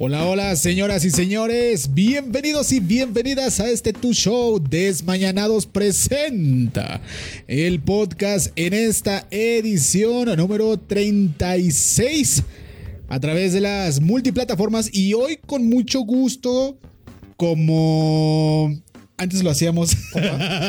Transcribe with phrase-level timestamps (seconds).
[0.00, 7.00] Hola, hola, señoras y señores, bienvenidos y bienvenidas a este tu show Desmañanados presenta
[7.48, 12.44] el podcast en esta edición número 36
[13.08, 16.78] a través de las multiplataformas y hoy con mucho gusto
[17.36, 18.72] como
[19.18, 19.96] antes lo hacíamos.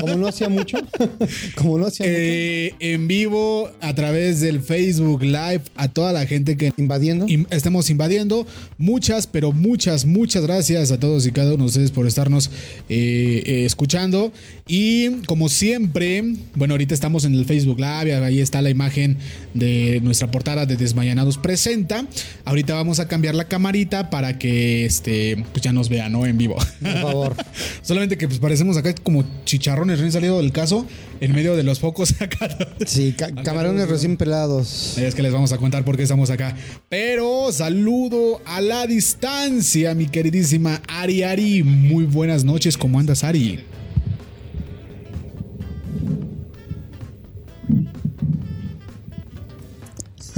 [0.02, 0.78] Como no hacía mucho.
[1.56, 6.58] Como no hacía eh, En vivo, a través del Facebook Live, a toda la gente
[6.58, 6.74] que.
[6.78, 7.26] Invadiendo.
[7.52, 8.46] estamos invadiendo.
[8.78, 12.50] Muchas, pero muchas, muchas gracias a todos y cada uno de ustedes por estarnos
[12.90, 14.34] eh, eh, escuchando.
[14.72, 16.24] Y como siempre,
[16.54, 18.14] bueno, ahorita estamos en el Facebook Live.
[18.14, 19.18] Ahí está la imagen
[19.56, 22.06] de nuestra portada de Desmayanados Presenta.
[22.46, 26.24] Ahorita vamos a cambiar la camarita para que este, pues ya nos vean, ¿no?
[26.28, 26.56] En vivo.
[26.82, 27.36] Por favor.
[27.82, 30.86] Solamente que pues, parecemos acá como chicharrones recién salido del caso,
[31.20, 32.56] en medio de los focos acá.
[32.86, 35.00] Sí, camarones recién pelados.
[35.00, 36.56] Es que les vamos a contar por qué estamos acá.
[36.90, 41.64] Pero saludo a la distancia, mi queridísima Ari Ari.
[41.64, 43.64] Muy buenas noches, ¿cómo andas, Ari?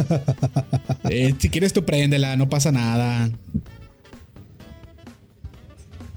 [1.10, 3.30] Eh, si quieres tú préndela, no pasa nada.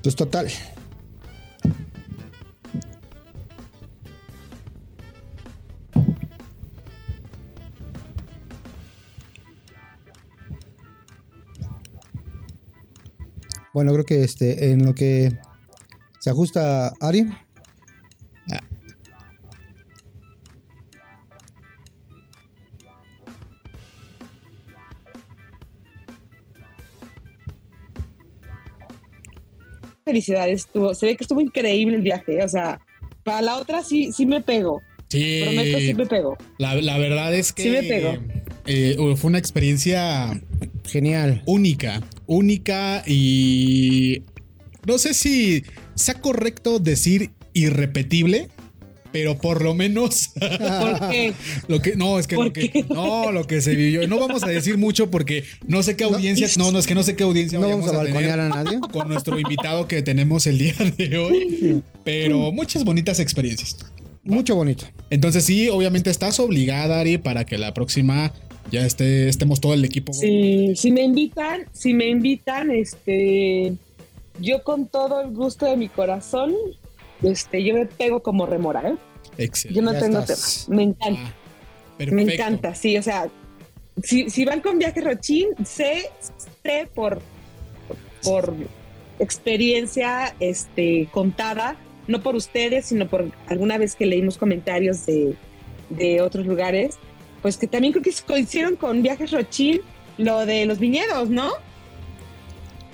[0.03, 0.49] Pues total.
[13.73, 15.37] Bueno, creo que este, en lo que
[16.21, 17.27] se ajusta Ari.
[30.05, 32.81] Felicidades, estuvo, se ve que estuvo increíble el viaje, o sea,
[33.25, 34.83] para la otra sí, sí me pego.
[35.09, 35.41] Sí.
[35.43, 36.37] Prometo, sí me pego.
[36.59, 38.19] La, verdad es que sí me pego.
[38.67, 40.41] Eh, fue una experiencia
[40.87, 44.23] genial, única, única y
[44.87, 45.65] no sé si
[45.95, 48.49] sea correcto decir irrepetible,
[49.15, 50.31] pero por lo menos.
[50.41, 51.35] ¿Por qué?
[51.69, 54.09] Lo que, no, es que, lo que no, lo que se vivió.
[54.09, 56.49] No vamos a decir mucho porque no sé qué audiencia.
[56.59, 58.81] No, no, es que no sé qué audiencia no vamos a, balconear a, nadie.
[58.93, 61.81] Con nuestro invitado que tenemos el día de hoy.
[62.03, 63.77] Pero muchas bonitas experiencias.
[64.25, 64.85] Mucho bonito.
[65.11, 68.33] Entonces, sí, obviamente estás obligada, Ari, para que la próxima
[68.73, 70.13] ya esté, estemos todo el equipo.
[70.13, 73.75] Sí, si me invitan, si me invitan, este,
[74.41, 76.53] yo con todo el gusto de mi corazón,
[77.23, 78.97] este, yo me pego como remora, ¿eh?
[79.39, 79.81] Excelente.
[79.81, 80.39] Yo no tengo tema.
[80.69, 81.35] Me encanta.
[81.99, 83.29] Ah, me encanta, sí, o sea,
[84.03, 86.11] si, si van con viaje Rochín, sé,
[86.63, 87.21] sé por,
[88.23, 88.55] por
[89.19, 91.77] experiencia este, contada,
[92.09, 95.37] no por ustedes, sino por alguna vez que leímos comentarios de,
[95.91, 96.97] de otros lugares,
[97.43, 99.81] pues que también creo que coincidieron con Viajes Rochín,
[100.19, 101.53] lo de los viñedos, ¿no?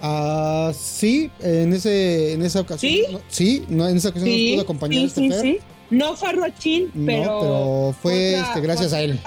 [0.02, 2.92] Ah, sí, en ese en esa ocasión.
[2.92, 5.58] Sí, no, sí, no, en esa ocasión nos pudo acompañar sí, este sí, sí.
[5.90, 9.18] No fue Rochín, pero, no, pero fue este, gracias a él.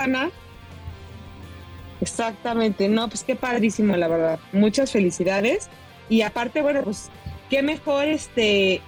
[2.01, 4.39] Exactamente, no, pues qué padrísimo, la verdad.
[4.51, 5.69] Muchas felicidades.
[6.09, 7.09] Y aparte, bueno, pues
[7.49, 8.81] qué mejor este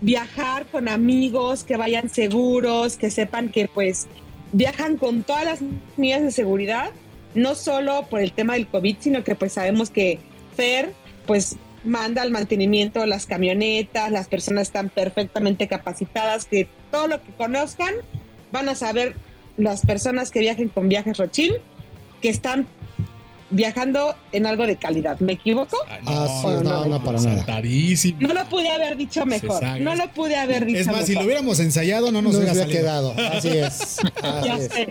[0.00, 4.06] viajar con amigos que vayan seguros, que sepan que pues
[4.52, 5.60] viajan con todas las
[5.96, 6.90] medidas de seguridad,
[7.34, 10.18] no solo por el tema del COVID, sino que pues sabemos que
[10.54, 10.92] Fer
[11.26, 17.32] pues manda al mantenimiento las camionetas, las personas están perfectamente capacitadas, que todo lo que
[17.32, 17.94] conozcan
[18.52, 19.14] van a saber
[19.56, 21.52] las personas que viajen con viajes Rochín,
[22.20, 22.66] que están
[23.50, 25.18] viajando en algo de calidad.
[25.20, 25.76] ¿Me equivoco?
[26.06, 27.62] Ah, no, no, no, para nada.
[28.18, 29.62] No lo pude haber dicho mejor.
[29.80, 33.14] No lo pude haber dicho Es más, si lo hubiéramos ensayado, no nos hubiera, quedado.
[33.32, 33.98] Así es.
[34.44, 34.88] ya sé,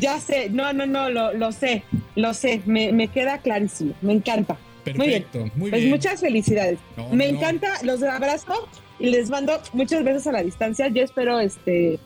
[0.00, 0.48] ya sé.
[0.50, 1.82] No, no, no, lo, lo sé.
[2.14, 2.62] Lo sé.
[2.66, 3.94] Me, me, queda clarísimo.
[4.00, 4.56] Me encanta.
[4.84, 5.70] Perfecto, muy bien.
[5.70, 6.78] pues muchas felicidades.
[7.12, 8.68] me encanta, los abrazo
[8.98, 10.88] y les mando muchas veces a la distancia.
[10.88, 11.98] Yo espero este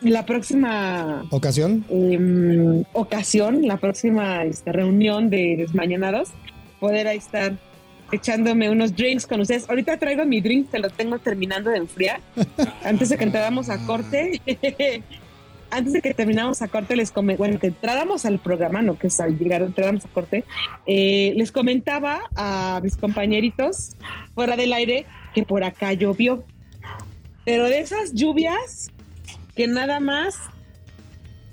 [0.00, 6.30] la próxima ocasión, em, ocasión, la próxima este, reunión de desmañanados,
[6.80, 7.56] poder ahí estar
[8.10, 9.68] echándome unos drinks con ustedes.
[9.68, 12.20] Ahorita traigo mi drink, te lo tengo terminando de enfriar.
[12.84, 14.40] Antes de que entráramos a corte,
[15.72, 19.06] antes de que termináramos a corte, les comenté, bueno, que entráramos al programa, no que
[19.06, 20.44] es al llegar, entráramos a corte,
[20.86, 23.96] eh, les comentaba a mis compañeritos
[24.34, 26.44] fuera del aire que por acá llovió.
[27.46, 28.90] Pero de esas lluvias
[29.56, 30.38] que nada más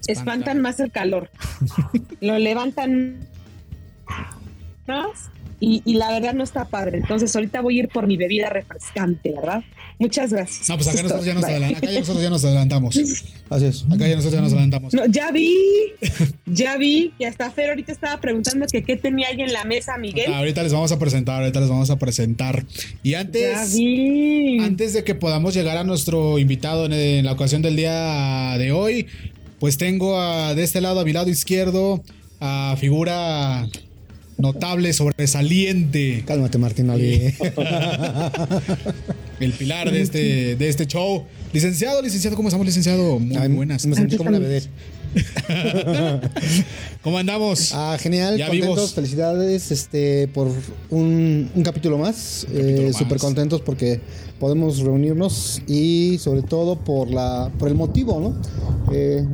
[0.08, 1.30] espantan más el calor.
[2.20, 3.26] Lo levantan
[4.86, 5.32] más
[5.62, 6.98] y, la verdad no está padre.
[6.98, 9.64] Entonces ahorita voy a ir por mi bebida refrescante, ¿verdad?
[10.00, 10.70] Muchas gracias.
[10.70, 12.98] No, pues acá nosotros ya nos, adelantamos, acá ya nosotros ya nos adelantamos.
[13.50, 13.86] Así es.
[13.92, 14.94] Acá ya nosotros ya nos adelantamos.
[14.94, 15.54] No, ya vi,
[16.46, 19.98] ya vi que hasta Fer ahorita estaba preguntando que qué tenía ahí en la mesa,
[19.98, 20.34] Miguel.
[20.34, 22.66] ahorita les vamos a presentar, ahorita les vamos a presentar.
[23.04, 23.78] Y antes,
[24.62, 29.08] antes de que podamos llegar a nuestro invitado en, la ocasión del día de hoy,
[29.60, 30.18] pues tengo
[30.56, 32.02] de este lado, a mi lado izquierdo,
[32.40, 33.68] a figura
[34.38, 36.24] notable, sobresaliente.
[36.26, 36.90] Cálmate, Martín
[39.40, 41.24] El pilar de este, de este show.
[41.54, 43.20] Licenciado, licenciado, ¿cómo estamos, licenciado?
[43.20, 43.86] Muy buenas.
[43.86, 44.62] Me sentí como una bebé.
[47.04, 47.72] ¿Cómo andamos?
[47.74, 50.52] Ah, genial, contentos, felicidades este, por
[50.90, 52.46] un, capítulo más.
[52.54, 54.02] Eh, Súper contentos porque
[54.40, 58.42] podemos reunirnos y sobre todo por, la, por el motivo, ¿no?
[58.94, 59.26] Eh,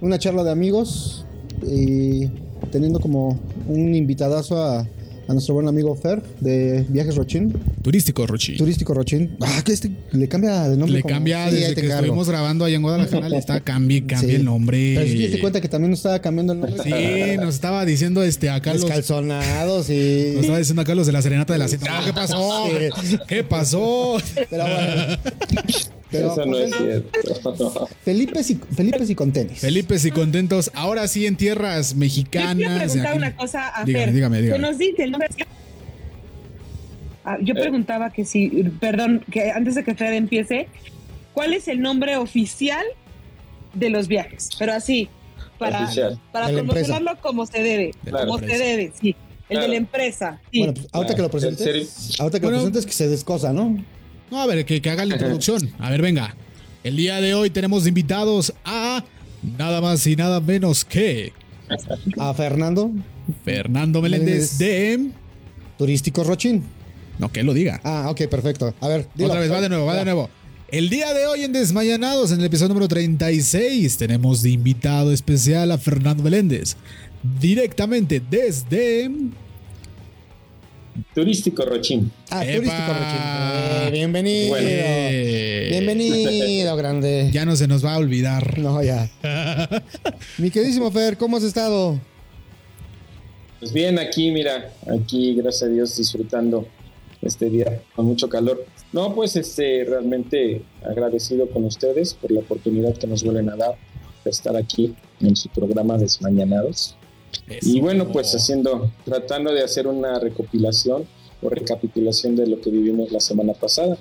[0.00, 1.24] una charla de amigos
[1.66, 2.28] y
[2.70, 4.86] teniendo como un invitadazo a,
[5.28, 7.54] a nuestro buen amigo Fer de Viajes Rochín.
[7.82, 8.56] Turístico Rochín.
[8.56, 9.36] Turístico Rochín.
[9.40, 10.98] Ah, que este le cambia de nombre.
[10.98, 14.94] Le cambia desde que estuvimos grabando ahí en Guadalajara, le está cambia, cambia el nombre.
[14.96, 16.82] Pero si te cuenta que también nos estaba cambiando el nombre.
[16.82, 20.32] Sí, nos estaba diciendo este acá los calzonados y.
[20.34, 22.02] Nos estaba diciendo acá los de la Serenata de la Cita.
[22.04, 22.64] ¿Qué pasó?
[23.28, 24.16] ¿Qué pasó?
[24.50, 25.18] Pero bueno.
[26.18, 27.88] Eso no es cierto.
[28.04, 29.60] Felipe y, Felipe y con tenis.
[29.60, 30.70] Felipe y contentos.
[30.74, 32.56] Ahora sí en tierras mexicanas.
[32.56, 34.12] Yo quiero preguntar una cosa a Fer.
[34.12, 34.58] Dígame, dígame.
[34.60, 35.28] nos dice el nombre.
[37.24, 37.60] Ah, yo eh.
[37.60, 38.48] preguntaba que si,
[38.80, 40.68] perdón, que antes de que Fer empiece,
[41.32, 42.84] ¿cuál es el nombre oficial
[43.72, 44.50] de los viajes?
[44.58, 45.08] Pero así,
[45.58, 45.88] para,
[46.32, 47.92] para promocionarlo como se debe.
[48.10, 49.16] como se debe, sí.
[49.48, 50.40] El de la empresa.
[50.52, 53.76] Bueno, pues ahorita que lo presentes, ahorita que lo presentes que se descosa, ¿no?
[54.34, 55.70] No, a ver, que, haga la introducción.
[55.78, 56.34] A ver, venga.
[56.82, 59.04] El día de hoy tenemos invitados a
[59.56, 61.32] nada más y nada menos que
[62.18, 62.90] a Fernando.
[63.44, 65.10] Fernando Meléndez, de
[65.78, 66.64] Turístico Rochín.
[67.20, 67.80] No, que él lo diga.
[67.84, 68.74] Ah, ok, perfecto.
[68.80, 70.28] A ver, Otra vez, va de nuevo, va de nuevo.
[70.66, 75.70] El día de hoy en Desmayanados, en el episodio número 36, tenemos de invitado especial
[75.70, 76.76] a Fernando Meléndez.
[77.40, 79.12] Directamente desde
[81.14, 82.10] Turístico Rochín.
[82.30, 83.20] Ah, Turístico Rochín.
[83.20, 84.54] Eh, bienvenido.
[85.70, 87.30] Bienvenido, grande.
[87.32, 88.58] Ya no se nos va a olvidar.
[88.58, 89.10] No, ya.
[90.38, 92.00] Mi queridísimo Fer, ¿cómo has estado?
[93.58, 96.66] Pues bien, aquí, mira, aquí, gracias a Dios, disfrutando
[97.22, 98.64] este día con mucho calor.
[98.92, 103.76] No, pues este, realmente agradecido con ustedes por la oportunidad que nos vuelven a dar
[104.24, 106.96] de estar aquí en su programa Desmañanados.
[107.62, 111.04] Y bueno, pues haciendo, tratando de hacer una recopilación
[111.42, 113.96] o recapitulación de lo que vivimos la semana pasada.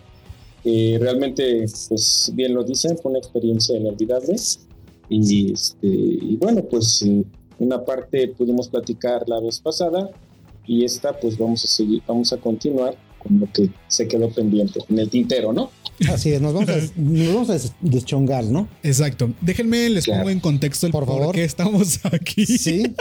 [0.63, 4.35] realmente, pues bien lo dicen, fue una experiencia inolvidable.
[5.09, 7.05] Y, este, y bueno, pues
[7.59, 10.09] una parte pudimos platicar la vez pasada
[10.65, 14.79] y esta pues vamos a seguir, vamos a continuar con lo que se quedó pendiente
[14.89, 15.69] en el tintero, ¿no?
[16.09, 18.67] Así es, nos vamos, a, nos vamos a deschongar, ¿no?
[18.83, 19.31] Exacto.
[19.41, 21.33] Déjenme, les pongo en contexto el por, favor.
[21.35, 22.45] qué estamos aquí.
[22.45, 22.93] Sí.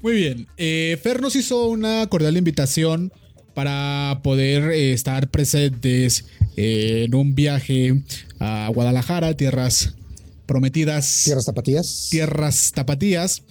[0.00, 0.46] Muy bien.
[0.56, 3.12] Eh, Fer nos hizo una cordial invitación
[3.54, 6.24] para poder eh, estar presentes
[6.56, 8.02] eh, en un viaje
[8.38, 9.94] a Guadalajara, tierras
[10.46, 11.22] prometidas.
[11.24, 12.08] Tierras tapatías.
[12.10, 13.42] Tierras tapatías.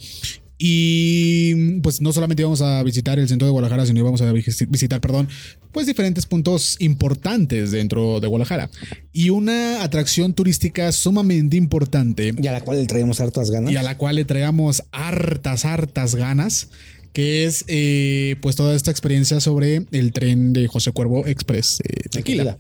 [0.64, 5.02] Y pues no solamente íbamos a visitar el centro de Guadalajara, sino íbamos a visitar,
[5.02, 5.28] perdón,
[5.72, 8.70] pues diferentes puntos importantes dentro de Guadalajara.
[9.12, 12.36] Y una atracción turística sumamente importante.
[12.40, 13.72] Y a la cual le traíamos hartas ganas.
[13.72, 16.70] Y a la cual le traíamos hartas, hartas ganas
[17.12, 22.08] que es eh, pues toda esta experiencia sobre el tren de José Cuervo Express eh,
[22.12, 22.60] Tequila.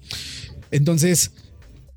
[0.72, 1.31] Entonces,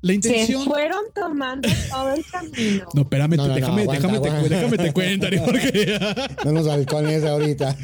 [0.05, 0.63] la intención.
[0.63, 2.85] Se fueron tomando todo el camino.
[2.93, 5.99] No, espérame, déjame, déjame, Te, déjame te cuento, porque.
[6.45, 7.75] no nos balcones ahorita.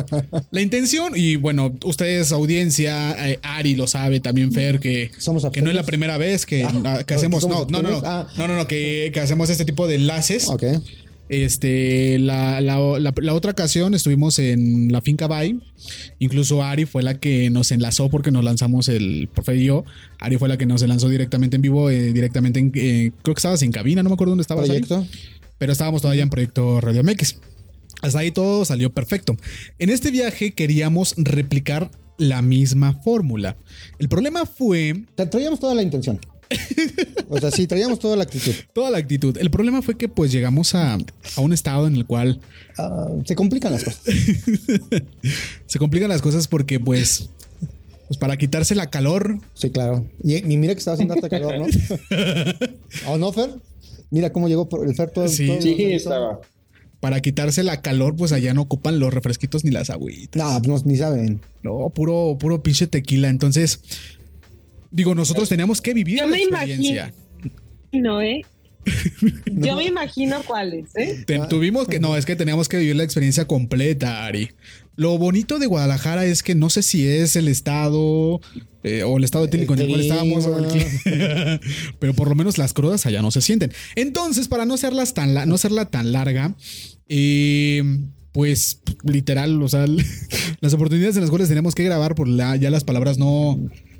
[0.52, 5.62] la intención, y bueno, ustedes, audiencia, eh, Ari lo sabe, también Fer, que, Somos que
[5.62, 7.44] no es la primera vez que, ah, que hacemos.
[7.48, 8.00] No, no, no, no,
[8.36, 10.48] no, no, no, que, que hacemos este tipo de enlaces.
[10.48, 10.62] Ok.
[11.42, 15.60] Este, la, otra ocasión estuvimos en la finca Bay.
[16.18, 19.84] Incluso Ari fue la que nos enlazó porque nos lanzamos el profe y yo.
[20.20, 22.72] Ari fue la que nos lanzó directamente en vivo, eh, directamente en.
[22.74, 24.66] Eh, creo que estabas en cabina, no me acuerdo dónde estabas.
[24.66, 25.06] Proyecto.
[25.58, 27.36] pero estábamos todavía en proyecto Radio MX.
[28.02, 29.36] Hasta ahí todo salió perfecto.
[29.78, 33.56] En este viaje queríamos replicar la misma fórmula.
[33.98, 35.04] El problema fue.
[35.14, 36.20] Traíamos toda la intención.
[37.28, 38.52] O sea, sí, traíamos toda la actitud.
[38.72, 39.36] Toda la actitud.
[39.38, 40.98] El problema fue que pues llegamos a,
[41.36, 42.40] un estado en el cual...
[42.78, 44.02] Ah, se complican las cosas.
[45.66, 47.30] se complican las cosas porque pues...
[48.06, 49.38] Pues para quitarse la calor.
[49.54, 50.06] Sí, claro.
[50.22, 51.66] Y, mira que estaba haciendo harta calor, ¿no?
[53.08, 53.50] ¿O no, Fer?
[54.10, 55.26] Mira cómo llegó el Fer todo.
[55.26, 56.40] Sí, sí estaba.
[57.00, 60.42] para quitarse la calor, pues allá no ocupan los refresquitos ni las agüitas.
[60.42, 61.40] No, no ni saben.
[61.62, 63.30] No, puro, puro pinche tequila.
[63.30, 63.80] Entonces,
[64.94, 67.12] digo, nosotros teníamos que vivir Yo la me experiencia.
[67.92, 68.42] No, ¿eh?
[69.46, 71.24] Yo me imagino cuáles, ¿eh?
[71.26, 74.50] Te- tuvimos que, no, es que teníamos que vivir la experiencia completa, Ari.
[74.96, 78.40] Lo bonito de Guadalajara es que no sé si es el estado
[78.82, 80.46] eh, o el estado etílico en el cual estábamos,
[81.98, 83.72] pero por lo menos las crudas allá no se sienten.
[83.96, 86.54] Entonces, para no hacerlas tan la- no hacerla tan larga,
[87.08, 87.82] eh,
[88.32, 89.86] pues literal, o sea,
[90.60, 93.58] las oportunidades en las cuales teníamos que grabar, por la, ya las palabras no,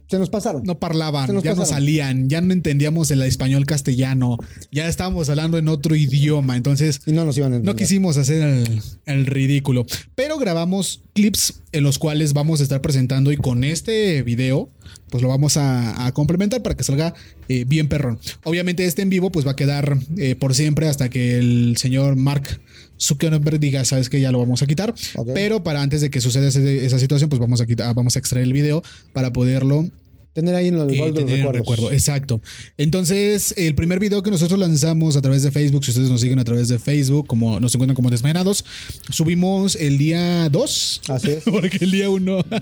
[0.09, 0.63] Se nos pasaron.
[0.65, 4.37] no parlaban, ya no salían, ya no entendíamos el español castellano,
[4.71, 7.77] ya estábamos hablando en otro idioma, entonces Y no nos iban a no entender.
[7.77, 13.33] quisimos hacer el, el ridículo, pero grabamos clips en los cuales vamos a estar presentando
[13.33, 14.71] y con este video
[15.11, 17.15] pues lo vamos a, a complementar para que salga
[17.49, 18.19] eh, bien perrón.
[18.43, 22.17] Obviamente este en vivo pues va a quedar eh, por siempre hasta que el señor
[22.17, 22.61] Mark
[23.01, 24.95] Zuckerberg diga, sabes que ya lo vamos a quitar,
[25.35, 28.19] pero para antes de que suceda ese- esa situación pues vamos a, quitar, vamos a
[28.19, 28.83] extraer el video
[29.13, 29.89] para poderlo
[30.35, 31.61] Tener ahí en el eh, los tener el recuerdos.
[31.61, 31.93] recuerdo.
[31.93, 32.41] Exacto.
[32.77, 36.39] Entonces, el primer video que nosotros lanzamos a través de Facebook, si ustedes nos siguen
[36.41, 38.65] a través de Facebook, como nos encuentran como Desmañanados,
[39.11, 41.01] subimos el día 2.
[41.09, 41.45] Así es.
[41.51, 42.45] Porque el día 1.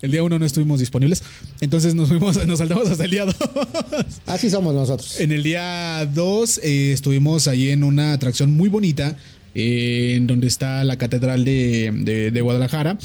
[0.00, 1.22] El día 1 no estuvimos disponibles.
[1.60, 3.36] Entonces nos fuimos, nos saltamos hasta el día 2.
[4.26, 5.20] Así somos nosotros.
[5.20, 9.16] En el día 2 eh, estuvimos ahí en una atracción muy bonita,
[9.54, 12.96] eh, en donde está la Catedral de, de- de Guadalajara.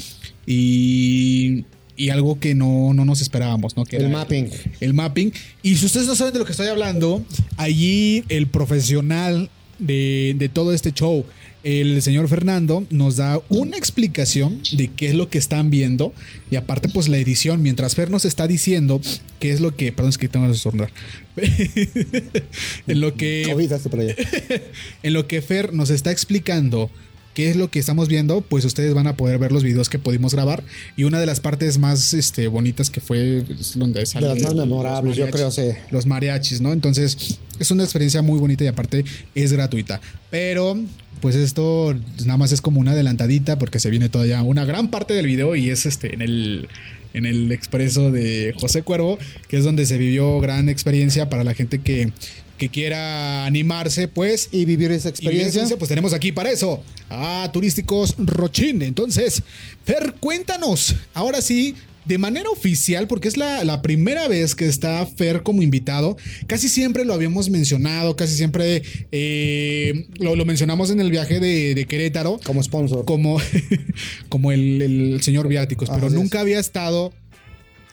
[0.46, 1.64] Y,
[1.96, 3.84] y algo que no, no nos esperábamos, ¿no?
[3.84, 4.50] Que El mapping.
[4.80, 5.32] El mapping.
[5.62, 7.24] Y si ustedes no saben de lo que estoy hablando,
[7.56, 11.24] allí el profesional de, de todo este show,
[11.64, 16.12] el señor Fernando, nos da una explicación de qué es lo que están viendo.
[16.50, 19.00] Y aparte, pues la edición, mientras Fer nos está diciendo
[19.40, 19.90] qué es lo que.
[19.90, 20.90] Perdón, es que tengo que estornudar.
[22.86, 23.44] en lo que
[25.02, 26.90] en lo que Fer nos está explicando
[27.34, 29.98] qué es lo que estamos viendo, pues ustedes van a poder ver los videos que
[29.98, 30.62] pudimos grabar.
[30.96, 34.42] Y una de las partes más este, bonitas que fue es donde De salen las
[34.42, 35.70] más memorables, yo creo, sí.
[35.90, 36.72] Los mariachis, ¿no?
[36.72, 40.00] Entonces, es una experiencia muy bonita y aparte es gratuita.
[40.30, 40.78] Pero,
[41.20, 45.14] pues esto nada más es como una adelantadita porque se viene todavía una gran parte
[45.14, 46.68] del video y es este en el
[47.14, 51.54] en el expreso de José Cuervo, que es donde se vivió gran experiencia para la
[51.54, 52.12] gente que,
[52.58, 55.66] que quiera animarse, pues Y vivir esa experiencia.
[55.78, 58.82] pues tenemos aquí para eso a Turísticos Rochín.
[58.82, 59.42] Entonces,
[59.84, 65.04] Fer, cuéntanos, ahora sí, de manera oficial, porque es la, la primera vez que está
[65.06, 66.16] Fer como invitado.
[66.46, 68.82] Casi siempre lo habíamos mencionado, casi siempre
[69.12, 73.04] eh, lo, lo mencionamos en el viaje de, de Querétaro como sponsor.
[73.04, 73.38] como,
[74.28, 76.12] como el, el señor Viáticos, pero es.
[76.12, 77.12] nunca había estado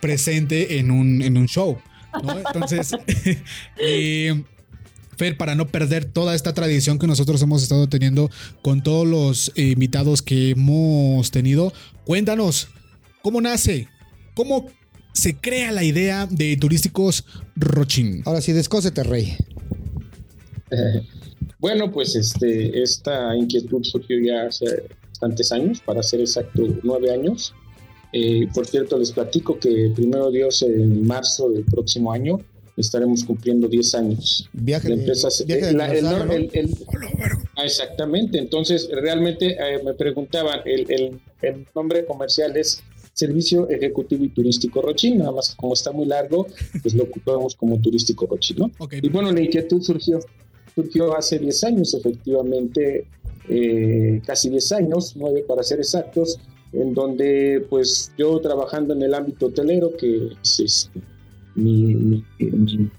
[0.02, 1.78] presente en un, en un show.
[2.24, 2.38] ¿No?
[2.38, 2.92] Entonces,
[3.78, 4.44] eh,
[5.18, 8.30] Fer, para no perder toda esta tradición que nosotros hemos estado teniendo
[8.62, 11.74] con todos los eh, invitados que hemos tenido,
[12.06, 12.70] cuéntanos,
[13.22, 13.88] ¿cómo nace?
[14.34, 14.68] ¿Cómo
[15.14, 17.26] se crea la idea de Turísticos
[17.56, 18.24] Rochín?
[18.26, 19.38] Ahora sí, descósete, rey.
[21.62, 24.66] Bueno, pues este, esta inquietud surgió ya hace
[25.10, 27.54] bastantes años, para ser exacto, nueve años.
[28.14, 32.40] Eh, por cierto, les platico que primero Dios en marzo del próximo año
[32.78, 34.50] estaremos cumpliendo 10 años.
[34.54, 36.34] Viaje La de, empresa se- viaje de la- el- aniversario, ¿no?
[36.34, 36.76] el- el-
[37.56, 42.82] Ah, exactamente, entonces realmente eh, me preguntaban, el, el- el nombre comercial es
[43.14, 46.48] Servicio Ejecutivo y Turístico Rochín, nada más como está muy largo,
[46.82, 48.72] pues lo ocupamos como Turístico Rochín, ¿no?
[48.80, 50.20] Ok, Y bueno, la inquietud surgió,
[50.74, 53.06] surgió hace 10 años, efectivamente,
[53.50, 56.40] eh, casi 10 años, 9 para ser exactos,
[56.74, 61.00] en donde pues yo trabajando en el ámbito hotelero, que es este,
[61.56, 62.90] mi, mi- mi-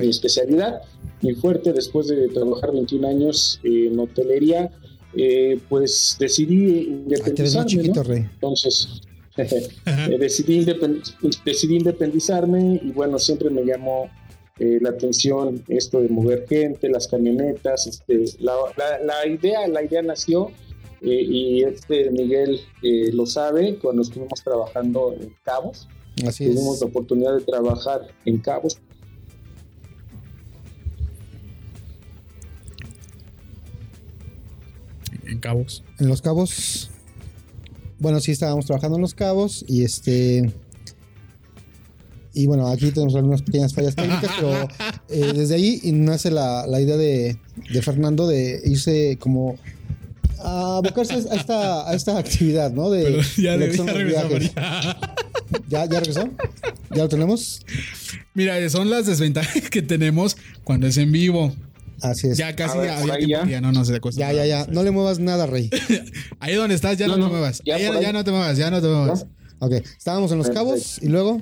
[0.00, 0.82] mi especialidad,
[1.22, 4.70] mi fuerte, después de trabajar 21 años en hotelería,
[5.16, 8.02] eh, pues decidí Ay, independizarme, chiquito, ¿no?
[8.02, 8.26] rey.
[8.34, 9.00] Entonces,
[9.36, 14.10] eh, decidí, independ- decidí independizarme y bueno, siempre me llamó
[14.58, 17.86] eh, la atención esto de mover gente, las camionetas.
[17.86, 20.50] Este, la, la- la idea, la idea nació
[21.02, 25.88] eh, y este Miguel eh, lo sabe cuando estuvimos trabajando en Cabos.
[26.26, 26.80] Así Tuvimos es.
[26.80, 28.78] la oportunidad de trabajar en Cabos.
[35.26, 35.82] en Cabos.
[35.98, 36.90] En Los Cabos.
[37.98, 40.52] Bueno, sí estábamos trabajando en Los Cabos y este.
[42.34, 44.68] Y bueno, aquí tenemos algunas pequeñas fallas técnicas, pero
[45.08, 47.38] eh, desde ahí nace la, la idea de,
[47.72, 49.56] de Fernando de irse como
[50.38, 52.90] a abocarse a esta, a esta actividad, ¿no?
[52.90, 53.84] De, Pero ya, de regresó.
[53.84, 54.96] María.
[55.68, 56.28] ¿Ya, ¿Ya regresó?
[56.90, 57.64] ¿Ya lo tenemos?
[58.34, 61.54] Mira, son las desventajas que tenemos cuando es en vivo.
[62.02, 62.36] Así es.
[62.36, 63.50] Ya casi ver, ya, había tiempo ya.
[63.52, 64.66] ya no nos acuesta Ya, ya, ya.
[64.70, 65.70] No le muevas nada, Rey.
[66.40, 67.62] Ahí donde estás, ya no, No, te no, muevas.
[67.64, 69.26] ya no te muevas, ya no te muevas.
[69.60, 70.68] Ok, estábamos en los Perfecto.
[70.68, 71.40] cabos y luego.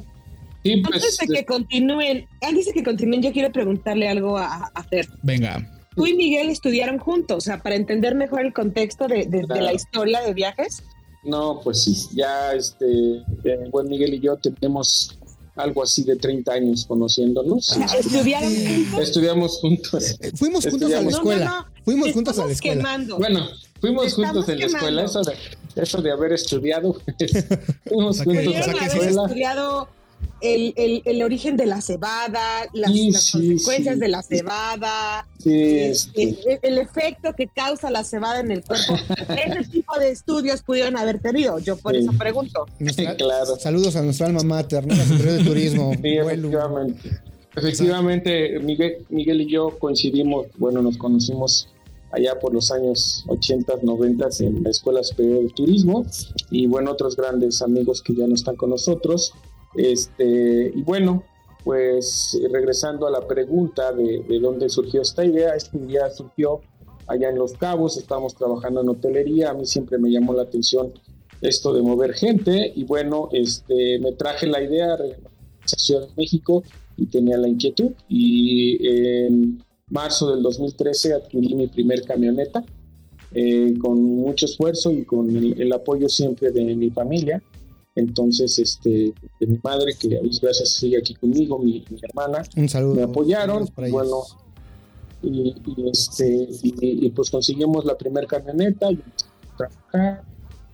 [0.63, 4.71] Sí, pues, Antes de que continúen, antes de que continúen, yo quiero preguntarle algo a,
[4.75, 5.09] a Fer.
[5.23, 5.69] Venga.
[5.97, 9.73] Tú y Miguel estudiaron juntos, o sea, para entender mejor el contexto de, de- la
[9.73, 10.83] historia de viajes.
[11.23, 12.87] No, pues sí, ya este,
[13.45, 15.17] eh, buen Miguel y yo tenemos
[15.57, 17.77] algo así de 30 años conociéndonos.
[17.99, 19.01] Estudiaron juntos.
[19.01, 20.17] Estudiamos juntos.
[20.21, 21.45] Eh, Fuimos juntos a la escuela.
[21.45, 21.75] No, no, no.
[21.85, 22.77] Fuimos Te juntos a la estamos escuela.
[22.83, 23.19] quemando.
[23.19, 23.47] Bueno,
[23.81, 25.35] fuimos Estamos juntos en la escuela, eso de,
[25.77, 26.93] eso de haber estudiado.
[27.19, 27.47] pues,
[27.87, 29.23] fuimos juntos a la escuela.
[29.25, 29.89] estudiado
[30.45, 32.41] el, el- el origen de la cebada,
[32.73, 34.01] las, Sí, las sí, consecuencias sí.
[34.01, 38.63] de la cebada, Sí, este, este, el, el efecto que causa la cebada en el
[38.63, 38.95] cuerpo.
[39.29, 41.59] Ese tipo de estudios pudieron haber tenido.
[41.59, 41.99] Yo por Sí.
[42.01, 42.67] eso pregunto.
[42.79, 43.57] Nuestra- claro.
[43.59, 44.95] Saludos a nuestra alma mater, ¿no?
[44.95, 45.93] La Superior de Turismo.
[46.03, 47.11] Efectivamente.
[47.57, 51.69] Efectivamente, Miguel, Miguel y yo coincidimos, bueno, nos conocimos
[52.13, 56.05] allá por los años 80, 90 en la Escuela Superior de Turismo
[56.51, 59.33] y bueno, otros grandes amigos que ya no están con nosotros.
[59.77, 61.25] Este, y bueno,
[61.65, 66.61] pues regresando a la pregunta de, de dónde surgió esta idea, esta idea surgió
[67.07, 70.93] allá en Los Cabos, estábamos trabajando en hotelería, a mí siempre me llamó la atención
[71.41, 74.99] esto de mover gente y bueno, este, me traje la idea a
[75.67, 76.63] Ciudad de México
[76.97, 82.65] y tenía la inquietud y en marzo del 2013 adquirí mi primer camioneta
[83.33, 87.43] eh, con mucho esfuerzo y con el apoyo siempre de mi familia.
[87.97, 92.43] Entonces, este, de mi madre, que a Dios gracias sigue aquí conmigo, mi, mi hermana,
[92.57, 92.95] Un saludo.
[92.95, 94.23] me apoyaron, bueno,
[95.23, 100.25] y, y, este, y, y, pues conseguimos la primera camioneta, y empezamos a trabajar,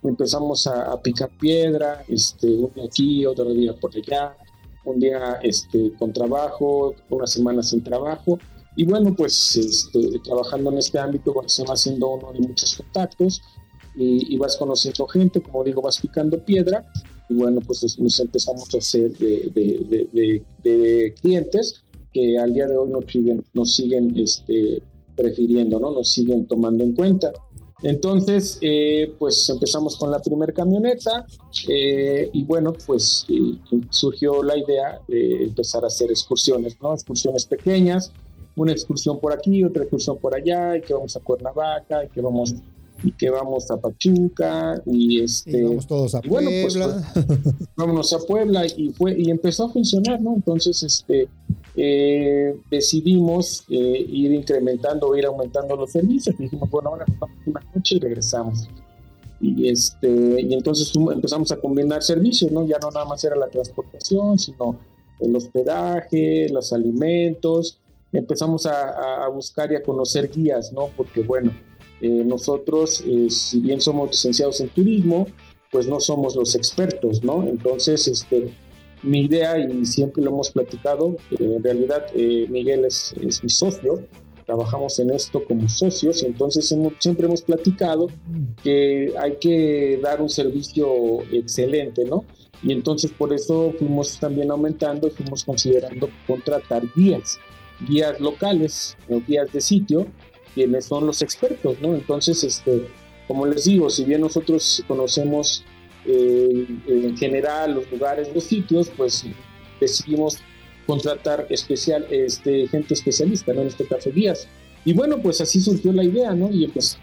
[0.02, 4.34] empezamos a, a, picar piedra, este, un día aquí, otro día por allá,
[4.84, 8.38] un día este, con trabajo, una semana sin trabajo,
[8.76, 12.76] y bueno, pues este, trabajando en este ámbito, bueno, se va haciendo uno de muchos
[12.76, 13.42] contactos,
[13.94, 16.86] y, y, vas conociendo gente, como digo, vas picando piedra,
[17.30, 22.66] y bueno, pues nos empezamos a hacer de, de, de, de clientes que al día
[22.66, 24.82] de hoy nos siguen, nos siguen este,
[25.14, 25.92] prefiriendo, ¿no?
[25.92, 27.32] Nos siguen tomando en cuenta.
[27.82, 31.24] Entonces, eh, pues empezamos con la primera camioneta
[31.68, 33.56] eh, y bueno, pues eh,
[33.90, 36.92] surgió la idea de empezar a hacer excursiones, ¿no?
[36.92, 38.12] Excursiones pequeñas,
[38.56, 42.20] una excursión por aquí, otra excursión por allá, y que vamos a Cuernavaca, y que
[42.20, 42.54] vamos
[43.02, 47.04] y que vamos a Pachuca y este y vamos todos a y bueno, Puebla.
[47.14, 50.34] Pues, pues, vámonos a Puebla y fue y empezó a funcionar, ¿no?
[50.34, 51.28] Entonces, este
[51.76, 56.34] eh, decidimos eh, ir incrementando, ir aumentando los servicios.
[56.38, 58.68] Y dijimos, bueno, ahora vamos una noche y regresamos.
[59.40, 62.66] Y este y entonces empezamos a combinar servicios, ¿no?
[62.66, 64.78] Ya no nada más era la transportación, sino
[65.18, 67.78] el hospedaje, los alimentos.
[68.12, 70.88] Empezamos a, a buscar y a conocer guías, ¿no?
[70.96, 71.52] Porque bueno,
[72.00, 75.26] eh, nosotros, eh, si bien somos licenciados en turismo,
[75.70, 77.46] pues no somos los expertos, ¿no?
[77.46, 78.52] Entonces, este,
[79.02, 84.02] mi idea, y siempre lo hemos platicado, en realidad eh, Miguel es, es, mi socio,
[84.46, 88.08] trabajamos en esto como socios, entonces hemos, siempre hemos platicado
[88.64, 92.24] que hay que dar un servicio excelente, ¿no?
[92.62, 97.38] Y entonces por eso fuimos también aumentando y fuimos considerando contratar guías,
[97.88, 100.06] guías locales guías de sitio,
[100.54, 101.94] quienes son los expertos, ¿no?
[101.94, 102.86] Entonces, este,
[103.28, 105.64] como les digo, si bien nosotros conocemos
[106.06, 109.24] eh, en general los lugares, los sitios, pues
[109.80, 110.38] decidimos
[110.86, 113.62] contratar especial, este, gente especialista, ¿no?
[113.62, 114.48] En este caso guías.
[114.84, 116.50] Y bueno, pues así surgió la idea, ¿no?
[116.50, 116.98] Y pues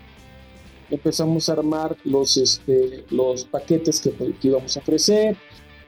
[0.89, 5.37] empezamos a armar los, este, los paquetes que, que íbamos a ofrecer.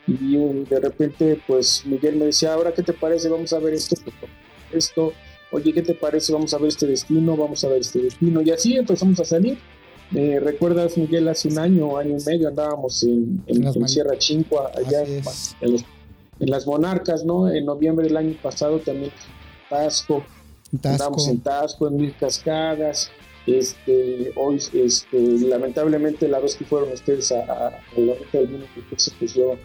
[0.08, 3.30] Y de repente, pues Miguel me decía, ahora, ¿qué te parece?
[3.30, 3.96] Vamos a ver esto,
[4.72, 5.14] esto,
[5.52, 6.34] oye, ¿qué te parece?
[6.34, 8.42] Vamos a ver este destino, vamos a ver este destino.
[8.42, 9.58] Y así empezamos a salir.
[10.16, 14.72] Eh, ¿Recuerdas, Miguel, hace un año, año y medio andábamos en, en, en Sierra Chincua,
[14.76, 15.56] allá en, los,
[16.40, 17.48] en, las Monarcas, ¿no?
[17.48, 19.12] En noviembre del año pasado también
[19.70, 20.24] Tasco,
[20.82, 20.90] Tasco.
[20.90, 23.12] andábamos en Tasco, en Mil Cascadas.
[23.46, 28.48] Este, hoy, este, lamentablemente, la vez que fueron ustedes a, a, a la ruta del
[28.48, 28.66] vino,
[29.20, 29.56] pues yo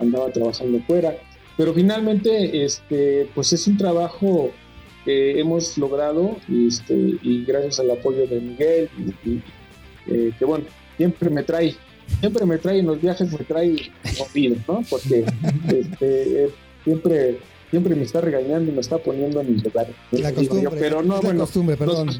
[0.00, 1.16] andaba trabajando fuera.
[1.56, 4.50] Pero finalmente, este, pues es un trabajo
[5.06, 8.88] hemos logrado este, y gracias al apoyo de Miguel
[9.24, 9.40] y,
[10.06, 10.64] eh, que bueno,
[10.96, 11.74] siempre me trae,
[12.20, 14.84] siempre me trae en los viajes, me trae movido, ¿no?
[14.88, 15.24] Porque
[15.68, 16.50] este, eh,
[16.84, 17.38] siempre,
[17.70, 19.88] siempre me está regañando y me está poniendo en mi lugar.
[20.12, 22.10] La costumbre, yo, pero no, la bueno, costumbre, perdón.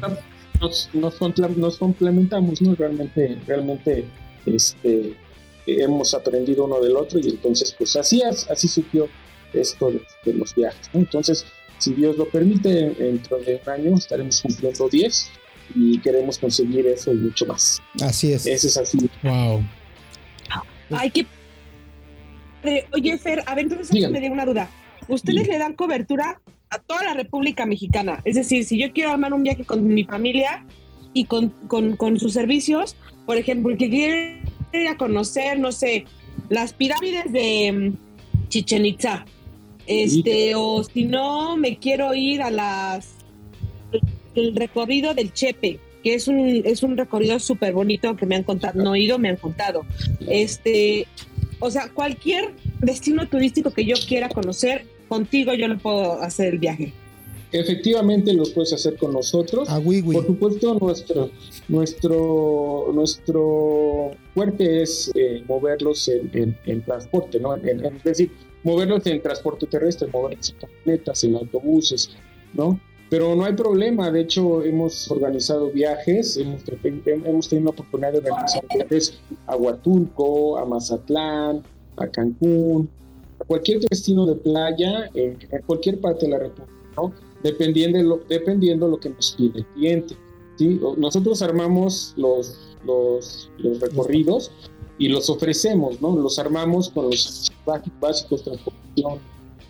[0.59, 2.75] Nos, nos, nos, complementamos, ¿no?
[2.75, 4.05] Realmente, realmente,
[4.45, 5.13] este,
[5.65, 9.07] hemos aprendido uno del otro y entonces, pues así, así surgió
[9.53, 11.01] esto de, de los viajes, ¿no?
[11.01, 11.45] Entonces,
[11.83, 15.29] si Dios lo permite, dentro de un año estaremos cumpliendo 10
[15.75, 17.81] y queremos conseguir eso y mucho más.
[18.01, 18.45] Así es.
[18.45, 19.09] Ese es así.
[19.21, 19.63] Wow.
[20.91, 21.25] Hay que.
[22.93, 24.69] Oye, Fer, a ver, entonces me dio una duda.
[25.09, 28.21] ¿Ustedes le dan cobertura a toda la República Mexicana?
[28.23, 30.65] Es decir, si yo quiero armar un viaje con mi familia
[31.13, 34.41] y con, con, con sus servicios, por ejemplo, que quiero
[34.71, 36.05] ir a conocer, no sé,
[36.47, 39.25] las pirámides de mm, Chichen Itza.
[39.87, 43.15] Este, o si no, me quiero ir a las
[44.35, 48.43] el recorrido del Chepe, que es un, es un recorrido súper bonito que me han
[48.43, 49.85] contado, no he ido, me han contado.
[50.27, 51.07] Este,
[51.59, 56.59] o sea, cualquier destino turístico que yo quiera conocer, contigo yo lo puedo hacer el
[56.59, 56.93] viaje.
[57.51, 59.69] Efectivamente lo puedes hacer con nosotros.
[59.69, 61.29] Ah, Por supuesto, nuestro,
[61.67, 67.55] nuestro, nuestro fuerte es eh, moverlos en, en, transporte, ¿no?
[67.55, 68.31] es decir,
[68.63, 72.11] moverlos en transporte terrestre, moverlos en camionetas, en autobuses,
[72.53, 72.79] ¿no?
[73.09, 76.61] Pero no hay problema, de hecho hemos organizado viajes, hemos,
[77.05, 81.61] hemos tenido la oportunidad de organizar viajes a Huatulco, a Mazatlán,
[81.97, 82.89] a Cancún,
[83.39, 87.13] a cualquier destino de playa, en, cualquier parte de la República, ¿no?
[87.43, 90.15] dependiendo, de lo, dependiendo lo que nos pide el cliente.
[90.57, 90.79] ¿sí?
[90.97, 94.51] Nosotros armamos los, los, los recorridos
[94.97, 96.15] y los ofrecemos, ¿no?
[96.15, 99.19] Los armamos con los básicos, transportación,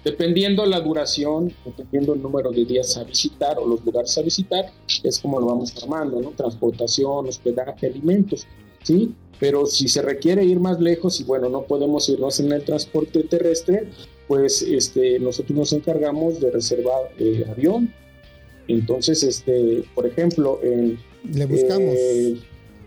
[0.04, 4.72] dependiendo la duración, dependiendo el número de días a visitar o los lugares a visitar,
[5.04, 6.32] es como lo vamos armando, ¿no?
[6.32, 8.46] Transportación, hospedaje, alimentos,
[8.84, 9.14] ¿sí?
[9.40, 13.24] Pero si se requiere ir más lejos y bueno, no podemos irnos en el transporte
[13.24, 13.90] terrestre,
[14.28, 17.94] pues este, nosotros nos encargamos de reservar el avión.
[18.68, 20.98] Entonces, este, por ejemplo, en,
[21.32, 21.96] le buscamos.
[21.98, 22.38] Eh,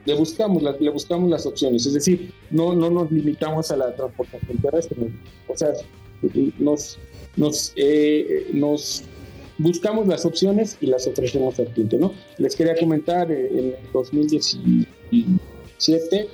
[0.07, 4.57] le buscamos, le buscamos las opciones, es decir, no, no nos limitamos a la transportación
[4.59, 4.97] terrestre,
[5.49, 5.73] o sea,
[6.59, 6.99] nos,
[7.37, 8.53] nos, eh,
[9.59, 12.13] buscamos las opciones y las ofrecemos al cliente, ¿no?
[12.39, 16.29] Les quería comentar, eh, en el 2017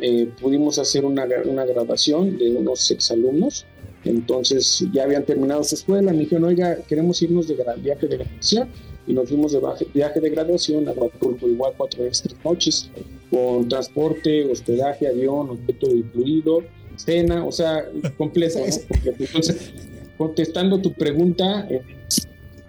[0.00, 3.66] eh, pudimos hacer una, una graduación de unos exalumnos,
[4.04, 8.68] entonces ya habían terminado su escuela, me dijeron, oiga, queremos irnos de viaje de graduación,
[9.06, 9.60] y nos fuimos de
[9.92, 12.90] viaje de graduación a Huatulco, igual cuatro días, tres noches,
[13.30, 16.62] con transporte, hospedaje, avión, objeto incluido,
[16.96, 17.84] cena, o sea,
[18.16, 18.58] completo.
[19.04, 19.72] entonces,
[20.16, 21.82] contestando tu pregunta, eh,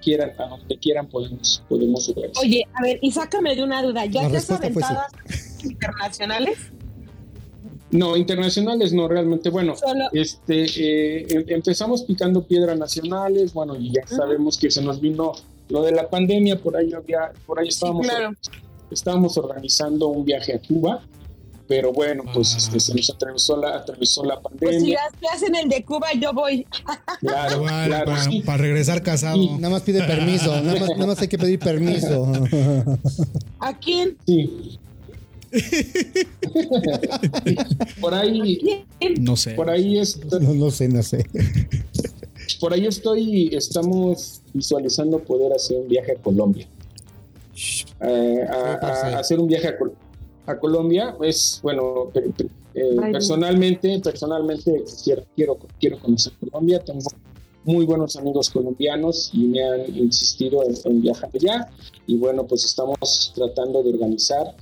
[0.03, 2.31] quieran, a donde quieran podemos, podemos subir.
[2.41, 5.01] Oye, a ver, y sácame de una duda, ¿ya te has aventado
[5.63, 6.57] internacionales?
[7.91, 9.49] No, internacionales no, realmente.
[9.51, 9.75] Bueno,
[10.13, 15.33] este, eh, em, empezamos picando piedras nacionales, bueno, y ya sabemos que se nos vino
[15.73, 18.05] lo de la pandemia, por ahí había, por ahí estábamos,
[18.91, 21.03] estábamos organizando un viaje a Cuba,
[21.67, 22.57] pero bueno, pues ah.
[22.59, 24.69] este, se nos atravesó la, atravesó la pandemia.
[24.69, 26.67] Pues si hacen el de Cuba, yo voy.
[27.21, 28.13] Claro, claro
[28.45, 29.43] para, regresar casado.
[29.57, 32.31] Nada más pide permiso, nada más, hay que pedir permiso.
[33.59, 34.15] ¿A quién?
[34.27, 34.77] Sí.
[37.99, 38.85] por ahí.
[39.19, 39.55] No sé.
[39.55, 40.19] Por ahí es.
[40.39, 41.25] no sé, no sé.
[42.59, 46.67] Por ahí estoy, estamos visualizando poder hacer un viaje a Colombia.
[48.01, 49.75] Eh, a, hacer un viaje
[50.45, 52.11] a, Colombia es, bueno,
[52.73, 56.79] eh, personalmente, personalmente quiero, quiero, quiero conocer Colombia.
[56.79, 57.07] Tengo
[57.65, 61.69] muy buenos amigos colombianos y me han insistido en, viajar allá.
[62.07, 64.55] Y bueno, pues estamos tratando de organizar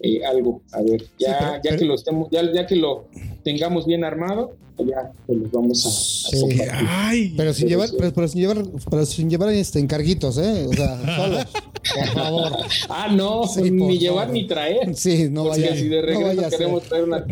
[0.00, 0.60] eh, algo.
[0.72, 3.06] A ver, ya, ya que lo estemos, ya, ya que lo
[3.42, 4.52] tengamos bien armado,
[4.84, 9.78] ya pues los vamos a, pero sin llevar, pero, sin llevar, pero sin llevar este
[9.78, 10.66] encarguitos, ¿eh?
[10.68, 11.46] O sea, solos,
[11.94, 12.52] por favor.
[12.88, 14.94] Ah, no, ni llevar ni traer.
[14.94, 15.76] Sí, no vaya.
[15.76, 17.24] si de regreso queremos traer una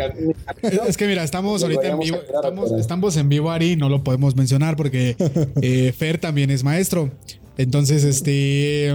[0.86, 4.36] Es que mira, estamos ahorita en vivo, estamos, estamos, en vivo, Ari, no lo podemos
[4.36, 5.16] mencionar porque
[5.62, 7.10] eh, Fer también es maestro.
[7.58, 8.94] Entonces, este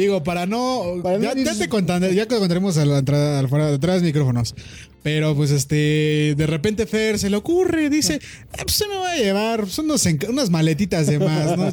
[0.00, 0.96] Digo, para no.
[1.20, 4.54] ya, te contaré, ya te contaremos a la entrada, al fuera, detrás de micrófonos.
[5.02, 8.20] Pero pues este, de repente Fer se le ocurre, dice,
[8.52, 11.68] ah, pues se me va a llevar, son unas maletitas de más, ¿no?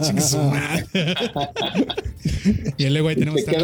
[2.77, 3.57] y luego ahí tenemos, que,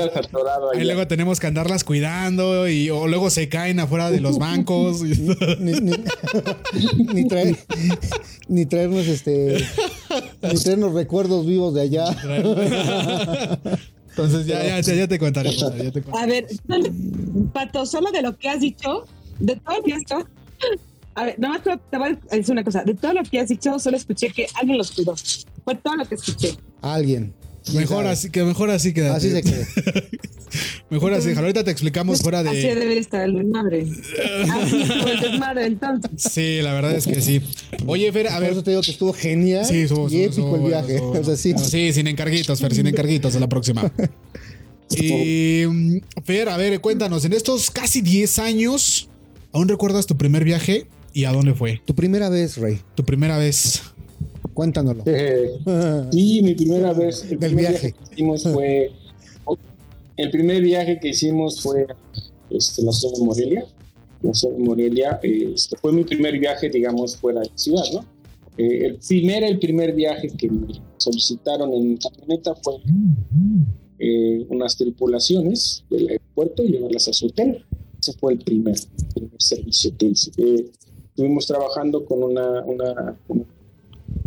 [0.76, 5.02] ahí luego tenemos que andarlas cuidando y o luego se caen afuera de los bancos.
[7.12, 7.58] ni, traer,
[8.50, 9.66] ni traernos este,
[10.42, 12.06] ni traernos recuerdos vivos de allá.
[14.16, 15.50] Entonces ya, ya, ya, te contaré.
[16.14, 16.48] A ver,
[17.52, 19.06] Pato, solo de lo que has dicho,
[19.40, 20.28] de todo lo que has dicho,
[21.16, 23.50] a ver, nada más te voy a decir una cosa, de todo lo que has
[23.50, 25.16] dicho, solo escuché que alguien los cuidó.
[25.64, 26.58] Fue todo lo que escuché.
[26.82, 27.34] Alguien.
[27.74, 29.66] Mejor así, que mejor así que Así se quede.
[30.90, 32.50] Mejor así, ahorita te explicamos fuera de.
[32.50, 33.88] Así debe estar el desmadre.
[34.52, 36.12] Así fue el desmadre, entonces.
[36.32, 37.42] Sí, la verdad es que sí.
[37.88, 38.52] Oye, Fer, a Por ver.
[38.52, 41.00] eso te digo que estuvo genial Sí, estuvo- y estuvo- épico el viaje.
[41.00, 41.50] bueno, O sea, sí.
[41.52, 43.92] estuvo- Sí, sin encarguitos, Fer, sin encarguitos a la próxima.
[44.92, 49.10] Y mm, Fer, a ver, cuéntanos, en estos casi 10 años,
[49.52, 51.82] ¿aún recuerdas tu primer viaje y a dónde fue?
[51.86, 52.80] Tu primera vez, Rey.
[52.94, 53.82] Tu primera vez.
[54.54, 55.04] Cuéntanoslo.
[55.06, 55.60] Eh,
[56.12, 57.24] sí, mi primera vez.
[57.24, 57.92] El Del primer viaje.
[57.94, 58.92] que hicimos fue.
[60.16, 61.88] El primer viaje que hicimos fue
[62.52, 63.66] este, la ciudad de Morelia.
[64.22, 68.06] La ciudad de Morelia este, fue mi primer viaje, digamos, fuera de la ciudad, ¿no?
[68.58, 72.76] Eh, el primer, el primer viaje que me solicitaron en camioneta fue
[73.98, 77.66] eh, unas tripulaciones del aeropuerto y llevarlas a su hotel.
[78.00, 78.76] Ese fue el primer,
[79.16, 80.32] primer servicio que hice.
[80.38, 80.70] Eh,
[81.10, 83.46] estuvimos trabajando con una, una, una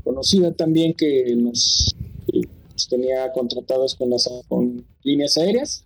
[0.04, 1.94] conocida también que nos,
[2.88, 5.84] tenía contratados con las con líneas aéreas.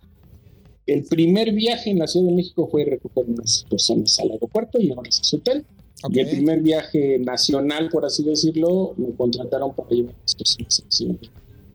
[0.85, 4.87] El primer viaje en la Ciudad de México fue recoger unas personas al aeropuerto y
[4.87, 5.65] llevarlas a su hotel.
[6.03, 6.15] Ok.
[6.15, 10.79] Y el primer viaje nacional, por así decirlo, me contrataron para llevar a las personas
[10.79, 11.15] a la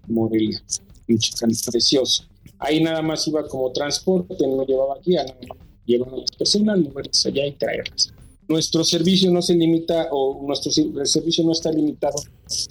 [0.08, 0.62] Morelia,
[1.06, 2.24] Michoacán, precioso.
[2.58, 7.26] Ahí nada más iba como transporte, no llevaba guía, nada más a las personas, moverlas
[7.26, 8.12] allá y traerlas.
[8.48, 12.16] Nuestro servicio no se limita, o nuestro servicio no está limitado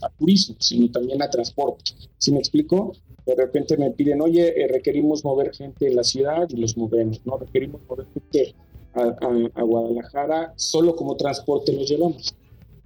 [0.02, 1.92] a turismo, sino también a transporte.
[2.18, 2.94] ¿Sí me explico?
[3.26, 7.20] De repente me piden, oye, eh, requerimos mover gente en la ciudad y los movemos,
[7.26, 7.38] ¿no?
[7.38, 8.56] Requerimos mover gente
[8.94, 12.34] a, a- a Guadalajara, solo como transporte los llevamos.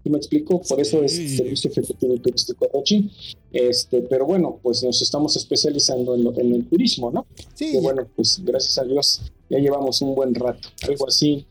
[0.01, 0.61] ¿Sí me explico?
[0.61, 1.35] Por eso es Sí.
[1.37, 3.11] Servicio Ejecutivo Turístico Rochín.
[3.51, 7.27] Este, pero bueno, pues nos estamos especializando en, lo- en el turismo, ¿no?
[7.53, 11.45] Sí, Que bueno, pues gracias a Dios ya llevamos un buen rato, algo así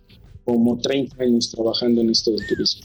[0.48, 2.80] como 30 años trabajando en esto del turismo.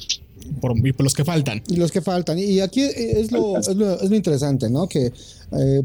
[0.60, 1.64] Por, y por los que faltan.
[1.70, 2.38] y los que faltan.
[2.38, 4.88] Y aquí es lo, es lo, es lo interesante, ¿no?
[4.88, 5.14] Que
[5.58, 5.82] eh,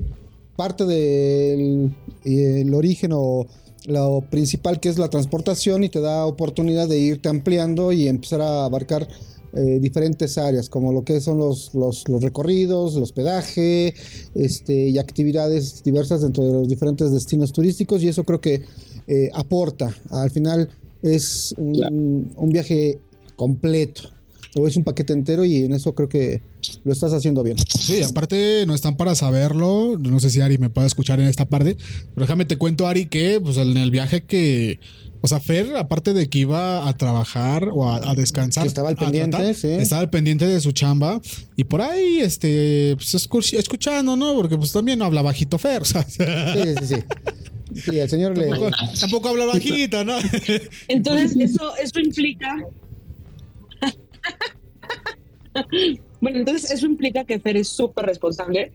[0.57, 1.93] parte del
[2.25, 3.47] el origen o
[3.87, 8.41] lo principal que es la transportación y te da oportunidad de irte ampliando y empezar
[8.41, 9.07] a abarcar
[9.53, 13.95] eh, diferentes áreas, como lo que son los, los, los recorridos, el hospedaje
[14.35, 18.63] este, y actividades diversas dentro de los diferentes destinos turísticos y eso creo que
[19.07, 19.95] eh, aporta.
[20.11, 20.69] Al final
[21.03, 21.95] es un, Claro.
[21.95, 22.99] un viaje
[23.37, 24.03] completo
[24.57, 26.43] o es un paquete entero y en eso creo que
[26.85, 27.57] lo estás haciendo bien.
[27.59, 29.97] Sí, aparte no están para saberlo.
[29.99, 31.77] No sé si Ari me puede escuchar en esta parte.
[32.15, 34.81] Pero déjame te cuento, Ari, que pues en el viaje que.
[35.21, 38.63] O sea, Fer, aparte de que iba a trabajar o a, a descansar.
[38.63, 39.67] Que estaba al pendiente, tratar, sí.
[39.69, 41.21] Estaba al pendiente de su chamba.
[41.57, 44.35] Y por ahí, este, pues escu- escuchando, ¿no?
[44.37, 45.83] Porque pues también no habla bajito Fer.
[45.83, 46.23] o sea, Sí,
[46.81, 46.95] sí, sí.
[47.75, 48.47] Sí, el señor le...
[48.49, 50.15] tampoco, tampoco habla bajito, ¿no?
[50.89, 52.57] Entonces, eso, eso implica.
[56.21, 58.73] bueno, entonces eso implica que Fer es súper responsable.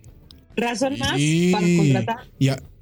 [0.55, 1.51] Razón más Sí.
[1.51, 2.17] para contratar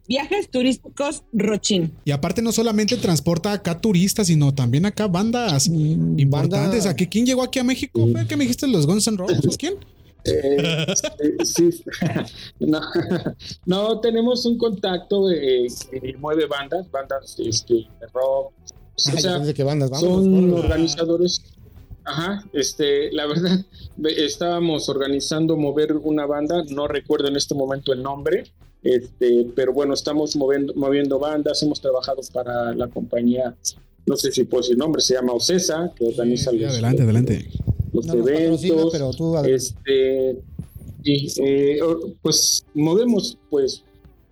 [0.07, 1.93] viajes turísticos Rochín.
[2.03, 6.79] y aparte no solamente transporta acá turistas, sino también acá bandas Mm, importantes.
[6.83, 8.05] banda- Aquí, ¿quién llegó aquí a México?
[8.27, 8.67] ¿Qué me dijiste?
[8.67, 9.45] ¿Los Guns N' Roses?
[9.45, 9.75] ¿O ¿Quién?
[10.25, 10.85] Eh,
[11.43, 11.69] sí,
[12.59, 12.79] no,
[13.65, 18.53] no, tenemos un contacto eh, que mueve bandas, bandas este, de rock.
[18.95, 19.89] O sea, ¿de qué bandas?
[19.89, 21.41] Vamos, son organizadores.
[22.03, 23.59] Ajá, este, la verdad,
[23.97, 28.51] ve- estábamos organizando mover una banda, no recuerdo en este momento el nombre,
[28.83, 33.55] este, pero bueno, estamos moviendo, moviendo bandas, hemos trabajado para la compañía,
[34.07, 37.49] no sé si puedo decir nombre, se llama Ocesa, que organiza Sí, los, adelante, adelante.
[37.93, 38.89] Los No eventos.
[38.91, 39.37] pero tú.
[39.37, 40.37] Este,
[41.03, 41.79] y, eh,
[42.21, 43.83] pues movemos pues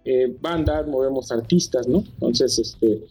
[0.05, 1.99] eh, bandas, movemos artistas, ¿no?
[2.13, 3.01] Entonces, este,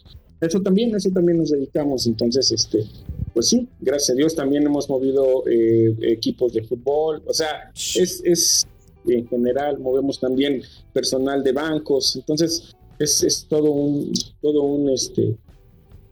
[0.41, 2.07] eso también, eso también nos dedicamos.
[2.07, 2.85] Entonces, este,
[3.33, 8.21] pues sí, gracias a Dios también hemos movido eh, equipos de fútbol, o sea, es,
[8.25, 8.67] es
[9.07, 10.61] en general, movemos también
[10.93, 15.35] personal de bancos, entonces es, es todo un, todo un este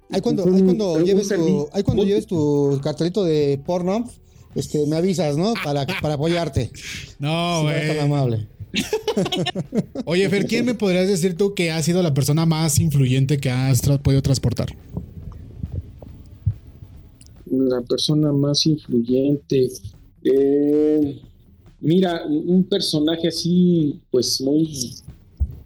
[0.09, 4.09] Ahí cuando, un- ahí cuando lleves tu, ahí cuando lleves tu cartelito de porno,
[4.57, 5.53] este, me avisas, ¿no?
[5.63, 6.71] Para, para apoyarte.
[7.19, 8.19] No, Si no eres tan güey.
[8.19, 8.47] amable.
[10.05, 13.49] Oye, Fer, ¿quién me podrías decir tú que ha sido la persona más influyente que
[13.49, 14.67] has tra- podido transportar?
[17.49, 19.69] la persona más influyente.
[20.23, 21.21] Eh,
[21.79, 24.93] mira, un un personaje así, pues muy.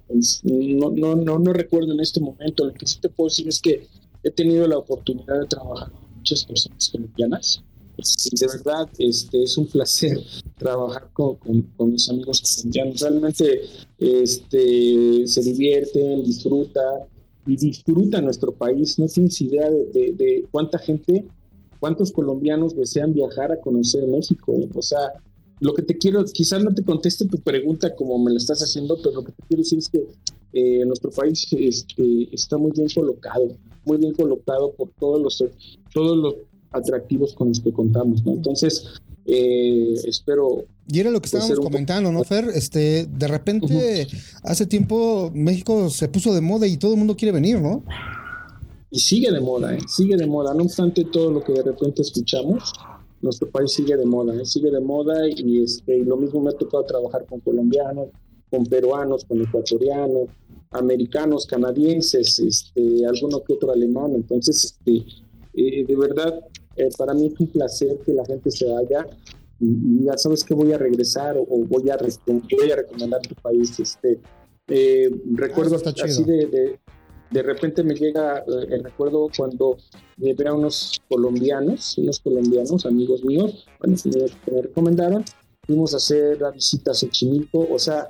[0.07, 2.65] pues, no, no, no, no recuerdo en este momento.
[2.65, 3.87] Lo que sí te puedo decir es que
[4.23, 7.63] he tenido la oportunidad de trabajar con muchas personas colombianas.
[7.97, 10.19] De verdad, este, es un placer
[10.57, 12.99] trabajar con, con, mis amigos colombianos.
[13.01, 13.61] Realmente
[13.97, 17.01] este, se divierten, disfrutan
[17.45, 18.97] y disfrutan nuestro país.
[18.97, 21.25] No tienes idea de, de- cuánta gente
[21.81, 24.53] ¿Cuántos colombianos desean viajar a conocer México?
[24.75, 25.13] O sea,
[25.59, 28.97] lo que te quiero, quizás no te conteste tu pregunta como me la estás haciendo,
[29.01, 30.05] pero lo que te quiero decir es que
[30.53, 35.43] eh, nuestro país este, está muy bien colocado, muy bien colocado por todos los,
[35.91, 36.35] todos los
[36.71, 38.33] atractivos con los que contamos, ¿no?
[38.33, 38.85] Entonces,
[39.25, 40.65] eh, espero...
[40.87, 42.49] Y era lo que estábamos comentando, ¿no, Fer?
[42.53, 44.07] Este, de repente,
[44.43, 47.83] hace tiempo México se puso de moda y todo el mundo quiere venir, ¿no?
[48.89, 49.79] Y sigue de moda, ¿eh?
[49.87, 52.73] sigue de moda, no obstante todo lo que de repente escuchamos,
[53.21, 54.45] nuestro país sigue de moda, ¿eh?
[54.45, 58.09] sigue de moda y, este, y lo mismo me ha tocado trabajar con colombianos,
[58.49, 60.27] con peruanos, con ecuatorianos,
[60.71, 64.13] americanos, canadienses, este, alguno que otro alemán.
[64.13, 65.05] Entonces, este,
[65.53, 66.39] eh, de verdad,
[66.75, 69.05] eh, para mí es un placer que la gente se vaya
[69.59, 73.79] y, ya sabes que voy a regresar o, voy, a, voy a recomendar tu país.
[73.79, 74.19] Este,
[74.67, 76.79] eh, recuerdo ah, así de,
[77.29, 79.77] de, repente me llega el recuerdo cuando
[80.17, 85.23] llevé a unos colombianos, unos colombianos, amigos míos, que me recomendaron,
[85.65, 88.09] fuimos a hacer la visita a Xochimilco, o sea,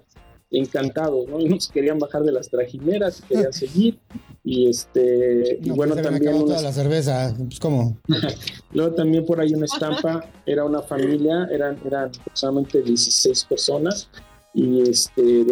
[0.51, 1.39] encantados, ¿no?
[1.59, 3.99] Se querían bajar de las trajineras, querían seguir.
[4.43, 6.39] Y este, y bueno, pues también.
[6.39, 7.97] Toda la cerveza, pues cómo.
[8.73, 14.09] Luego también por ahí una estampa, era una familia, eran, eran aproximadamente 16 personas.
[14.53, 15.45] Y este,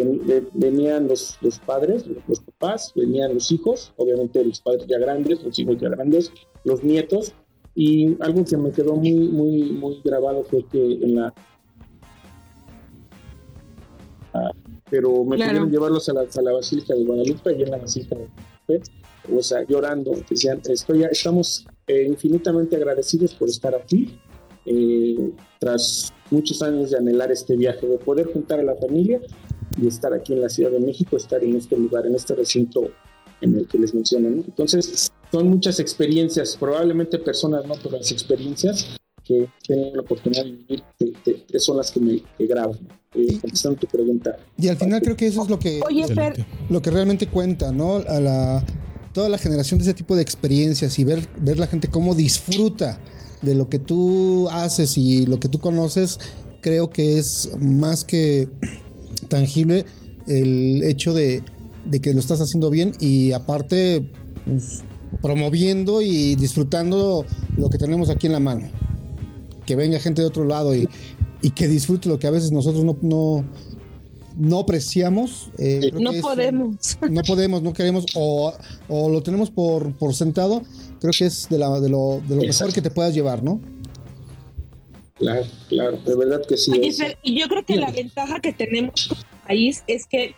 [0.52, 5.58] venían los, los padres, los papás, venían los hijos, obviamente los padres ya grandes, los
[5.58, 6.30] hijos ya grandes,
[6.64, 7.32] los nietos.
[7.74, 11.32] Y algo que me quedó muy, muy, muy grabado fue que en la
[14.90, 18.16] pero me pidieron llevarlos a la, a la, Basílica de Guadalupe y en la Basílica
[18.16, 18.26] de
[18.66, 18.90] Guadalupe,
[19.32, 24.18] o sea, llorando, decían, estoy, estamos eh, infinitamente agradecidos por estar aquí,
[24.66, 29.20] eh, tras muchos años de anhelar este viaje, de poder juntar a la familia
[29.80, 32.90] y estar aquí en la Ciudad de México, estar en este lugar, en este recinto
[33.40, 34.28] en el que les menciono.
[34.28, 40.50] Entonces, son muchas experiencias, probablemente personas, no, pero las experiencias que tienen la oportunidad de
[40.50, 40.82] vivir
[41.58, 42.99] son las que me graban.
[43.12, 43.40] Eh,
[43.80, 44.36] tu pregunta.
[44.56, 45.80] Y al final creo que eso es lo que,
[46.68, 47.96] lo que realmente cuenta, ¿no?
[47.96, 48.64] A la,
[49.12, 53.00] toda la generación de ese tipo de experiencias y ver, ver la gente cómo disfruta
[53.42, 56.20] de lo que tú haces y lo que tú conoces,
[56.60, 58.48] creo que es más que
[59.26, 59.86] tangible
[60.28, 61.42] el hecho de,
[61.86, 64.08] de que lo estás haciendo bien y aparte
[64.44, 64.84] pues,
[65.20, 68.68] promoviendo y disfrutando lo que tenemos aquí en la mano
[69.70, 70.88] que venga gente de otro lado y,
[71.42, 73.44] y que disfrute lo que a veces nosotros no, no,
[74.36, 75.50] no apreciamos.
[75.58, 76.98] Eh, no podemos.
[77.10, 78.52] no podemos, no queremos, o,
[78.88, 80.62] o lo tenemos por, por, sentado.
[81.00, 83.60] Creo que es de, la, de lo, de lo mejor que te puedas llevar, ¿no?
[85.16, 86.72] Claro, claro, de verdad que sí.
[87.22, 90.34] y yo creo que la ventaja que tenemos como país es que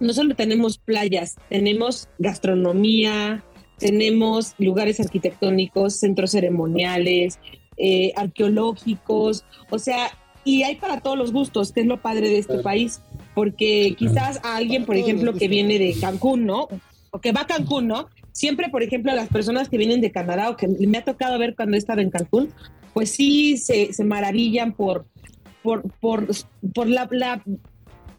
[0.00, 3.44] no solo tenemos playas, tenemos gastronomía,
[3.78, 7.38] tenemos lugares arquitectónicos, centros ceremoniales,
[7.76, 10.10] eh, arqueológicos, o sea,
[10.48, 13.02] y hay para todos los gustos, que es lo padre de este país,
[13.34, 16.68] porque quizás a alguien, por ejemplo, que viene de Cancún, ¿no?
[17.10, 18.08] O que va a Cancún, ¿no?
[18.32, 21.38] Siempre, por ejemplo, a las personas que vienen de Canadá o que me ha tocado
[21.38, 22.48] ver cuando he estado en Cancún,
[22.94, 25.04] pues sí se, maravillan por,
[25.62, 26.26] por, por,
[26.74, 27.42] por la, la,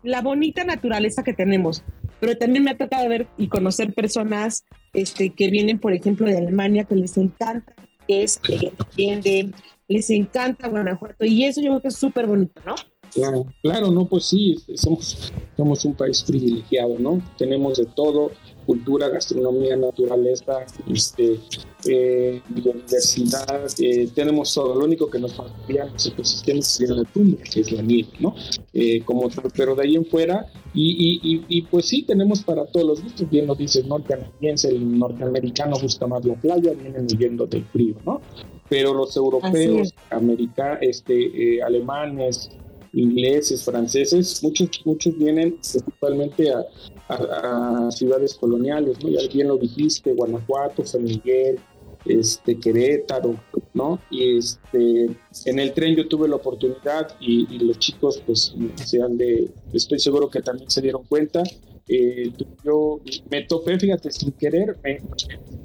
[0.04, 1.82] la, bonita naturaleza que tenemos.
[2.20, 6.38] Pero también me ha tocado ver y conocer personas este, que vienen, por ejemplo, de
[6.38, 7.74] Alemania, que les encanta
[8.08, 9.52] es, que entiende,
[9.90, 12.76] les encanta Guanajuato y eso yo creo que es súper bonito, ¿no?
[13.12, 17.20] Claro, claro, no, pues sí, somos, somos un país privilegiado, ¿no?
[17.40, 18.32] Tenemos de todo,
[18.68, 21.40] cultura, gastronomía, naturaleza, este,
[21.88, 24.76] eh, biodiversidad, eh, tenemos todo.
[24.76, 28.36] Lo único que nos faltaría los ecosistemas sería la tumba, que es la nieve, ¿no?
[28.74, 32.86] Eh, como pero de ahí en fuera, y, y, y, pues sí, tenemos para todos
[32.86, 37.66] los gustos, bien lo dices, norteamericanse, el norteamericano gusta más la playa, vienen huyendo del
[37.66, 38.22] frío, ¿no?
[38.70, 42.50] Pero los europeos, americanos, este, alemanes,
[42.94, 46.66] ingleses, franceses, muchos, muchos vienen principalmente a,
[47.10, 49.10] a, ciudades coloniales, ¿no?
[49.10, 51.60] Ya bien lo dijiste, Guanajuato, San Miguel,
[52.06, 53.36] este, Querétaro,
[53.74, 54.00] ¿no?
[54.10, 55.10] Y este,
[55.46, 58.54] en el tren yo tuve la oportunidad y, los chicos, pues,
[58.86, 61.44] sean de, estoy seguro que también se dieron cuenta.
[61.92, 62.32] Eh,
[62.64, 63.00] yo
[63.32, 65.02] me topé, fíjate, sin querer, me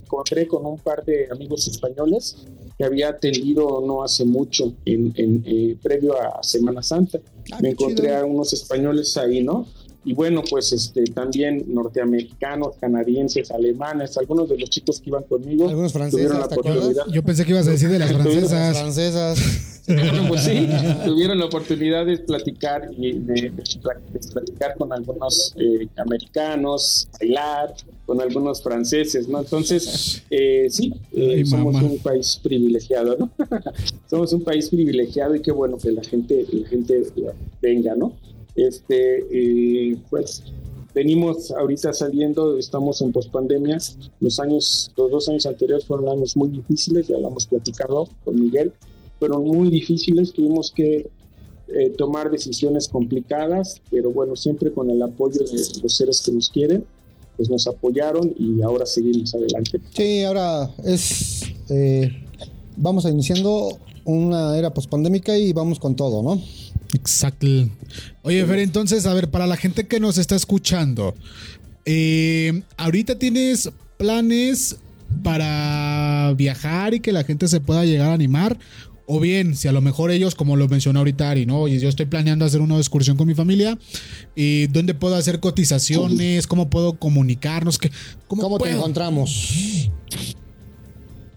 [0.02, 2.46] encontré con un par de amigos españoles
[2.78, 5.12] que había atendido no hace mucho, en,
[5.46, 7.20] eh, previo a Semana Santa.
[7.52, 9.66] Ah, me encontré a unos españoles ahí, ¿no?
[10.05, 15.69] Y bueno, pues este también norteamericanos, canadienses, alemanes, algunos de los chicos que iban conmigo
[15.69, 17.07] algunos tuvieron la oportunidad.
[17.11, 18.79] Yo pensé que ibas a decir de las francesas.
[18.79, 19.71] francesas.
[20.29, 20.67] pues sí,
[21.05, 23.52] tuvieron la oportunidad de platicar y de,
[24.33, 27.75] platicar con algunos eh, americanos, bailar
[28.07, 29.40] con algunos franceses, ¿no?
[29.40, 33.31] Entonces, eh, sí, eh, somos un país privilegiado, ¿no?
[34.09, 37.02] somos un país privilegiado y qué bueno que la gente, la gente
[37.61, 38.15] venga, ¿no?
[38.57, 40.42] Este, pues
[40.94, 43.79] venimos ahorita saliendo, estamos en pospandemia.
[44.21, 48.40] Los años, los dos años anteriores fueron años muy difíciles, ya lo hemos platicado con
[48.40, 48.73] Miguel,
[49.19, 51.11] fueron muy difíciles, tuvimos que
[51.69, 56.48] eh, tomar decisiones complicadas, pero bueno, siempre con el apoyo de los seres que nos
[56.48, 56.85] quieren,
[57.37, 59.81] pues nos apoyaron y ahora seguimos adelante.
[59.92, 62.11] Sí, ahora es, eh,
[62.77, 66.40] vamos a iniciando una era pospandémica y vamos con todo, ¿no?
[66.95, 67.47] Exacto.
[68.23, 71.15] Oye, Fer, entonces, a ver, para la gente que nos está escuchando,
[71.85, 74.77] eh, ahorita tienes planes
[75.23, 78.59] para viajar y que la gente se pueda llegar a animar.
[79.07, 81.61] O bien, si a lo mejor ellos, como lo mencionó ahorita Ari, ¿no?
[81.61, 83.77] Oye, yo estoy planeando hacer una excursión con mi familia.
[84.35, 86.47] ¿Y dónde puedo hacer cotizaciones?
[86.47, 87.79] ¿Cómo puedo comunicarnos?
[88.29, 89.90] ¿Cómo, te encontramos?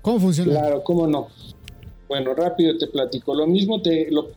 [0.02, 0.52] ¿Cómo funciona?
[0.52, 1.28] Claro, cómo no.
[2.08, 3.36] Bueno, rápido te platico.
[3.36, 4.30] Lo mismo, te, lo,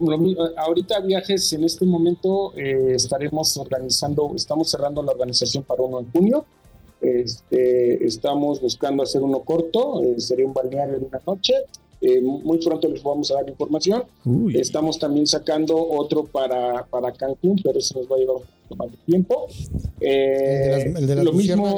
[0.56, 6.10] ahorita viajes en este momento eh, estaremos organizando, estamos cerrando la organización para uno en
[6.10, 6.44] junio.
[7.00, 11.54] Este, estamos buscando hacer uno corto, eh, sería un balneario de una noche.
[12.02, 14.02] Eh, muy pronto les vamos a dar información.
[14.52, 18.82] Estamos también sacando otro para, para Cancún, pero eso nos va a llevar un poco
[18.82, 19.46] más de tiempo.
[20.00, 21.76] el de las, lo mismo.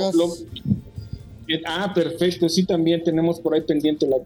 [1.66, 2.48] ah, perfecto.
[2.48, 4.18] Sí, también tenemos por ahí pendiente la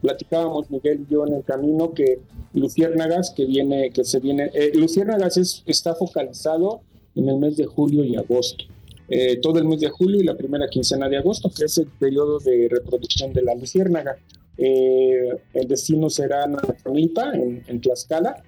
[0.00, 2.18] platicábamos Miguel y yo en el camino que
[2.52, 6.82] Luciérnagas que viene, que se viene, eh, Luciérnagas es, está focalizado
[7.14, 8.64] en el mes de julio y agosto.
[9.08, 11.86] Eh, todo el mes de julio y la primera quincena de agosto, que es el
[11.86, 14.16] periodo de reproducción de la luciérnaga.
[14.56, 18.42] Eh, el destino será Natamilpa, en, en Tlaxcala,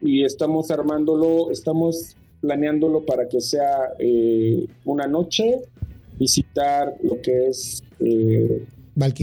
[0.00, 3.92] y estamos armándolo, estamos planeándolo para que sea
[4.84, 5.60] una noche,
[6.16, 7.82] visitar lo que es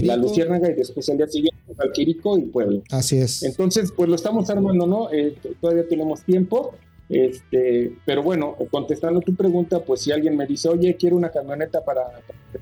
[0.03, 2.81] la Luciérnaga y después el día siguiente Valquirico y Pueblo.
[2.91, 3.43] Así es.
[3.43, 5.11] Entonces, pues lo estamos armando, ¿no?
[5.11, 6.75] Eh, todavía tenemos tiempo.
[7.09, 11.83] Este, pero bueno, contestando tu pregunta, pues si alguien me dice, oye, quiero una camioneta
[11.83, 12.03] para,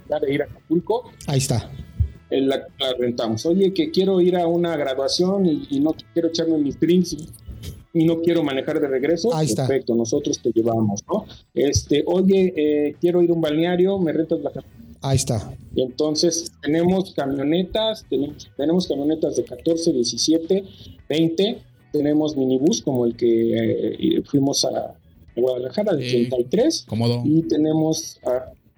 [0.10, 1.70] para ir a Acapulco, ahí está.
[2.30, 2.68] Eh, la,
[3.00, 3.46] rentamos.
[3.46, 7.14] Oye, que quiero ir a una graduación y, no quiero echarme mis drinks
[7.94, 9.68] y, no quiero manejar de regreso, ahí está.
[9.68, 11.26] perfecto, nosotros te llevamos, ¿no?
[11.54, 15.54] Este, oye, eh, quiero ir a un balneario, me rentas la camioneta Ahí está.
[15.76, 20.64] Y entonces tenemos camionetas, tenemos, tenemos camionetas de 14, 17,
[21.10, 21.58] 20,
[21.92, 24.96] tenemos minibús como el que eh, fuimos a
[25.36, 26.86] Guadalajara de 33.
[26.88, 27.22] Cómodo.
[27.26, 28.20] Y tenemos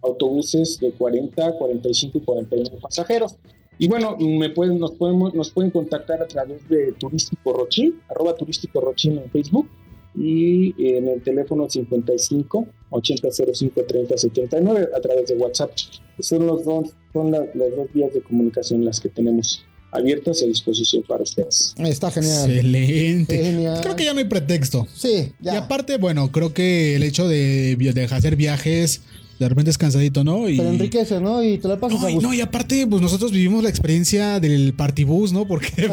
[0.02, 3.36] autobuses de 40, 45 y 41 pasajeros.
[3.78, 8.36] Y bueno, me pueden, nos, podemos, nos pueden contactar a través de Turístico Rochín, arroba
[8.36, 9.70] Turístico Rochín en Facebook
[10.18, 15.72] y en el teléfono 55 8005 30 79 a través de WhatsApp.
[16.20, 21.04] Son los dos, son las, dos vías de comunicación las que tenemos abiertas a disposición
[21.08, 21.74] para ustedes.
[21.78, 22.50] Está genial.
[22.50, 23.80] Excelente.
[23.82, 24.88] Creo que ya no hay pretexto.
[24.94, 25.54] Sí, ya.
[25.54, 29.02] Y aparte, bueno, creo que el hecho de, de hacer viajes
[29.40, 30.48] de repente es cansadito, ¿no?
[30.48, 30.58] Y...
[30.58, 31.44] Pero enriquece, ¿no?
[31.44, 32.28] Y te la pasas no, a gusto.
[32.28, 35.46] No, y aparte, pues nosotros vivimos la experiencia del partibus, ¿no?
[35.46, 35.68] Porque,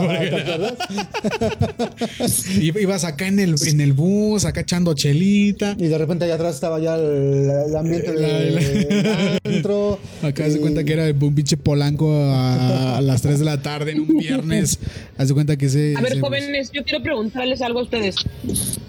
[2.81, 5.75] ibas acá en el, en el bus, acá echando chelita.
[5.79, 9.99] Y de repente allá atrás estaba ya el, ambiente de dentro.
[10.23, 14.01] Acá se cuenta que era un pinche polanco a, las 3 de la tarde en
[14.01, 14.79] un viernes.
[15.17, 15.95] Haz cuenta que se.
[15.97, 18.17] A ver, jóvenes, yo quiero preguntarles algo a ustedes.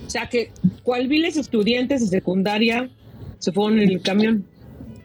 [0.06, 0.52] O sea, que
[0.84, 2.90] ¿cuál viles estudiantes de secundaria
[3.44, 4.46] se fueron en el camión.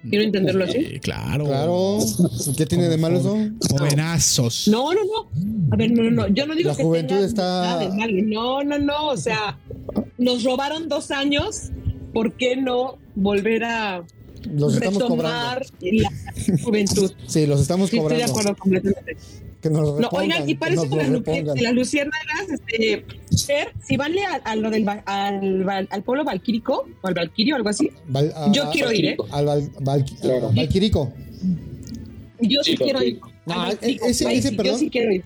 [0.09, 1.01] Quiero entenderlo así.
[1.01, 1.47] claro.
[1.47, 1.99] Claro.
[2.57, 3.37] ¿Qué tiene de malo eso?
[3.69, 4.69] Jovenazos.
[4.69, 5.73] No, no, no.
[5.73, 6.29] A ver, no, no, no.
[6.29, 7.81] Yo no digo La que juventud está.
[8.27, 9.09] No, no, no.
[9.09, 9.59] O sea,
[10.19, 11.73] nos robaron dos años.
[12.15, 14.05] ¿Por qué no volver a
[14.47, 15.61] los estamos cobrando.
[15.81, 16.11] la
[16.63, 17.13] juventud?
[17.27, 18.25] Sí, los estamos sí, cobrando.
[18.25, 19.17] Estoy de acuerdo completamente.
[19.61, 23.05] Que nos repongan, no, oigan, y parece que, las, las luciérnagas, este,
[23.49, 27.69] ver, si van a, a, lo del al, al, pueblo valquírico, o al valquirio, algo
[27.69, 27.91] así,
[28.53, 29.17] yo quiero ir, ¿eh?
[29.33, 30.05] Al val, val,
[30.55, 31.13] valquírico.
[32.41, 33.19] Yo sí, quiero ir.
[33.49, 34.81] No, ese, ese, perdón,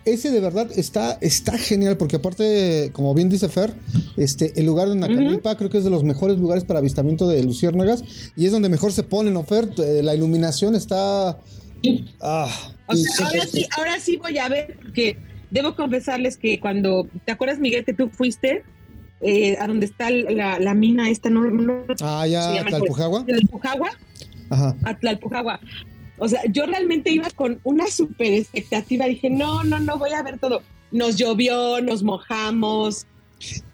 [0.04, 3.74] ese de verdad está, está genial porque aparte, como bien dice Fer,
[4.16, 7.42] este, el lugar de Nacamilpa creo que es de los mejores lugares para avistamiento de
[7.42, 8.04] luciérnagas
[8.36, 9.68] y es donde mejor se ponen, ¿no, Fer?
[9.78, 11.38] Eh, la iluminación está...
[12.20, 12.48] Ah,
[12.86, 15.16] ahora, sí, ahora sí voy a ver que
[15.50, 18.62] debo confesarles que cuando, ¿te acuerdas Miguel que tú fuiste?
[19.20, 23.24] Eh, a donde está la, la, mina esta, no, no Ah, ya, Tlalpujagua.
[23.24, 23.90] Tlalpujagua.
[24.50, 24.76] Ajá.
[24.82, 25.60] A Tlalpujagua.
[26.22, 29.06] O sea, yo realmente iba con una super expectativa.
[29.06, 30.62] Dije, no, no, no, voy a ver todo.
[30.92, 33.06] Nos llovió, nos mojamos.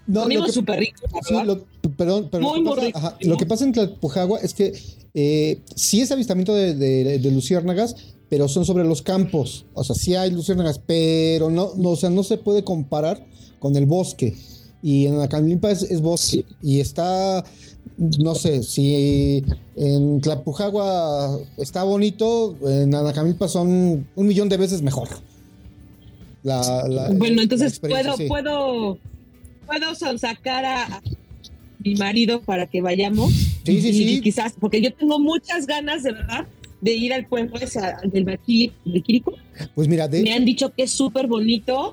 [0.07, 1.03] No, Comimos súper rico.
[1.29, 4.55] Sí, lo, perdón, pero muy, lo, que pasa, ajá, lo que pasa en Tlalpujagua es
[4.55, 4.73] que
[5.13, 7.97] eh, sí es avistamiento de, de, de, luciérnagas,
[8.31, 9.67] pero son sobre los campos.
[9.75, 13.27] O sea, sí hay luciérnagas, pero no, no, o sea, no se puede comparar
[13.59, 14.35] con el bosque.
[14.83, 16.47] Y en la Camlimpa es, es bosque.
[16.63, 17.45] Y está
[17.99, 19.45] no sé, si
[19.77, 25.09] en Tlapujagua está bonito, en Anacamilpa son un millón de veces mejor.
[26.45, 28.99] bueno, entonces puedo, puedo,
[29.67, 31.03] puedo sacar a,
[31.81, 33.33] mi marido para que vayamos.
[33.65, 34.21] Sí, sí, sí.
[34.21, 36.47] quizás, porque yo tengo muchas ganas de verdad
[36.81, 38.39] de ir al pueblo ese, del de
[39.03, 39.35] Quirico.
[39.75, 41.91] Pues mira, me han dicho que es súper bonito,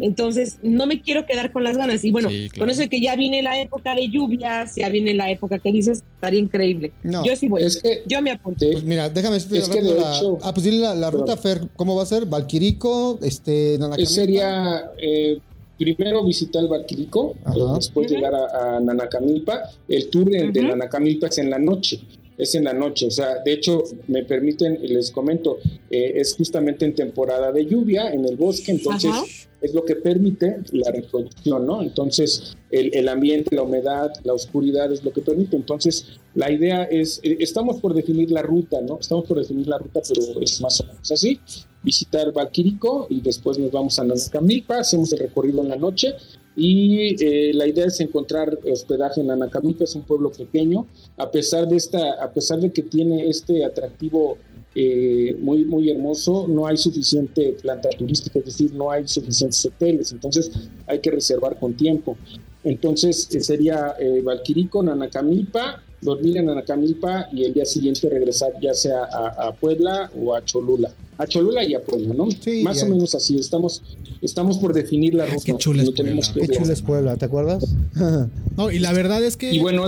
[0.00, 2.04] entonces no me quiero quedar con las ganas.
[2.04, 5.30] Y bueno, con eso de que ya viene la época de lluvias, ya viene la
[5.30, 6.92] época que dices, estaría increíble.
[7.02, 8.70] Yo sí voy, es que, yo me apunté.
[8.72, 12.06] Pues mira, déjame es que la, ah, pues dile la, ruta Fer, ¿cómo va a
[12.06, 12.26] ser?
[12.26, 15.38] Valquirico, este, Sería eh,
[15.76, 17.34] primero visitar el Valquirico,
[17.74, 19.70] después llegar a, a, Nanacamilpa.
[19.88, 22.00] El tour de Nanacamilpa es en la noche
[22.38, 23.06] es en la noche.
[23.06, 25.58] O sea, de hecho, me permiten, les comento,
[25.90, 30.58] eh, es justamente en temporada de lluvia en el bosque, entonces es lo que permite
[30.70, 31.82] la reproducción, ¿no?
[31.82, 35.56] Entonces, el, ambiente, la humedad, la oscuridad es lo que permite.
[35.56, 38.98] Entonces, la idea es, eh, estamos por definir la ruta, ¿no?
[39.00, 41.40] Estamos por definir la ruta, pero es más o menos así.
[41.82, 46.14] Visitar Valquirico y después nos vamos a Nazcamilpa, hacemos el recorrido en la noche
[46.60, 51.68] y eh, la idea es encontrar hospedaje en Anacamilpa, es un pueblo pequeño, a pesar
[51.68, 54.38] de esta, a pesar de que tiene este atractivo
[54.74, 60.10] eh, muy, muy hermoso, no hay suficiente planta turística, es decir, no hay suficientes hoteles,
[60.10, 60.50] entonces
[60.88, 62.16] hay que reservar con tiempo.
[62.64, 63.94] Entonces eh, sería
[64.24, 70.34] Valquirico, Nanacamilpa, dormir en Anacamilpa y el día siguiente regresar ya sea a, Puebla o
[70.34, 70.92] a Cholula.
[71.18, 72.28] A Cholula y a Puebla, ¿no?
[72.30, 73.38] Sí, Más o menos así.
[73.38, 73.82] Estamos,
[74.22, 75.42] estamos por definir la ruta.
[75.44, 76.22] Qué chula es Puebla.
[76.34, 77.64] Qué chula es Puebla, ¿te acuerdas?
[78.56, 79.52] no, y la verdad es que...
[79.52, 79.86] Y bueno,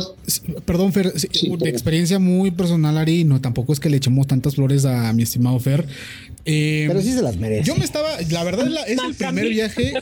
[0.64, 4.84] perdón, Fer, de experiencia muy personal, Ari, no, tampoco es que le echemos tantas flores
[4.84, 5.86] a mi estimado Fer.
[6.44, 7.64] Eh, Pero sí se las merece.
[7.64, 9.92] Yo me estaba, la verdad es el primer viaje...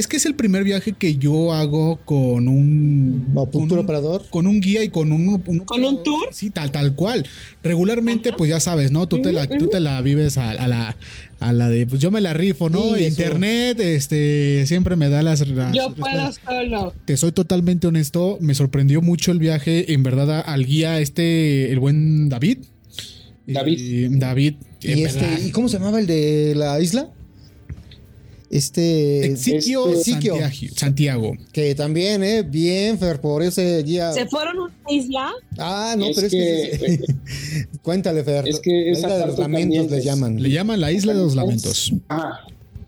[0.00, 4.58] Es que es el primer viaje que yo hago con un, con operador, con un
[4.58, 6.28] guía y con un, con un tour.
[6.32, 7.26] Sí, tal tal cual.
[7.62, 9.06] Regularmente, pues ya sabes, ¿no?
[9.08, 10.96] Tú te la, tú te la vives a, la
[11.38, 12.96] a la de, pues yo me la rifo, ¿no?
[12.96, 15.44] Internet, este, siempre me da las.
[15.74, 16.94] yo puedo solo.
[17.04, 21.78] Te soy totalmente honesto, me sorprendió mucho el viaje, en verdad, al guía este, el
[21.78, 22.60] buen David.
[23.46, 24.12] David.
[24.12, 24.54] David.
[24.80, 27.10] ¿Y, este, ¿Y cómo se llamaba el de la isla?
[28.50, 29.84] Este Exitio
[30.74, 32.42] Santiago, Que también, ¿eh?
[32.42, 34.12] Bien, Fer, por ese día.
[34.12, 35.32] ¿Se fueron a una isla?
[35.56, 37.00] Ah, no, pero es que.
[37.82, 38.48] cuéntale, Fer.
[38.48, 40.42] Es que esa de los lamentos le llaman.
[40.42, 41.92] Le llaman la isla de los lamentos.
[42.08, 42.40] Ah,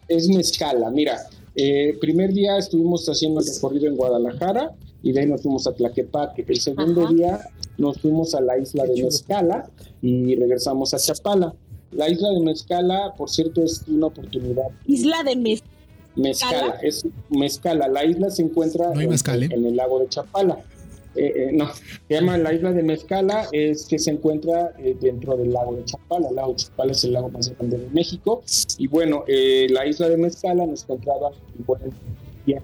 [0.09, 0.91] es Mezcala.
[0.91, 5.69] Mira, eh, primer día estuvimos haciendo el recorrido en Guadalajara y de ahí nos fuimos
[5.69, 6.45] a Tlaquepaque.
[6.49, 7.41] El segundo día
[7.79, 11.55] nos fuimos a la isla de Mezcala y regresamos a Chapala.
[11.93, 14.69] La isla de Mezcala, por cierto, es una oportunidad.
[14.87, 15.73] Isla de Mezcala.
[16.17, 17.89] Mezcala, es Mezcala.
[17.89, 19.49] La isla se encuentra ¿eh?
[19.51, 20.59] en, el lago de Chapala.
[21.15, 25.53] Eh, eh, no, se llama la isla de Mezcala, es que se encuentra dentro del
[25.53, 26.29] lago de Chapala.
[26.29, 28.43] El lago de Chapala es el lago más grande de México.
[28.79, 31.81] Y bueno, la isla de Mezcala nos encontraba en buen
[32.45, 32.59] que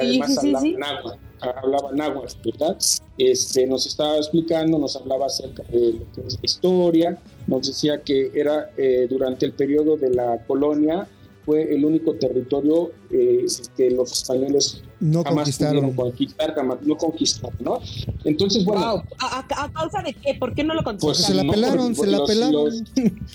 [0.00, 1.18] además hablaba
[1.50, 2.76] hablaba náhuatl, ¿verdad?
[3.18, 8.02] Este, nos estaba explicando, nos hablaba acerca de lo que es la historia, nos decía
[8.02, 11.06] que era eh, durante el periodo de la colonia,
[11.44, 15.92] fue el único territorio eh, que los españoles no conquistaron.
[15.94, 17.80] conquistar, no conquistaron, ¿no?
[18.24, 19.02] Entonces, bueno.
[19.18, 20.34] ¿A, causa de qué?
[20.34, 21.16] ¿Por qué no lo conquistaron?
[21.16, 22.84] Pues se la pelaron, se la pelaron.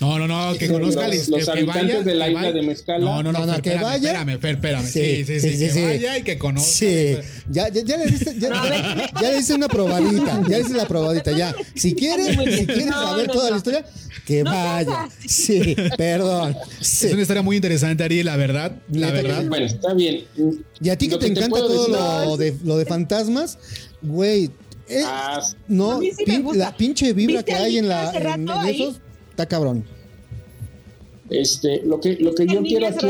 [0.00, 3.04] no, no, no, que conozca los, los habitantes de la isla de Mezcala.
[3.04, 4.12] No, no, no, que vaya.
[4.12, 4.86] Espérame, espérame.
[4.86, 6.70] Sí, sí, sí, que vaya y que conozca.
[6.70, 7.16] Sí,
[7.50, 8.48] ya, ya, ya le diste, ya,
[9.20, 11.54] ya le diste una probadita, ya le diste la probadita, ya.
[11.74, 13.84] Si quieres, si quieres saber toda la historia,
[14.26, 15.08] que vaya.
[15.26, 16.54] Sí, perdón.
[16.80, 18.72] Es una historia muy interesante, Ari, la verdad.
[18.90, 19.44] La verdad.
[19.48, 20.24] Bueno, está bien.
[20.80, 21.88] Y a ti que te, encanta todo
[22.26, 23.58] lo de, lo de fantasmas,
[24.02, 24.50] güey.
[24.88, 26.00] Eh, ah, no,
[26.54, 29.00] la pinche vibra que hay en la en, esos
[29.30, 29.84] está cabrón.
[31.30, 33.06] Este, lo que, lo que yo quiero aquí.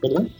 [0.00, 0.30] ¿Perdón?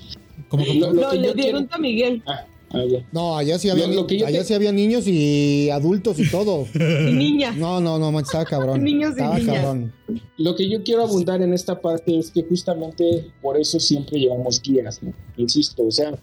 [0.48, 2.22] ¿Cómo, Lo, no, le dieron a Miguel.
[2.26, 2.46] Ah.
[2.70, 6.66] Ah, no, allá sí había, allá sí había niños y adultos y todo.
[6.74, 7.56] y niñas.
[7.56, 8.84] No, no, no, estaba cabrón.
[8.84, 9.92] niños y estaba Cabrón.
[10.36, 14.60] Lo que yo quiero abundar en esta parte es que justamente por eso siempre llevamos
[14.60, 15.12] guías, ¿no?
[15.36, 16.18] Insisto, o sea,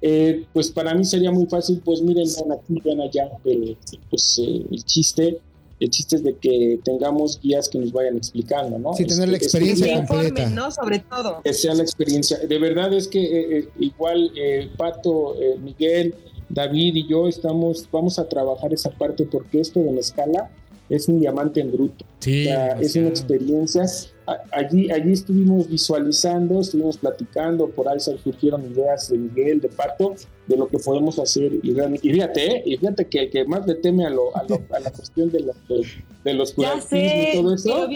[0.00, 3.76] eh, pues para mí sería muy fácil, pues miren, ven aquí, ven allá, pero
[4.08, 5.38] pues eh, el chiste
[5.80, 8.92] el chiste es de que tengamos guías que nos vayan explicando, ¿no?
[8.92, 10.50] Sí, tener la experiencia completa.
[10.50, 10.70] ¿no?
[10.70, 11.40] Sobre todo.
[11.42, 12.38] Que sea la experiencia.
[12.38, 16.14] De verdad es que eh, eh, igual eh, Pato, Miguel,
[16.50, 20.50] David y yo estamos, vamos a trabajar esa parte porque esto de la escala
[20.90, 22.04] es un diamante en bruto.
[22.18, 23.82] Sí, O sea, es una experiencia.
[24.26, 30.14] A- Allí, allí estuvimos visualizando, estuvimos platicando, por ahí surgieron ideas de Miguel, de Pato,
[30.46, 31.52] de lo que podemos hacer.
[31.62, 32.62] Y, y fíjate, ¿eh?
[32.64, 35.30] y fíjate que el que más le teme a, lo, a, lo- a la cuestión
[35.32, 35.82] de, los de,
[36.24, 37.88] de los sé, y todo eso,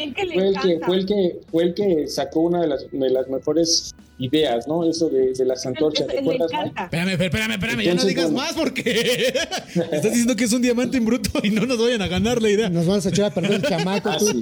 [0.49, 3.95] el que, fue, el que, fue el que sacó una de las, de las mejores
[4.19, 4.89] ideas, ¿no?
[4.89, 6.07] Eso de, de las antorchas.
[6.07, 6.63] Le ¿Recuerdas, Mike?
[6.71, 6.85] encanta.
[6.85, 8.39] Espérame, espérame, espérame, ya no digas bueno.
[8.39, 8.91] más porque
[9.75, 12.49] estás diciendo que es un diamante en bruto y no nos vayan a ganar la
[12.51, 12.69] idea.
[12.71, 14.11] Nos van a echar a perder el chamaco.
[14.11, 14.27] Ah, tú.
[14.27, 14.41] sí,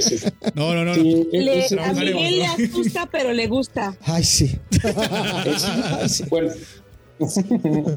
[0.00, 0.02] sí.
[0.02, 0.26] Sí, sí.
[0.54, 0.94] No, no, no.
[0.94, 3.94] Sí, e- Le- ese- a Miguel le asusta, pero le gusta.
[4.02, 4.56] Ay, sí.
[4.72, 6.24] Es- Ay, sí.
[6.30, 6.50] bueno.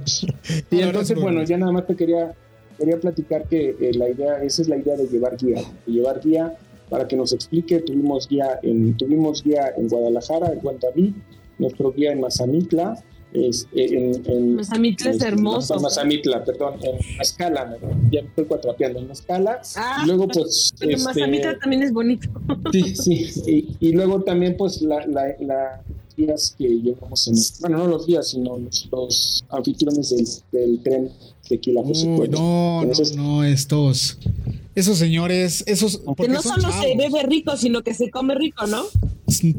[0.05, 0.27] sí,
[0.71, 2.33] entonces, bueno, ya nada más te quería,
[2.77, 6.19] quería platicar que eh, la idea, esa es la idea de llevar guía, de llevar
[6.23, 6.53] guía
[6.89, 7.79] para que nos explique.
[7.81, 11.13] Tuvimos guía en, tuvimos guía en Guadalajara, en Juan David,
[11.59, 13.01] nuestro guía en Mazamitla,
[13.33, 15.77] es, eh, en, en Mazamitla es este, hermoso.
[15.79, 17.77] Mazamitla, perdón, en Escala, me-
[18.11, 19.61] ya me estoy cuatrapeando, en Escala.
[19.75, 22.29] Ah, y luego, pues, Pero este, Mazamitla también es bonito.
[22.71, 23.25] Sí, sí.
[23.79, 25.81] Y, y luego también, pues, la, la, la
[26.15, 27.35] días que llevamos en.
[27.59, 30.25] Bueno, no los días, sino los, los anfitriones del,
[30.61, 31.09] del tren
[31.47, 32.33] Tequila José Uy, Cuervo.
[32.39, 34.17] no, no, Entonces- no, estos.
[34.75, 35.99] Esos señores, esos.
[35.99, 38.83] Que Porque no solo se bebe rico, sino que se come rico, ¿no?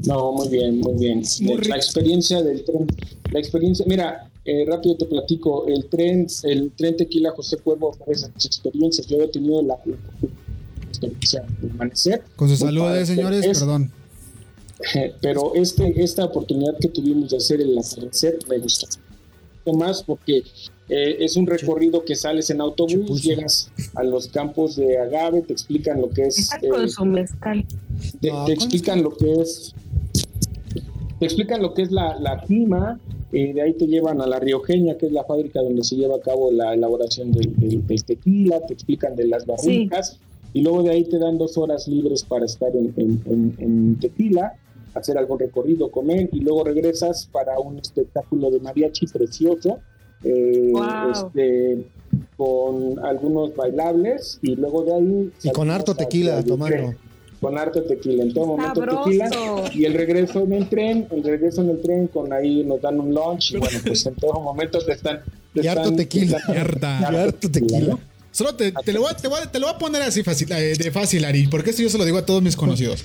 [0.07, 1.23] No, muy bien, muy bien.
[1.41, 1.77] Muy la rico.
[1.77, 2.87] experiencia del tren.
[3.33, 5.67] La experiencia, mira, eh, rápido te platico.
[5.69, 9.07] El tren, el tren Tequila José Cuervo ofrece muchas experiencias.
[9.07, 9.97] Yo he tenido la, la
[10.89, 12.23] experiencia de amanecer.
[12.37, 13.91] Con sus saludos, señores, Es- perdón.
[15.23, 18.87] pero este, esta oportunidad que tuvimos de hacer el atardecer me gustó
[19.75, 20.43] más porque
[20.89, 25.53] eh, es un recorrido que sales en autobús, llegas a los campos de agave, te
[25.53, 27.65] explican lo que es, Está eh, con su mezcal.
[28.21, 29.75] te, No, te ¿cuál explican lo que es,
[31.19, 33.01] te explican lo que es la, la clima,
[33.33, 36.17] eh, de ahí te llevan a la Riojeña, que es la fábrica donde se lleva
[36.17, 40.19] a cabo la elaboración del, del- del tequila, te explican de las barricas,
[40.53, 43.97] y luego de ahí te dan dos horas libres para estar en, en- en- en
[44.01, 44.55] tequila,
[44.95, 49.81] hacer algún recorrido, comer, y luego regresas para un espectáculo de mariachi precioso,
[50.25, 51.13] eh, Wow.
[51.13, 51.79] este,
[52.37, 55.31] con algunos bailables, y luego de ahí...
[55.43, 56.95] Y con harto tequila tomando.
[57.41, 59.05] con harto tequila, en todo momento Sabroso.
[59.05, 59.31] tequila
[59.75, 62.99] y el regreso en el tren, el regreso en el tren con ahí nos dan
[62.99, 65.21] un lunch y bueno, pues en todo momento te están
[65.55, 66.31] te Y harto están- tequila.
[66.33, 66.99] te están- Y harta.
[67.01, 67.99] Y harto tequila.
[68.31, 70.23] Solo te, te lo voy, a- te, voy a- te lo voy a poner así
[70.23, 73.05] fácil, eh, de fácil, Ari, porque esto yo se lo digo a todos mis conocidos.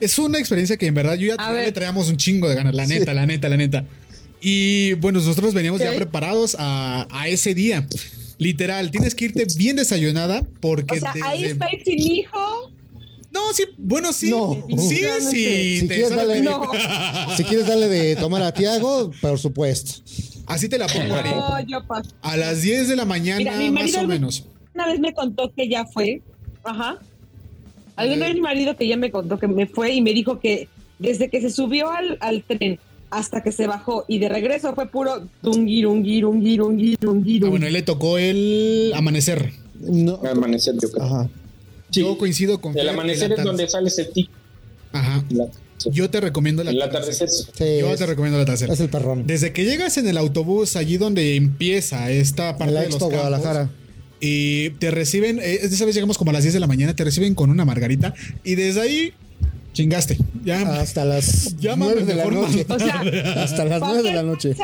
[0.00, 2.86] Es una experiencia que en verdad yo ya le traíamos un chingo de ganas, la
[2.86, 3.84] neta, la neta, la neta.
[4.40, 7.86] Y bueno, nosotros veníamos ya preparados a, a ese día.
[8.38, 10.96] Literal, tienes que irte bien desayunada porque...
[10.96, 12.72] O sea, ahí está sin hijo.
[13.32, 14.30] No, sí, bueno, sí.
[14.30, 14.66] No.
[14.78, 15.80] Sí, sí.
[15.80, 16.44] Si te quieres darle- bien.
[16.46, 16.62] No,
[17.36, 20.00] Si quieres darle de tomar a Tiago, por supuesto.
[20.46, 21.30] Así te la pongo, Ari.
[21.30, 22.10] no, yo paso.
[22.22, 24.46] A las 10 de la mañana, Mira, mi más o me- menos.
[24.74, 26.22] Una vez me contó que ya fue.
[26.64, 26.98] Ajá.
[27.96, 30.68] Alguna vez mi marido que ya me contó que me fue y me dijo que
[30.98, 32.80] desde que se subió al, al tren
[33.10, 38.92] hasta que se bajó y de regreso fue puro Ah, bueno, él le tocó el
[38.94, 39.52] amanecer.
[39.80, 40.20] No.
[40.30, 41.04] amanecer yo creo.
[41.04, 41.28] Ajá.
[41.90, 44.30] Sí, Yo coincido con el amanecer es donde sales el tic
[44.92, 45.24] Ajá.
[45.90, 47.26] Yo te recomiendo el el atardecer.
[47.28, 48.70] atardecer Sí, Yo es, te recomiendo el atardecer.
[48.70, 49.26] es el perrón.
[49.26, 53.14] Desde que llegas en el autobús, allí donde empieza esta parte la de los campos,
[53.14, 53.70] Guadalajara.
[54.20, 57.02] y te reciben, eh, esa vez llegamos como a las 10 de la mañana, te
[57.04, 58.12] reciben con una margarita
[58.44, 59.12] y desde ahí
[59.72, 60.18] chingaste.
[60.44, 62.66] Ya, Hasta las 9 de la noche.
[62.68, 63.00] O sea,
[63.42, 64.54] Hasta las 9 de la noche.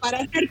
[0.00, 0.50] Para hacer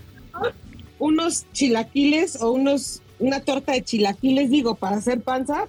[0.99, 5.67] unos chilaquiles o unos una torta de chilaquiles, digo, para hacer panza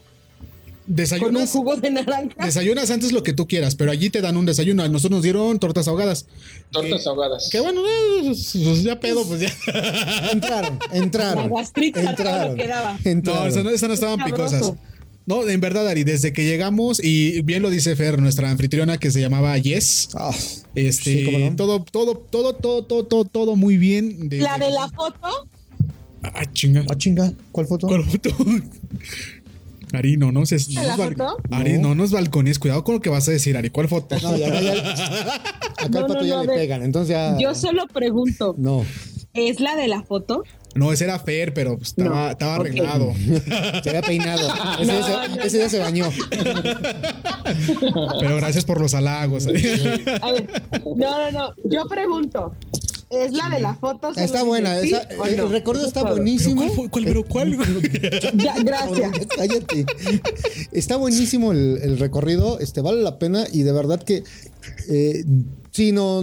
[0.84, 2.44] con un desayunas, jugo de naranja.
[2.44, 4.82] desayunas antes lo que tú quieras, pero allí te dan un desayuno.
[4.82, 6.26] A nosotros nos dieron tortas ahogadas.
[6.70, 9.52] tortas ahogadas Que bueno, eh, pues ya pedo, pues ya.
[10.32, 11.50] Entraron, La entraron.
[11.54, 12.56] gastrita, todo lo Entraron.
[12.56, 12.92] que daba.
[13.04, 13.48] No, Entraron.
[13.48, 14.72] esas no, esas no estaban picosas.
[15.32, 19.10] No, en verdad, Ari, desde que llegamos, y bien lo dice Fer, nuestra anfitriona que
[19.10, 20.30] se llamaba Yes, Ah,
[20.74, 21.56] este, Sí, cómo no.
[21.56, 24.28] todo, todo, todo, todo, todo, todo, todo muy bien.
[24.28, 25.48] De- La de la foto,
[26.22, 26.84] Ah, chinga.
[26.90, 27.32] ah, chinga.
[27.50, 27.86] ¿Cuál foto?
[27.88, 28.30] ¿Cuál foto?
[29.92, 30.56] Ari, no, no sé.
[30.56, 31.36] ¿De la nos bal- foto?
[31.50, 32.58] Ari, no nos balcones.
[32.58, 33.68] Cuidado con lo que vas a decir, Ari.
[33.70, 34.16] ¿Cuál foto?
[34.22, 35.34] No, ya, ya, ya.
[35.78, 36.82] Acá No, al pato no, ya no, le pegan.
[36.82, 37.36] Entonces ya.
[37.38, 38.84] yo solo pregunto, No.
[39.34, 40.42] ¿Es la de la foto?
[40.74, 43.12] No, ese era Fer, pero pues, estaba, No, estaba arreglado.
[43.82, 44.48] Se había peinado.
[44.80, 46.10] Ese, No, día se, no, ese día se bañó.
[48.20, 49.46] Pero gracias por los halagos.
[49.46, 50.62] A ver,
[50.96, 52.54] no, no, no, yo pregunto,
[53.10, 54.10] ¿es la de la foto?
[54.10, 54.78] Está ¿Solo buena.
[54.78, 55.48] esa- el no?
[55.48, 56.10] recorrido está todo.
[56.14, 56.56] ¿Pero buenísimo.
[56.62, 57.58] cuál, fue- cuál, pero cuál?
[58.34, 59.12] Ya, gracias.
[59.36, 59.86] Cállate.
[60.72, 62.58] Está buenísimo el, el recorrido.
[62.60, 64.24] Este vale la pena y de verdad que.
[64.88, 65.24] Eh,
[65.72, 66.22] sí, no.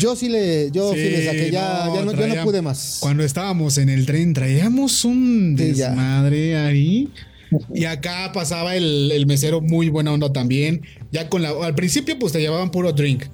[0.00, 0.70] Yo sí le.
[0.72, 1.50] Yo sí, le saqué.
[1.52, 2.98] Ya no, ya no, ya no pude más.
[3.00, 5.88] Cuando estábamos en el tren, traíamos un Sí, ya.
[5.90, 7.08] desmadre, Ari.
[7.72, 10.82] Y acá pasaba el, el mesero muy buena onda también.
[11.12, 11.50] Ya con la.
[11.50, 13.24] Al principio, pues te llevaban puro drink.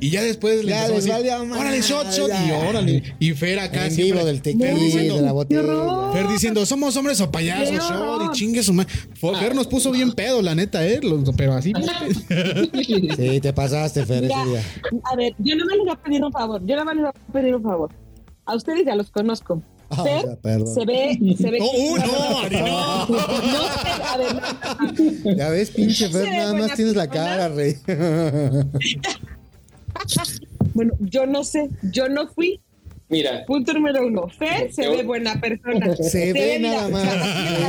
[0.00, 2.28] Y ya después Ya les valía madre, Órale, shot, shot.
[2.28, 2.46] ya.
[2.46, 3.02] Y órale.
[3.18, 5.60] Y Fer acá En vivo del tequila, Fer diciendo, de la ¡Qué botella.
[5.60, 6.12] horror!
[6.12, 8.92] Fer diciendo, somos hombres o payasos, ¡Qué shot, y chingue su madre.
[9.40, 11.00] Fer nos puso bien pedo, la neta, eh.
[11.36, 11.72] Pero así.
[13.16, 14.62] Sí, te pasaste, Fer, ese Ya, día.
[15.04, 16.62] a ver, yo no me les voy a pedir un favor.
[16.64, 17.90] Yo no me les voy a pedir un favor.
[18.46, 19.62] A ustedes ya los conozco.
[19.90, 20.74] Ah, Fer ya, perdón.
[20.74, 21.58] se ve, se ve.
[21.62, 23.06] Uy, no, Ari, no.
[23.06, 27.48] No sé, a ver, no, no, Ya ves, pinche Fer, nada más tienes la cara,
[27.48, 27.74] rey.
[30.74, 32.60] Bueno, yo no sé, yo no fui.
[33.08, 34.28] Mira, Punto número uno.
[34.28, 35.96] Fer se Yo- ve buena persona.
[36.00, 37.02] Se ve nada más.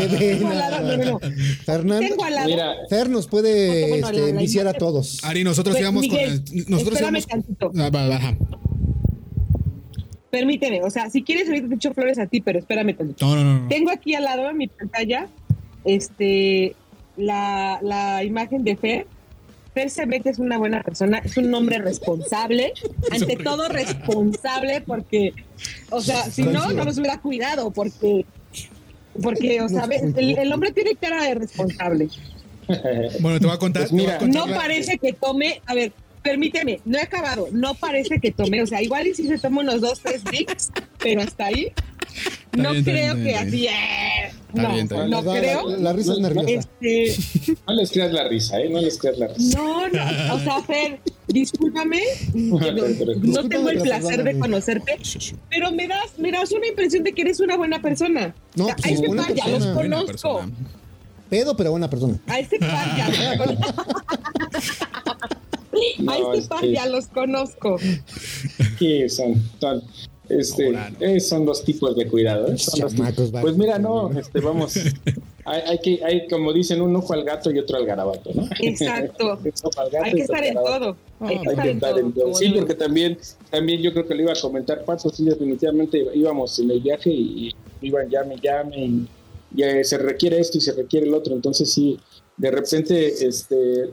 [0.02, 1.20] Se ve tengo al lado- nada no, no, no.
[1.20, 1.32] más.
[1.66, 2.48] Fernando, Tengo al lado.
[2.50, 5.24] mira, Fer nos puede la- este, la a todos.
[5.24, 6.58] Ari, nosotros Pues, íbamos Miguel, con.
[6.58, 7.28] el- Nosotros espérame íbamos.
[7.28, 7.72] tantito.
[7.78, 8.38] Ah, va, va, ajá.
[10.30, 13.26] Permíteme, o sea, si quieres ahorita te echo flores a ti, pero espérame tantito.
[13.26, 13.60] No, no.
[13.62, 13.68] no.
[13.70, 15.28] Tengo aquí al lado en mi pantalla
[15.86, 16.76] este
[17.18, 19.08] la, la imagen de Fer.
[19.80, 22.74] Fer se ve que es una buena persona, es un hombre responsable,
[23.12, 25.34] ante todo responsable, porque,
[25.90, 28.26] o sea, si no, no nos hubiera cuidado, porque,
[29.24, 32.10] porque, o sea, ves, el, el hombre tiene cara de responsable.
[33.22, 33.84] Bueno, te voy a contar.
[33.88, 34.18] Pues te voy a mira.
[34.20, 38.32] contar No la- parece que tome, a ver, permíteme, no he acabado, no parece que
[38.32, 40.72] tome, o sea, igual y si se toma unos dos, tres drinks,
[41.02, 41.72] pero hasta ahí,
[42.54, 43.68] no bien, creo bien, que así,
[44.54, 45.70] no, bien, no creo.
[45.70, 46.50] La, la risa es nerviosa.
[46.50, 48.70] Este, no les creas la risa, ¿eh?
[48.70, 49.58] No les creas la risa.
[49.60, 52.02] no, no, o sea, Fer, discúlpame,
[52.34, 54.98] no, no tengo el placer de conocerte,
[55.50, 58.34] pero me das, me das una impresión de que eres una buena persona.
[58.56, 60.42] No, O sea, pues, a este buena par ya los conozco.
[61.30, 62.20] Pedo, pero buena persona.
[62.26, 63.84] A este par ya los conozco.
[66.00, 67.78] No, A este es par que- ya los conozco.
[68.80, 69.84] Sí, son, son,
[70.30, 71.06] este, Ahora no.
[71.06, 72.48] eh, son dos tipos de cuidado.
[72.52, 72.58] ¿eh?
[72.58, 73.32] Son dos tipos.
[73.42, 74.76] Pues mira, no, este, vamos,
[75.46, 78.48] hay, hay que, hay, como dicen, un ojo al gato y otro al garabato, ¿no?
[78.62, 79.40] Exacto.
[80.04, 80.96] Hay que otro estar en todo.
[81.20, 82.34] Hay que Ah, estar en todo.
[82.36, 83.18] Sí, porque también,
[83.50, 87.10] también yo creo que le iba a comentar Pato, sí, definitivamente íbamos en el viaje
[87.10, 87.50] y,
[87.82, 89.08] y iban llame, llame, y,
[89.56, 91.98] y, eh, se requiere esto y se requiere el otro, entonces sí,
[92.38, 93.90] de repente, este,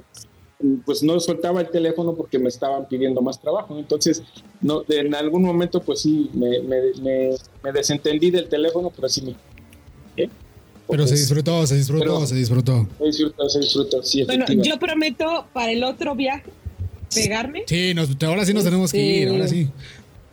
[0.85, 4.23] pues no soltaba el teléfono porque me estaban pidiendo más trabajo, entonces,
[4.63, 7.31] no, de- en algún momento, pues sí, me, me, me,
[7.63, 9.31] me desentendí del teléfono, pero sí me...
[10.23, 10.31] ¿eh?
[10.89, 12.89] Pero se Pues, disfrutó, se disfrutó, Pero- se disfrutó.
[12.99, 16.51] Se disfrutó, se disfrutó, sí, Bueno, yo prometo para el otro viaje
[17.15, 17.65] pegarme.
[17.67, 19.69] Sí, nos, ahora sí nos tenemos que ir, Este- ahora sí.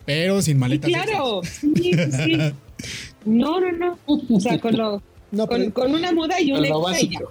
[0.06, 0.90] Pero sin Sí, maletas.
[0.90, 1.42] claro.
[1.44, 2.38] Sí, sí, sí.
[3.26, 3.98] No, no, no.
[4.06, 5.02] O sea, con, lo,
[5.34, 6.64] No, con, pero, con una muda y un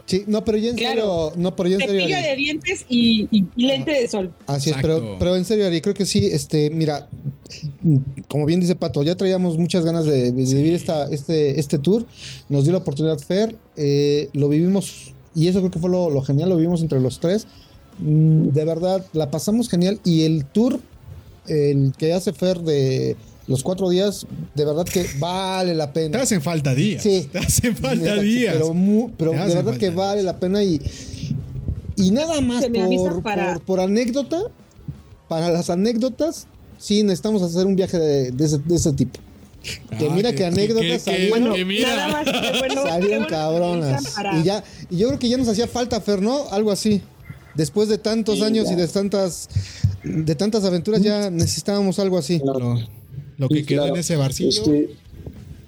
[0.06, 1.28] sí, no, pero ya en Claro.
[1.30, 2.16] serio, no, pero ya en serio.
[2.16, 2.22] Ari.
[2.28, 4.32] de dientes y, y- y lente de sol.
[4.48, 7.08] Así es, pero, pero en serio, Ari, creo que sí, este, mira,
[8.28, 12.04] como bien dice Pato, ya traíamos muchas ganas de, de vivir esta, este, este tour.
[12.48, 16.22] Nos dio la oportunidad Fer, eh, lo vivimos, y eso creo que fue lo, lo
[16.22, 17.46] genial, lo vivimos entre los tres.
[18.00, 20.00] Mm, De verdad, la pasamos genial.
[20.04, 20.80] Y el tour,
[21.46, 23.16] el que hace Fer de
[23.48, 26.22] los cuatro días, de verdad que vale la Te pena.
[26.22, 27.02] hacen falta días.
[27.02, 27.28] Sí.
[27.32, 28.54] Te hacen falta días.
[28.54, 30.80] Pero, mu- pero Te de verdad que vale la pena y,
[31.96, 34.38] y nada más por, para- por, por anécdota,
[35.28, 36.46] para las anécdotas,
[36.78, 39.18] sí necesitamos hacer un viaje de, de ese, de ese tipo.
[39.98, 41.88] Que Ah, mira que anécdotas salieron- Bueno, que mira.
[41.96, 42.82] nada más que bueno.
[42.86, 44.02] Salieron cabronas.
[44.40, 46.48] Y ya, y yo creo que ya nos hacía falta, Fer, ¿no?
[46.50, 47.00] Algo así.
[47.54, 48.72] Después de tantos Sí, años ya.
[48.72, 49.48] y de tantas,
[50.02, 52.40] de tantas aventuras, ya necesitábamos algo así.
[52.44, 52.74] No,
[53.42, 53.94] Lo, que sí, quedó claro.
[53.94, 54.62] en ese barcillo,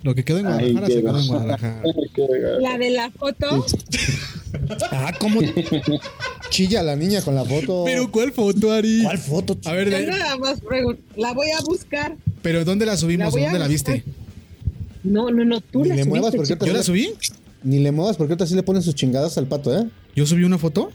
[0.03, 1.19] lo que quedó en Guadalajara se quedó.
[1.19, 1.83] en Guadalajara.
[2.61, 3.67] La de la foto.
[4.93, 5.41] Ah, ¿cómo
[6.49, 7.83] chilla la niña con la foto?
[7.87, 9.03] Pero ¿cuál foto, Ari?
[9.03, 9.59] ¿Cuál foto?
[9.65, 10.61] A ver, Yo de- nada más
[11.17, 12.17] La voy a buscar.
[12.41, 13.35] pero ¿dónde la subimos?
[13.35, 14.05] La ¿Dónde la viste?
[15.03, 15.61] No, no, no.
[15.61, 16.65] Tú Ni la le muevas subiste, porque chico.
[16.65, 17.35] ahorita ¿Yo la subí?
[17.65, 19.89] Ni le muevas porque ahorita sí le ponen sus chingadas al pato, ¿eh?
[20.15, 20.93] ¿Yo subí una foto?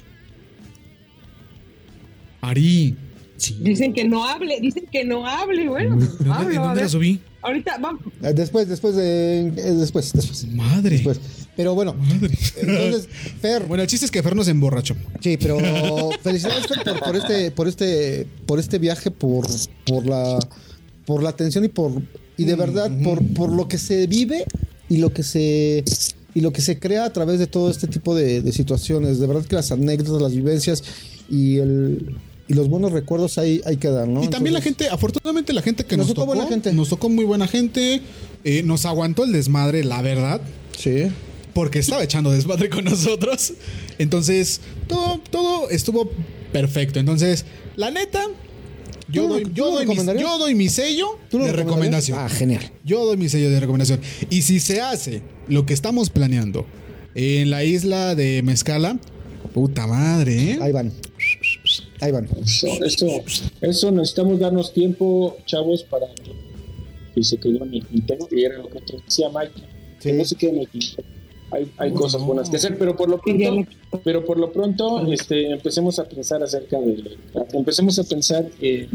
[2.41, 2.95] Ari.
[3.40, 3.58] Sí.
[3.62, 5.68] Dicen que no hable, dicen que no hable.
[5.70, 6.84] Bueno, ¿En dónde, hablo, en a dónde ver.
[6.84, 7.20] la subí?
[7.42, 8.02] Ahorita vamos.
[8.22, 9.48] Eh, Después, después de.
[9.48, 10.46] eh, Después, después.
[10.50, 10.90] Madre.
[10.92, 11.20] Después.
[11.56, 12.38] Pero bueno, Madre.
[12.62, 13.08] entonces,
[13.42, 14.96] Fer, Bueno, el chiste es que Fer nos emborrachó.
[15.22, 15.58] sí, pero
[16.22, 19.46] felicidades Fer, por, por este, por este, por este viaje, por,
[19.86, 20.38] por la,
[21.06, 21.94] por la atención y por,
[22.38, 24.44] y de verdad, por, por lo que se vive
[24.90, 25.84] y lo que se,
[26.34, 29.20] y lo que se crea a través de todo este tipo de, de situaciones.
[29.20, 30.84] De verdad que las anécdotas, las vivencias
[31.30, 32.18] y el,
[32.50, 34.22] y los buenos recuerdos ahí, hay que dar, ¿no?
[34.24, 36.74] Y también la gente, afortunadamente la gente que Nos nos, tocó buena gente.
[36.74, 38.02] nos tocó muy buena gente,
[38.43, 40.41] eh, nos aguantó el desmadre, la verdad,
[40.78, 41.04] Sí.
[41.54, 43.54] porque estaba echando desmadre con nosotros.
[44.00, 46.10] Entonces, todo, todo estuvo
[46.52, 47.00] perfecto.
[47.00, 47.45] Entonces,
[47.76, 48.26] la neta,
[49.10, 51.52] yo, ¿Tú lo- doy, tú yo, doy mi, yo doy mi sello ¿Tú lo de
[51.54, 52.18] recomendación.
[52.20, 52.72] Ah, genial.
[52.84, 54.00] Yo doy mi sello de recomendación.
[54.30, 56.66] Y si se hace lo que estamos planeando
[57.16, 58.97] en la isla de Mezcala.
[59.54, 60.60] Puta madre, ¿eh?
[60.62, 60.91] Ahí van.
[62.02, 62.28] Ahí van.
[62.43, 63.08] Eso, eso,
[63.62, 66.08] eso necesitamos darnos tiempo, chavos, para
[67.14, 68.28] que se quede en el tintero.
[68.32, 69.52] Y era lo que te decía Mike.
[70.02, 71.04] Que no se quede en el tintero.
[71.52, 73.66] Hay, hay cosas buenas que hacer, pero por lo pronto,
[74.04, 77.18] pero por lo pronto, este, empecemos a pensar acerca de,
[77.54, 78.88] empecemos a pensar en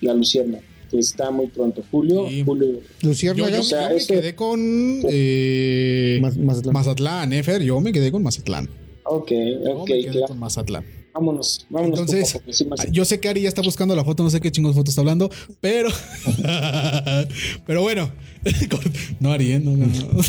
[0.00, 0.60] la Lucierna
[0.90, 1.82] que está muy pronto.
[1.90, 2.44] Julio, Sí.
[2.44, 2.78] Julio.
[3.02, 4.60] Lucierna, Yo, yo- o sea, yo me quedé con
[5.08, 6.72] eh, Maz- Mazatlán.
[6.72, 7.42] Mazatlán, ¿eh?
[7.64, 8.68] Yo me quedé con Mazatlán.
[9.04, 10.26] Ok, Yo ok, me quedé claro.
[10.28, 10.84] con Mazatlán.
[11.14, 11.98] Vámonos, vámonos.
[12.00, 14.50] Entonces, poco sí, yo sé que Ari ya está buscando la foto, no sé qué
[14.50, 15.90] chingos foto está hablando, pero.
[17.66, 18.10] pero bueno.
[19.20, 19.60] no, Ari, ¿eh?
[19.60, 19.92] No, no, no.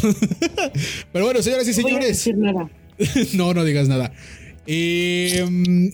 [1.13, 2.07] pero bueno, señoras y No voy a señores.
[2.09, 2.69] decir nada.
[3.34, 4.13] no, no digas nada.
[4.67, 5.43] Eh,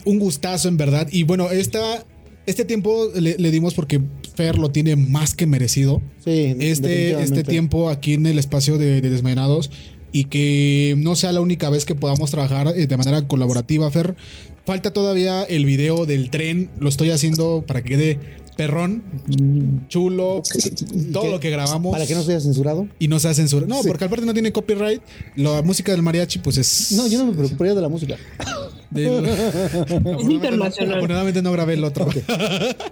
[0.06, 1.08] un gustazo, en verdad.
[1.12, 2.06] Y bueno, esta,
[2.46, 4.02] este tiempo le, le dimos porque
[4.36, 6.02] Fer lo tiene más que merecido.
[6.24, 9.70] Sí, Este, este tiempo aquí en el espacio de, de Desmayonados
[10.12, 14.16] y que no sea la única vez que podamos trabajar eh, de manera colaborativa, Fer.
[14.70, 16.70] Falta todavía el video del tren.
[16.80, 18.20] Lo estoy haciendo para que quede
[18.56, 19.02] perrón,
[19.88, 20.44] chulo,
[21.12, 21.32] todo ¿Qué?
[21.32, 21.92] lo que grabamos.
[21.92, 22.88] Para que no sea censurado.
[23.00, 23.66] Y no sea censura.
[23.66, 23.88] No, Sí.
[23.88, 25.02] porque aparte no tiene copyright.
[25.38, 26.92] La música del mariachi, pues es.
[26.92, 28.16] No, yo no me preocuparía de la música.
[28.92, 29.26] del-
[30.30, 30.98] internacional.
[30.98, 32.08] Afortunadamente no grabé el otro.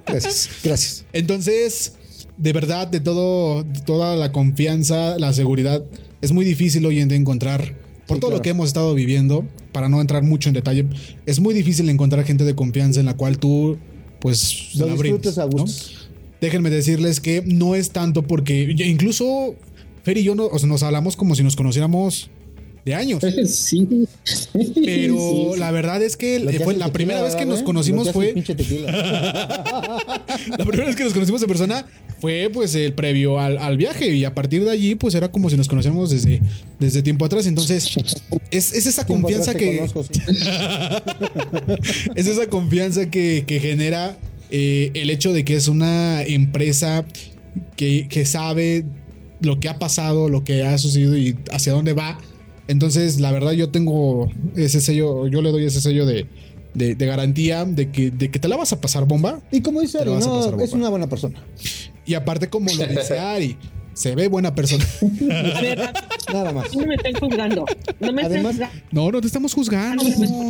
[0.07, 0.49] Gracias.
[0.63, 1.05] Gracias.
[1.13, 1.93] Entonces,
[2.37, 5.83] de verdad, de todo, de toda la confianza, la seguridad,
[6.23, 7.75] es muy difícil hoy en día encontrar,
[8.07, 9.45] por Sí, todo lo que hemos estado viviendo,
[9.77, 10.87] para no entrar mucho en detalle,
[11.27, 13.77] es muy difícil encontrar gente de confianza en la cual tú,
[14.19, 15.49] pues, la brindes, disfrutes a ¿no?
[15.49, 15.91] gusto.
[16.41, 19.53] Déjenme decirles que no es tanto porque incluso
[20.01, 22.31] Fer y yo no, o sea, nos hablamos como si nos conociéramos
[22.87, 23.21] de años.
[23.47, 23.87] Sí.
[24.53, 25.59] Pero Sí.
[25.59, 28.11] la verdad es que Lo que fue hace la primera vez que ¿verdad, nos conocimos
[28.11, 28.33] fue.
[30.57, 31.85] La primera vez que nos conocimos en persona
[32.19, 35.49] fue pues el previo al, al viaje y a partir de allí pues era como
[35.49, 36.41] si nos conociéramos desde,
[36.79, 37.45] desde tiempo atrás.
[37.47, 37.95] Entonces
[38.51, 40.05] es, es esa confianza que conozco,
[42.15, 44.17] es esa confianza que, que genera
[44.49, 47.05] eh, el hecho de que es una empresa
[47.75, 48.85] que, que sabe
[49.41, 52.17] lo que ha pasado, lo que ha sucedido y hacia dónde va.
[52.67, 56.25] Entonces, la verdad, yo tengo ese sello, yo le doy ese sello de,
[56.73, 59.39] de- de garantía de que, de que te la vas a pasar bomba.
[59.51, 61.41] Y como dice Ari, vas a pasar no, es una buena persona.
[62.05, 63.57] Y aparte, como lo dice Ari,
[63.93, 64.85] se ve buena persona.
[65.55, 65.79] A ver,
[66.33, 66.75] Nada más.
[66.75, 67.65] no me estén juzgando.
[68.01, 68.75] No me estén juzgando.
[68.91, 70.03] No, no te estamos juzgando.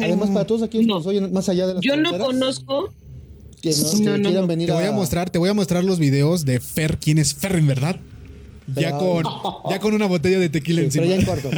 [0.04, 0.96] Además, para todos aquellos que No.
[0.98, 2.92] nos oyen más allá de las Yo no conozco.
[3.62, 4.48] que, no, que No, no, quieran no.
[4.48, 7.20] venir Te voy a a mostrar, te voy a mostrar los videos de Fer, quién
[7.20, 7.98] es Fer en verdad.
[8.76, 9.24] Ya Pero- con,
[9.72, 11.34] ya con una botella de tequila Sí, pero ya encima.
[11.36, 11.58] en corto.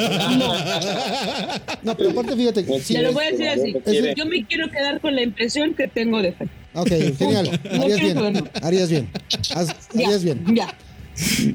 [1.83, 2.79] No, pero aparte, fíjate.
[2.81, 4.13] Sí, Te lo voy a decir así.
[4.15, 6.47] Yo me quiero quedar con la impresión que tengo de Fer.
[6.75, 6.87] ok,
[7.17, 7.59] genial.
[7.71, 8.49] No Harías bien.
[8.61, 9.09] Harías bien.
[9.55, 10.45] Haz- Ya, Harías bien.
[10.55, 10.75] Ya.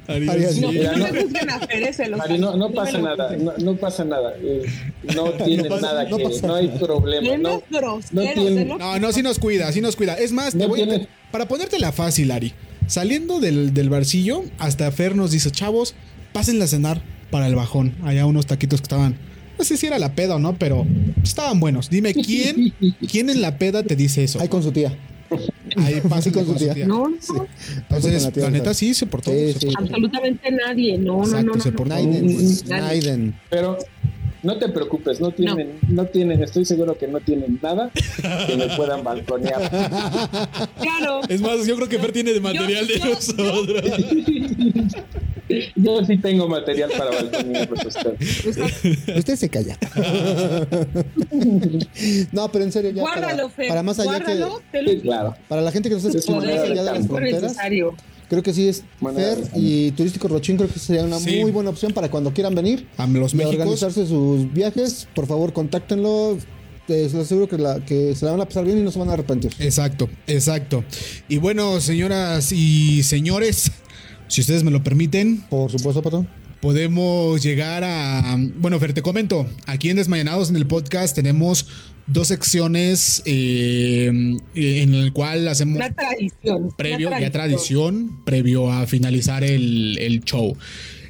[0.09, 0.83] Harías No, bien.
[0.83, 2.37] Ya, no no.
[2.39, 3.45] no, no pasa nada, juzguen.
[3.45, 4.35] no, no pasa nada.
[4.43, 4.63] eh,
[5.15, 7.37] no tiene pasa- nada no que, pasa no hay problema.
[7.39, 10.15] No, no tiene- No, no, sí nos cuida, sí nos cuida.
[10.15, 12.53] Es más, te No voy a- tiene- para ponértela fácil, Ari.
[12.87, 15.95] Saliendo del, del barcillo, hasta Fer nos dice, chavos,
[16.33, 17.95] pásenla a cenar para el bajón.
[18.05, 19.17] Allá unos taquitos que estaban.
[19.59, 20.87] No sé si era la peda o no, pero
[21.23, 21.89] estaban buenos.
[21.89, 22.75] Dime, ¿quién,
[23.11, 24.41] quién en la peda te dice eso?
[24.41, 24.97] Ahí con su tía.
[25.77, 26.87] Ahí pásenla con su tía.
[26.87, 29.31] No, no, Entonces, Con la tía la de neta sí se portó.
[29.31, 29.67] Sí, se sí.
[29.67, 29.81] portó.
[29.83, 30.99] absolutamente nadie.
[30.99, 31.61] No, no, Exacto, no, no.
[31.63, 31.77] se no.
[31.77, 31.95] portó.
[31.95, 32.27] Naiden.
[32.67, 32.83] Nadie.
[32.83, 33.41] Naiden.
[33.51, 33.79] Pero
[34.45, 36.05] no te preocupes, no tienen, no.
[36.07, 37.91] tienen, estoy seguro que no tienen nada
[38.47, 39.61] que me puedan balconear.
[40.81, 41.21] Claro.
[41.29, 43.67] Es más, yo creo que Fer tiene de material de yo- nosotros.
[45.77, 48.57] Yo sí tengo material para balconearlos a ustedes.
[49.17, 49.77] Usted se calla.
[52.33, 53.03] no, pero en serio, ya.
[53.03, 53.69] Guárdalo, para, Fer.
[53.69, 54.79] para más allá Guárdalo, que.
[54.79, 55.37] te lo Sí, claro.
[55.49, 57.95] Para la gente que nos está Es escuchando de las fronteras, necesario.
[58.29, 58.83] Creo que sí es
[59.15, 60.57] Fer y Turístico Rochín.
[60.57, 61.41] Creo que sería una Sí.
[61.41, 62.87] muy buena opción para cuando quieran venir.
[62.97, 63.61] A los y Méxicos.
[63.61, 65.07] organizarse sus viajes.
[65.15, 66.37] Por favor, contáctenlo.
[66.87, 69.09] Les aseguro que, la, que se la van a pasar bien y no se van
[69.09, 69.53] a arrepentir.
[69.59, 70.85] Exacto, exacto.
[71.31, 73.71] Y bueno, señoras y señores,
[74.29, 76.29] si ustedes me lo permiten, Por supuesto, patrón.
[76.65, 78.39] Podemos llegar a...
[78.57, 81.67] Bueno, Fer, te comento, aquí en Desmayanados en el podcast tenemos
[82.07, 84.07] dos secciones eh,
[84.55, 86.71] en el cual hacemos Una tradición.
[86.75, 90.57] previo, una ya tradición, previo a finalizar el, el show.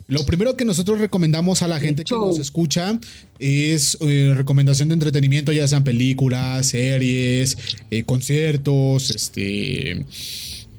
[0.09, 2.98] Lo primero que nosotros recomendamos a la gente que nos escucha
[3.38, 7.57] es eh, recomendación de entretenimiento, ya sean películas, series,
[7.92, 10.05] eh, conciertos, este,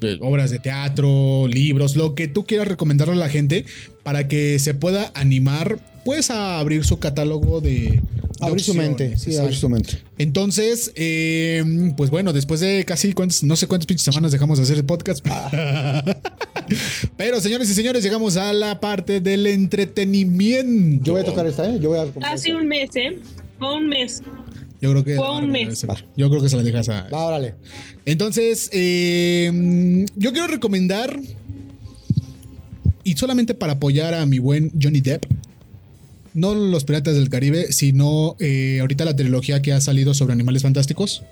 [0.02, 3.66] eh, obras de teatro, libros, lo que tú quieras recomendarle a la gente
[4.06, 8.04] para que se pueda animar, pues a abrir su catálogo de,
[8.40, 9.98] Abrir su mente, sí, abrir su mente.
[10.20, 14.66] Entonces, eh, pues bueno, después de casi cuántos, no sé cuántas pinches semanas dejamos de
[14.66, 15.26] hacer el podcast.
[17.18, 21.04] Pero señores y señores, llegamos a la parte del entretenimiento.
[21.04, 21.80] Yo voy a tocar esta, ¿eh?
[21.82, 23.18] Yo voy a Hace un mes, ¿eh?
[23.58, 24.22] Fue un mes.
[24.82, 25.16] Yo creo que.
[25.16, 25.84] Fue un mes.
[26.16, 27.08] Yo creo que se la dejas a.
[27.10, 27.56] Va, órale.
[28.06, 31.20] Entonces, eh, yo quiero recomendar.
[33.06, 35.26] Y solamente para apoyar a mi buen Johnny Depp
[36.34, 40.64] no los Piratas del Caribe, sino eh, ahorita la trilogía que ha salido sobre animales
[40.64, 41.24] fantásticos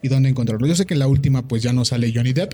[0.00, 0.66] y dónde encontrarlo.
[0.66, 2.52] Yo sé que en la última pues ya no sale Johnny Depp,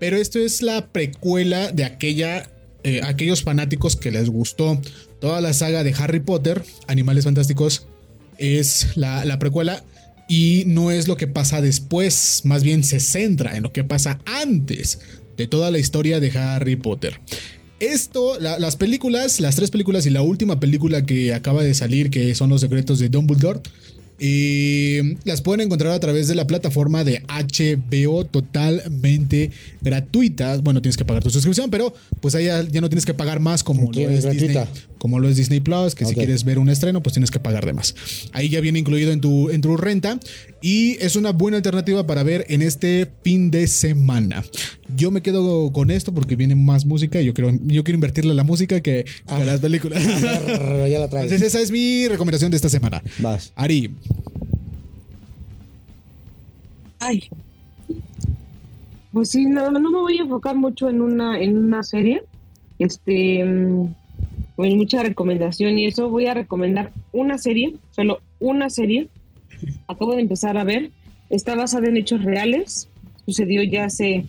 [0.00, 2.50] pero esto es la precuela de aquella,
[2.82, 4.80] eh, aquellos fanáticos que les gustó
[5.20, 7.86] toda la saga de Harry Potter, Animales Fantásticos,
[8.38, 9.84] es la, la precuela
[10.28, 14.18] y no es lo que pasa después, más bien se centra en lo que pasa
[14.24, 15.00] antes
[15.36, 17.20] de toda la historia de Harry Potter.
[17.78, 22.34] Esto, las películas, las tres películas y la última película que acaba de salir, que
[22.34, 23.60] son Los Secretos de Dumbledore,
[24.18, 29.50] y las pueden encontrar a través de la plataforma de HBO totalmente
[29.82, 30.56] gratuita.
[30.58, 33.62] Bueno, tienes que pagar tu suscripción, pero pues ahí ya, no tienes que pagar más
[33.62, 34.56] como lo es Disney,
[34.98, 37.66] como lo es Disney Plus, que si quieres ver un estreno, pues tienes que pagar
[37.66, 37.94] de más.
[38.32, 40.18] Ahí ya viene incluido en tu, en tu renta
[40.60, 44.44] y es una buena alternativa para ver en este fin de semana.
[44.96, 48.32] Yo me quedo con esto porque viene más música y yo quiero, yo quiero invertirle
[48.32, 50.02] a la música que a las películas.
[50.02, 53.02] ya la Entonces esa es mi recomendación de esta semana.
[53.18, 53.52] Vas.
[53.56, 53.90] Ari,
[56.98, 57.28] Ay.
[59.12, 62.24] Pues sí, no, no me voy a enfocar mucho en una, en una serie.
[62.78, 63.94] Este, mm,
[64.58, 66.08] en mucha recomendación y eso.
[66.08, 69.08] Voy a recomendar una serie, solo una serie.
[69.86, 70.90] Acabo de empezar a ver.
[71.28, 72.88] Está basada en hechos reales.
[73.26, 74.24] Sucedió ya hace,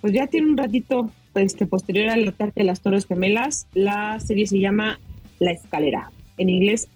[0.00, 3.66] pues ya tiene un ratito este, posterior al ataque de las Torres Gemelas.
[3.74, 4.98] La serie se llama
[5.38, 6.10] La Escalera.
[6.38, 6.88] En inglés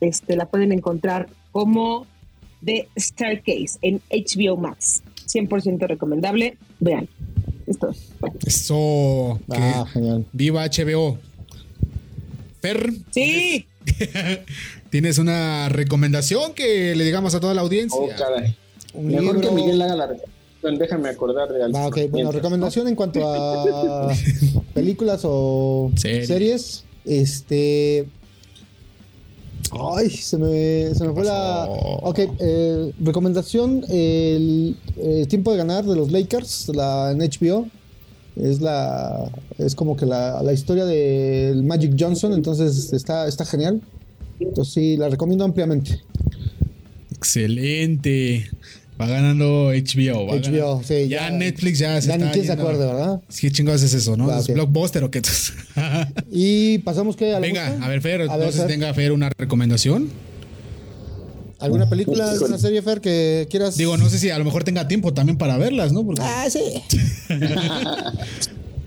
[0.00, 2.06] este, la pueden encontrar como
[2.64, 5.02] The Staircase en HBO Max.
[5.26, 6.56] 100% recomendable.
[6.80, 7.08] Vean.
[7.66, 7.90] Esto.
[8.46, 9.40] Eso.
[9.50, 10.26] Ah, genial.
[10.32, 11.18] Viva HBO.
[12.64, 12.90] Per.
[13.10, 13.66] Sí.
[14.90, 18.00] ¿Tienes una recomendación que le digamos a toda la audiencia?
[18.00, 18.56] Oh, caray.
[18.98, 20.78] Mejor que Miguel haga la recomendación.
[20.78, 21.76] Déjame acordar de algo.
[21.76, 21.90] Ah.
[22.10, 24.08] Bueno, recomendación en cuanto a
[24.74, 26.84] películas o series.
[27.04, 28.08] Este.
[29.70, 31.66] Ay, se me, se me fue la.
[31.68, 34.74] Ok, eh, recomendación: el,
[35.28, 37.68] tiempo de ganar de los Lakers, la en HBO.
[38.36, 39.30] Es la.
[39.58, 43.80] Es como que la, la historia del Magic Johnson, entonces está, está genial.
[44.40, 46.00] Entonces sí, la recomiendo ampliamente.
[47.12, 48.48] Excelente.
[49.00, 50.26] Va ganando HBO.
[50.26, 51.08] Va HBO, sí.
[51.08, 53.20] Ya, Netflix ya se Ya ni quién se acuerde, ¿verdad?
[53.40, 54.36] ¿Qué chingados es eso, no?
[54.36, 55.20] ¿Es Blockbuster o qué?
[56.30, 57.38] y pasamos que.
[57.40, 60.10] Venga, a ver, Fer, a entonces tenga Fer una recomendación.
[61.64, 63.76] ¿Alguna película, alguna serie, Fer, que quieras?
[63.76, 66.06] Digo, no sé si a lo mejor tenga tiempo también para verlas, ¿no?
[66.20, 66.60] Ah, sí.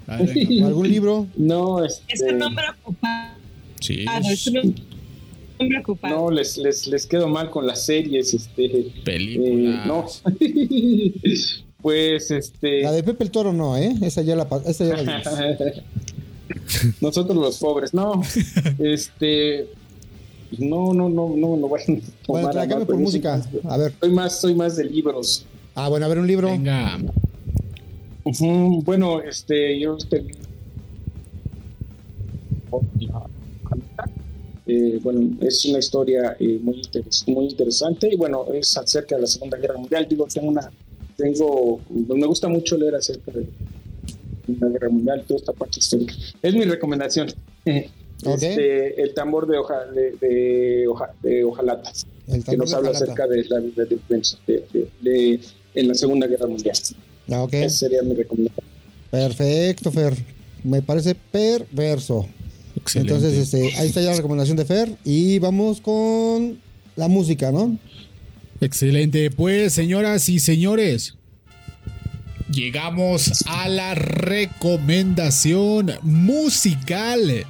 [0.63, 1.27] ¿Algún libro?
[1.35, 2.03] No, este...
[2.13, 3.33] Es un nombre ocupado.
[3.79, 4.05] Sí.
[4.07, 4.51] Ah, es
[6.03, 8.91] no, les, les, les quedo mal con las series, este.
[9.03, 9.81] Películas.
[9.85, 10.05] Eh, no.
[11.81, 12.83] pues este.
[12.83, 13.95] La de Pepe el Toro no, ¿eh?
[14.01, 15.23] Esa ya la, esa ya la
[17.01, 18.21] Nosotros los pobres, no.
[18.77, 19.67] Este.
[20.57, 23.41] No, no, no, no, no voy a Bueno, tráigame por música.
[23.65, 23.93] A ver.
[23.99, 25.45] Soy más, soy más de libros.
[25.75, 26.49] Ah, bueno, a ver un libro.
[26.49, 26.97] Venga.
[28.83, 30.25] bueno, este, yo este,
[34.69, 36.81] eh, bueno, es una historia eh, muy,
[37.27, 40.07] muy interesante y bueno, es acerca de la Segunda Guerra Mundial.
[40.09, 40.69] Digo, tengo una,
[41.15, 43.47] tengo, me gusta mucho leer acerca de
[44.59, 46.13] la Guerra Mundial, toda esta parte histórica.
[46.41, 47.27] Es mi recomendación.
[48.23, 51.91] Este, el tambor de, hoja, de, de, hoja, de hojalata,
[52.49, 53.59] que nos habla acerca de la
[55.01, 55.39] de,
[55.75, 56.75] en la Segunda Guerra Mundial.
[57.31, 57.63] Ah, okay.
[57.63, 58.65] Esa sería mi recomendación.
[59.11, 60.15] Perfecto, Fer.
[60.63, 62.27] Me parece perverso.
[62.95, 64.89] Entonces, este, ahí está ya la recomendación de Fer.
[65.03, 66.59] Y vamos con
[66.95, 67.77] la música, ¿no?
[68.61, 69.29] Excelente.
[69.29, 71.15] Pues, señoras y señores,
[72.51, 77.45] llegamos a la recomendación musical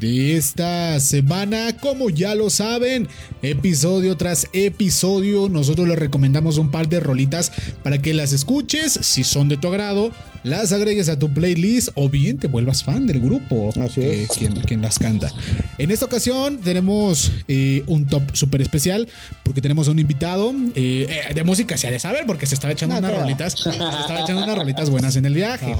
[0.00, 1.76] de esta semana.
[1.78, 3.08] Como ya lo saben,
[3.42, 8.92] episodio tras episodio, nosotros les recomendamos un par de rolitas para que las escuches.
[9.02, 10.12] Si son de tu agrado,
[10.44, 14.26] las agregues a tu playlist o bien te vuelvas fan del grupo que,
[14.66, 15.32] quien, las canta.
[15.78, 19.08] En esta ocasión tenemos eh, un top súper especial
[19.42, 22.72] porque tenemos un invitado eh, eh, de música, se ha de saber, porque se estaba
[22.72, 25.74] echando unas rolitas, se estaba echando unas rolitas buenas en el viaje.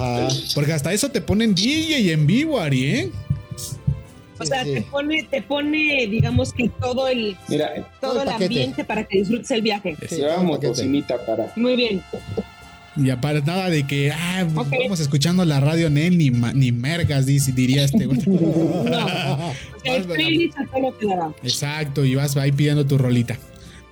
[0.54, 3.10] Porque hasta eso te ponen DJ en vivo, Ari, ¿eh?
[4.38, 9.04] O sea, te pone, te pone, digamos que todo el, Mira, todo, el, ambiente para
[9.04, 9.96] que disfrutes el viaje.
[10.10, 11.52] Llevamos cocinita para.
[11.56, 12.02] Muy bien.
[12.96, 17.26] Y aparte nada de que ah, pues, vamos escuchando la radio Nel ni, ni mergas,
[17.26, 18.20] diría este güey.
[18.26, 19.52] no.
[19.84, 20.56] el playlist
[21.44, 23.38] Exacto, y vas ahí pidiendo tu rolita.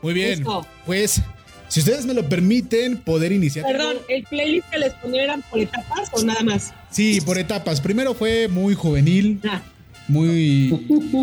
[0.02, 0.44] Muy bien.
[0.84, 1.22] Pues,
[1.68, 3.64] si ustedes me lo permiten, poder iniciar.
[3.64, 6.72] Perdón, ¿el playlist que les ponieron eran por etapas o nada más?
[6.90, 7.80] Sí, por etapas.
[7.80, 9.40] Primero fue muy juvenil.
[9.48, 9.62] Ah.
[10.08, 10.70] Muy,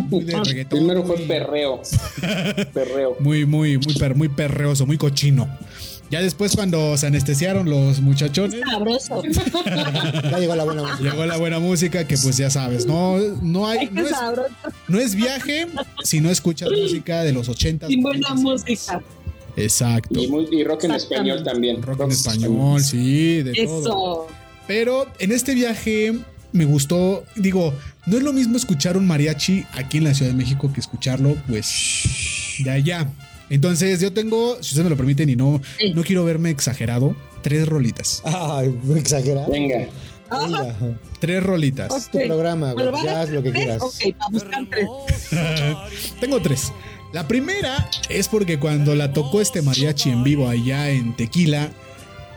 [0.10, 0.80] muy de reggaetón.
[0.80, 1.82] Primero fue perreo.
[2.74, 3.16] perreo.
[3.20, 5.48] Muy, muy, muy, muy perreoso, muy cochino.
[6.14, 8.60] Ya después cuando se anestesiaron los muchachones.
[8.70, 9.24] Sabroso.
[9.66, 11.10] ya llegó la buena música.
[11.10, 13.90] Llegó la buena música que pues ya sabes, no, no hay.
[13.90, 14.12] No es,
[14.88, 15.68] no es, viaje
[16.04, 17.88] si no escuchas música de los 80.
[17.88, 19.02] Sin buena música.
[19.56, 20.20] Exacto.
[20.20, 21.82] Y, rock en español también.
[21.82, 23.82] Rock, en español, sí, de Eso.
[23.82, 24.28] todo.
[24.68, 26.14] Pero en este viaje
[26.54, 27.74] me gustó, digo,
[28.06, 31.36] no es lo mismo escuchar un mariachi aquí en la Ciudad de México que escucharlo,
[31.48, 32.04] pues,
[32.60, 33.10] de allá.
[33.50, 35.62] Entonces yo tengo, si ustedes me lo permiten y no,
[35.94, 38.22] no quiero verme exagerado, tres rolitas.
[38.24, 39.52] Ay, exagerado.
[39.52, 39.88] Venga.
[41.20, 41.94] Tres rolitas.
[41.96, 42.88] Es tu programa, güey.
[43.04, 43.82] Ya haz lo que quieras.
[43.82, 43.94] Ok,
[44.70, 44.88] tres.
[46.20, 46.72] tengo tres.
[47.12, 51.70] La primera es porque cuando la tocó este mariachi en vivo allá en Tequila,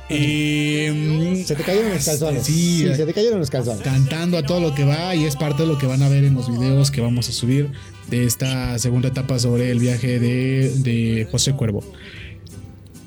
[0.09, 2.45] eh, se te cayeron los calzones.
[2.45, 3.83] Sí, sí, se te cayeron los calzones.
[3.83, 6.25] Cantando a todo lo que va y es parte de lo que van a ver
[6.25, 7.71] en los videos que vamos a subir
[8.09, 11.83] de esta segunda etapa sobre el viaje de, José Cuervo.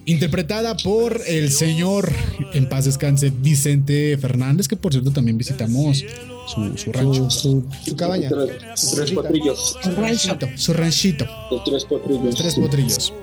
[0.05, 2.11] Interpretada por el señor,
[2.53, 6.03] en paz descanse, Vicente Fernández, que por cierto también visitamos
[6.47, 7.29] su, rancho.
[7.29, 7.63] Su,
[7.95, 8.29] cabaña.
[8.75, 9.77] Sus tres potrillos.
[9.83, 10.47] Su ranchito.
[10.55, 11.25] Su ranchito.
[11.51, 12.35] Los tres potrillos.
[12.35, 13.13] tres potrillos.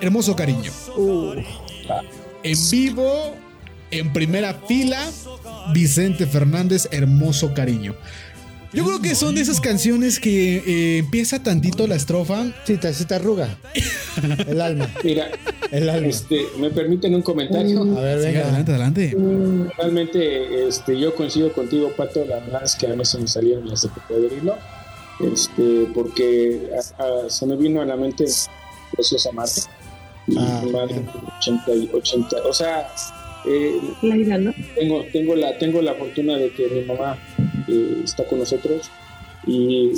[0.00, 0.70] Hermoso cariño.
[0.96, 1.34] Uh.
[2.46, 3.34] En vivo,
[3.90, 5.04] en primera fila,
[5.72, 7.96] Vicente Fernández, hermoso cariño.
[8.72, 12.52] Yo creo que son de esas canciones que eh, empieza tantito la estrofa.
[12.64, 13.58] Sí, te, se te arruga
[14.46, 14.88] el alma.
[15.02, 15.28] Mira,
[15.72, 16.06] el alma.
[16.06, 17.82] Este, me permiten un comentario.
[17.82, 18.42] A ver, venga.
[18.42, 19.16] adelante, adelante.
[19.76, 22.24] Realmente, este, yo coincido contigo, Pato.
[22.26, 24.56] La verdad es que a mí se me salieron las de cocodrilo.
[25.18, 26.70] Este, porque
[27.28, 28.26] se me vino a la mente
[28.92, 29.62] Preciosa Marte.
[30.36, 31.02] Ah, madre,
[31.38, 32.36] 80 y 80.
[32.48, 32.88] O sea,
[33.46, 37.16] eh, tengo, tengo, la, tengo la fortuna de que mi mamá
[37.68, 38.90] eh, está con nosotros
[39.46, 39.92] y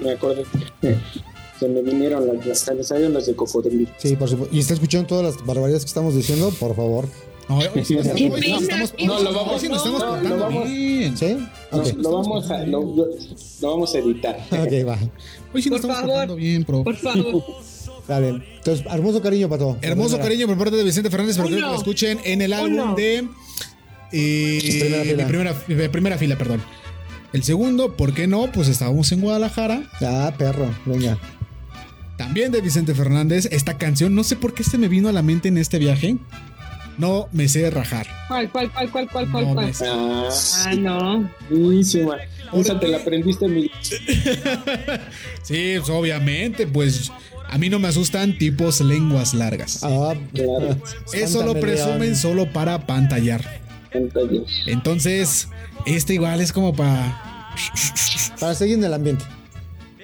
[0.00, 0.44] me acuerdo
[0.80, 0.96] que
[1.60, 3.88] se me vinieron las, las, salieron las de cocodrilo.
[3.98, 4.54] Sí, por supuesto.
[4.54, 6.50] ¿Y está escuchando todas las barbaridades que estamos diciendo?
[6.58, 7.06] Por favor.
[7.48, 11.16] No, no, lo vamos, no, estamos no, lo vamos, bien.
[11.16, 11.38] ¿Sí?
[11.70, 11.92] Okay.
[11.94, 13.06] lo, vamos a, lo, lo,
[13.62, 14.36] vamos a editar.
[14.52, 14.98] Ok, va.
[15.54, 16.84] Hoy sí nos estamos portando bien, pro.
[16.84, 17.42] Por favor.
[18.08, 18.42] Está bien.
[18.56, 19.76] Entonces, hermoso cariño, Pato.
[19.82, 23.28] Hermoso cariño por parte de Vicente Fernández, pero que lo escuchen en el álbum de.
[24.12, 25.26] Eh, primera fila.
[25.26, 26.62] Primera, primera fila, perdón.
[27.34, 28.50] El segundo, ¿por qué no?
[28.50, 29.82] Pues estábamos en Guadalajara.
[30.00, 31.18] Ah, perro, venga.
[32.16, 35.20] También de Vicente Fernández, esta canción, no sé por qué se me vino a la
[35.20, 36.16] mente en este viaje.
[36.96, 38.06] No me sé rajar.
[38.26, 39.54] ¿Cuál, cuál, cuál, cuál, cuál, cuál?
[39.54, 39.72] cuál?
[39.86, 40.28] Ah,
[40.64, 41.30] ah, no.
[41.50, 42.16] Buenísima.
[42.54, 43.70] Esa te la aprendiste, mi.
[45.42, 47.12] sí, pues, obviamente, pues
[47.48, 49.80] a mí no me asustan tipos lenguas largas.
[49.82, 50.80] Ah, claro.
[51.12, 53.44] Eso lo presumen solo para pantallar.
[54.66, 55.48] Entonces,
[55.86, 57.54] este igual es como para.
[58.38, 59.24] Para seguir en el ambiente.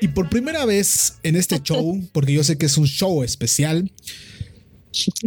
[0.01, 3.91] Y por primera vez en este show, porque yo sé que es un show especial,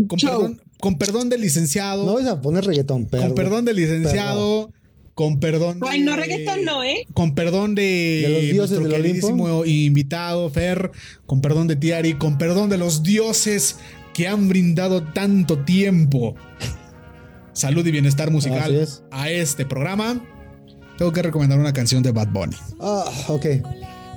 [0.07, 2.05] con, Perdón, con perdón del licenciado.
[2.05, 4.72] No vais a poner reggaetón, Con perdón del licenciado.
[5.18, 5.80] Con perdón.
[5.82, 7.07] Ay, no, reggaetón no, ¿eh?
[7.15, 10.91] Con perdón de, de los dioses nuestro queridísimo invitado, Fer.
[11.26, 12.13] Con perdón de Tiari.
[12.13, 13.78] Con perdón de los dioses
[14.13, 16.36] que han brindado tanto tiempo.
[17.51, 20.24] Salud y bienestar musical a este programa.
[20.99, 22.55] Tengo que recomendar una canción de Bad Bunny.
[22.80, 23.45] Ah, ok.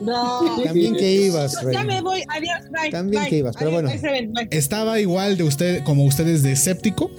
[0.02, 0.62] No.
[0.62, 1.76] También que ibas, Rey.
[1.76, 3.90] Ya me voy, adiós, bye, También que ibas, pero bueno.
[4.50, 7.10] Estaba igual de usted, como ustedes de escéptico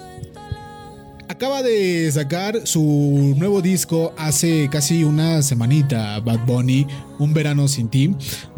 [1.32, 6.86] acaba de sacar su nuevo disco hace casi una semanita, Bad Bunny,
[7.20, 8.14] Un verano sin ti,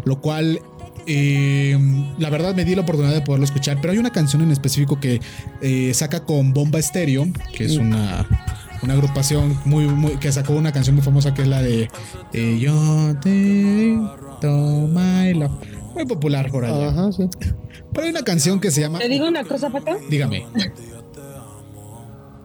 [0.05, 0.59] lo cual
[1.05, 1.78] eh,
[2.17, 4.99] la verdad me di la oportunidad de poderlo escuchar, pero hay una canción en específico
[4.99, 5.21] que
[5.62, 8.28] eh, saca con Bomba Estéreo, que es una,
[8.82, 11.89] una agrupación muy, muy, que sacó una canción muy famosa que es la de
[12.33, 14.00] eh, Yo te
[14.41, 15.25] toma
[15.93, 16.89] Muy popular por allá.
[16.89, 17.29] Ajá, sí.
[17.93, 18.97] Pero hay una canción que se llama.
[18.97, 20.00] ¿Te digo una cosa, Pato?
[20.09, 20.47] Dígame.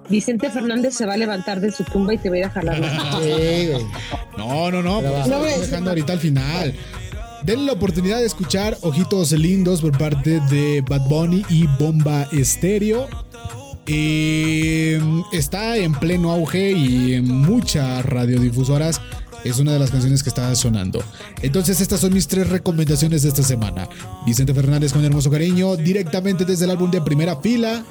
[0.09, 2.51] Vicente Fernández se va a levantar de su tumba y te va a ir a
[2.51, 2.81] jalar.
[4.39, 6.75] no, no, no, pues estamos dejando ahorita al final.
[7.45, 13.07] Denle la oportunidad de escuchar Ojitos Lindos por parte de Bad Bunny y Bomba Estéreo.
[13.87, 15.01] Eh,
[15.33, 19.01] está en pleno auge y en muchas radiodifusoras
[19.45, 21.03] es una de las canciones que está sonando.
[21.43, 23.89] Entonces estas son mis tres recomendaciones de esta semana.
[24.27, 27.85] Vicente Fernández con hermoso cariño, directamente desde el álbum de primera fila.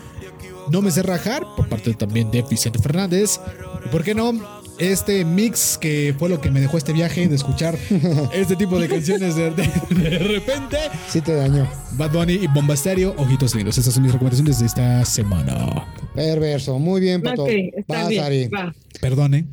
[0.72, 3.39] No me sé rajar, por parte también de Vicente Fernández.
[3.85, 4.34] ¿Y por qué no?
[4.80, 7.76] Este mix que fue lo que me dejó este viaje de escuchar
[8.34, 9.64] este tipo de canciones de, de,
[9.95, 10.77] de repente.
[11.10, 11.68] Sí te dañó.
[11.94, 13.77] Bad Bunny y Bomba Stereo, Ojitos Lindos.
[13.77, 15.88] Esas son mis recomendaciones de esta semana.
[16.14, 16.77] Perverso.
[16.77, 17.44] Muy bien, Pato.
[17.44, 18.48] Ok, está Vas, bien, Ari.
[18.49, 18.76] va.
[19.02, 19.45] Perdone.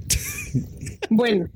[1.10, 1.46] Bueno,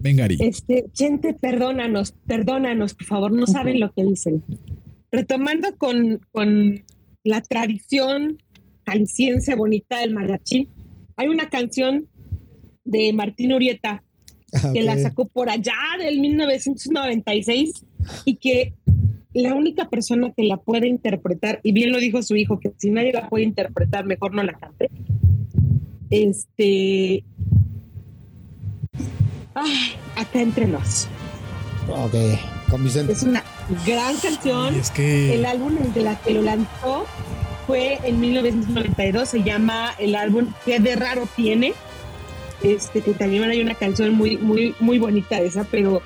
[0.00, 0.38] Venga, Ari.
[0.40, 4.42] este, gente, perdónanos, perdónanos, por favor, no saben lo que dicen.
[5.12, 6.82] Retomando con, con
[7.24, 8.38] la tradición
[8.86, 10.68] jalisciense bonita del mariachi,
[11.16, 12.08] hay una canción
[12.84, 14.02] de Martín Urieta
[14.52, 17.84] Ah, que la sacó por allá del 1996
[18.24, 18.74] y que
[19.32, 22.90] la única persona que la puede interpretar, y bien lo dijo su hijo, que si
[22.90, 24.90] nadie la puede interpretar, mejor no la cante.
[26.10, 27.24] Este.
[29.54, 31.06] Ay, acá entre nos.
[31.88, 32.14] Ok.
[32.68, 33.12] Con Vicente.
[33.12, 33.44] Es una
[33.86, 34.74] gran canción.
[34.74, 35.34] Y es que.
[35.34, 37.06] El álbum en de la que lo lanzó
[37.66, 41.72] fue en 1992, se llama el álbum ¿Qué de raro tiene?
[42.62, 46.02] Este, que también hay una canción muy, muy, muy bonita esa, pero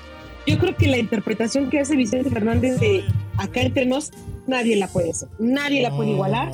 [0.47, 3.03] yo creo que la interpretación que hace Vicente Fernández de
[3.37, 4.11] Acá entre nos,
[4.47, 6.51] nadie la puede hacer, nadie la puede igualar.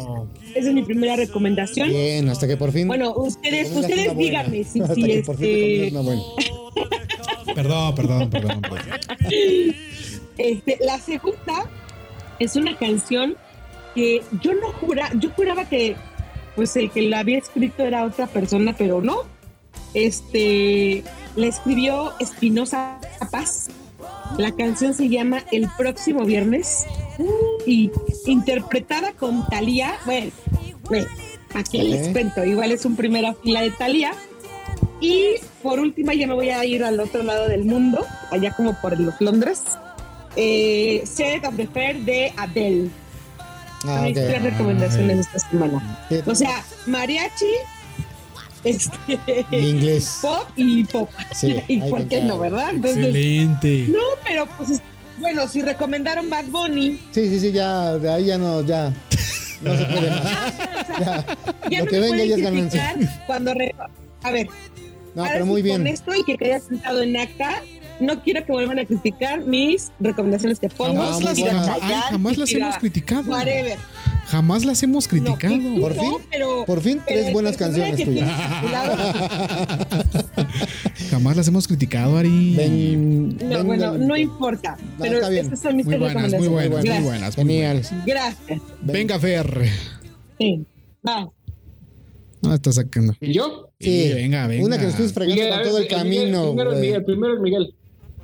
[0.56, 1.90] Esa es mi primera recomendación.
[1.90, 2.88] Bien, hasta que por fin.
[2.88, 7.54] Bueno, ustedes, ustedes díganme si, Hasta si que por fin te este, pongas una buena.
[7.54, 8.62] Perdón, perdón, perdón.
[8.62, 8.80] perdón.
[10.38, 11.70] Este, la segunda
[12.40, 13.36] es una canción
[13.94, 15.96] que yo no jura, yo juraba que
[16.56, 19.24] pues el que la había escrito era otra persona, pero no.
[19.94, 21.04] Este,
[21.36, 23.00] la escribió Espinosa
[23.32, 23.70] Paz.
[24.38, 26.86] La canción se llama El próximo viernes
[27.66, 27.92] y
[28.26, 29.96] interpretada con Thalía.
[30.06, 30.32] Bueno,
[30.84, 31.08] bueno,
[31.54, 34.14] aquí les cuento, igual es un primera fila de Thalía.
[35.00, 38.80] Y por última ya me voy a ir al otro lado del mundo, allá como
[38.82, 39.64] por los Londres.
[40.36, 42.90] Eh, Set of the Fair de Adele.
[43.84, 44.24] Ah, Son mis ok.
[44.28, 46.06] tres recomendaciones esta semana.
[46.10, 47.46] Sí, O sea, mariachi,
[48.64, 50.20] este, y inglés.
[50.22, 51.10] pop y pop.
[51.34, 52.70] Sí, y por con qué no, ¿verdad?
[52.72, 53.88] Entonces, Excelente.
[53.90, 54.82] no, pero pues es-
[55.20, 58.92] bueno, si recomendaron Bad Bunny, Sí, sí, sí, ya, de ahí ya no, ya.
[59.62, 60.54] No se puede más.
[61.00, 61.26] Ya.
[61.70, 62.96] ya Lo no que me venga ya es ganancia.
[63.28, 63.76] cuando re-
[64.24, 64.48] a ver,
[65.16, 65.88] No, pero muy con bien.
[65.88, 67.62] esto y que quede sentado en acá,
[68.02, 71.02] no quiero que vuelvan a criticar mis recomendaciones que pongo.
[71.02, 71.46] Jamás las, ay,
[72.10, 73.30] jamás las hemos criticado.
[73.32, 73.78] Whatever.
[74.28, 75.56] Jamás las hemos criticado.
[75.58, 78.30] No, Por fin, no, pero, por fin, pero tres el buenas canciones tuyas.
[81.10, 82.56] Jamás las hemos criticado, Ari.
[82.56, 84.08] Ven, No, ven, bueno, ven.
[84.08, 84.78] no importa.
[84.80, 85.46] No, pero está bien.
[85.46, 87.04] estas son mis Muy tres buenas, muy buenas, muy recomendaciones.
[87.04, 87.36] buenas.
[87.36, 87.82] Genial.
[88.06, 88.62] Gracias.
[88.82, 89.68] Venga, Fer.
[90.40, 90.66] Sí.
[91.08, 91.30] Va.
[92.42, 93.14] No, está sacando.
[93.20, 93.70] ¿Y yo?
[93.80, 94.66] Sí, venga, venga.
[94.66, 96.54] Una que nos estés fregando todo el Miguel, camino.
[96.54, 97.76] Miguel, primero es Miguel.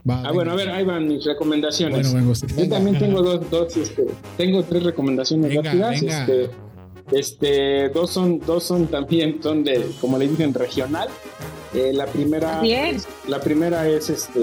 [0.09, 0.31] Va, Ah, venga.
[0.33, 2.01] bueno, a ver, ahí van mis recomendaciones.
[2.11, 2.47] Bueno, venga usted.
[2.55, 4.05] Yo también tengo dos, dos, este,
[4.37, 6.01] tengo tres recomendaciones Venga, rápidas.
[6.01, 6.21] venga.
[6.21, 6.49] Este,
[7.11, 11.07] este, dos son, dos son también, son de, como le dicen, regional.
[11.73, 12.97] Eh, la primera, Bien.
[13.27, 14.39] la primera es este,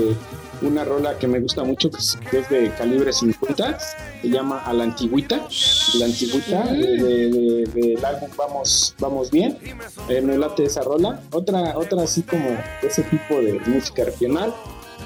[0.62, 4.59] una rola que me gusta mucho, que es, que es de calibre 50, se llama
[4.65, 5.47] A la Antigüita.
[5.99, 6.73] La Antigüita, Mm.
[6.81, 9.57] de, de- de- del álbum Vamos, Vamos Bien.
[10.09, 11.20] Eh, me late esa rola.
[11.32, 12.47] Otra, otra así como
[12.82, 14.53] ese tipo de música regional,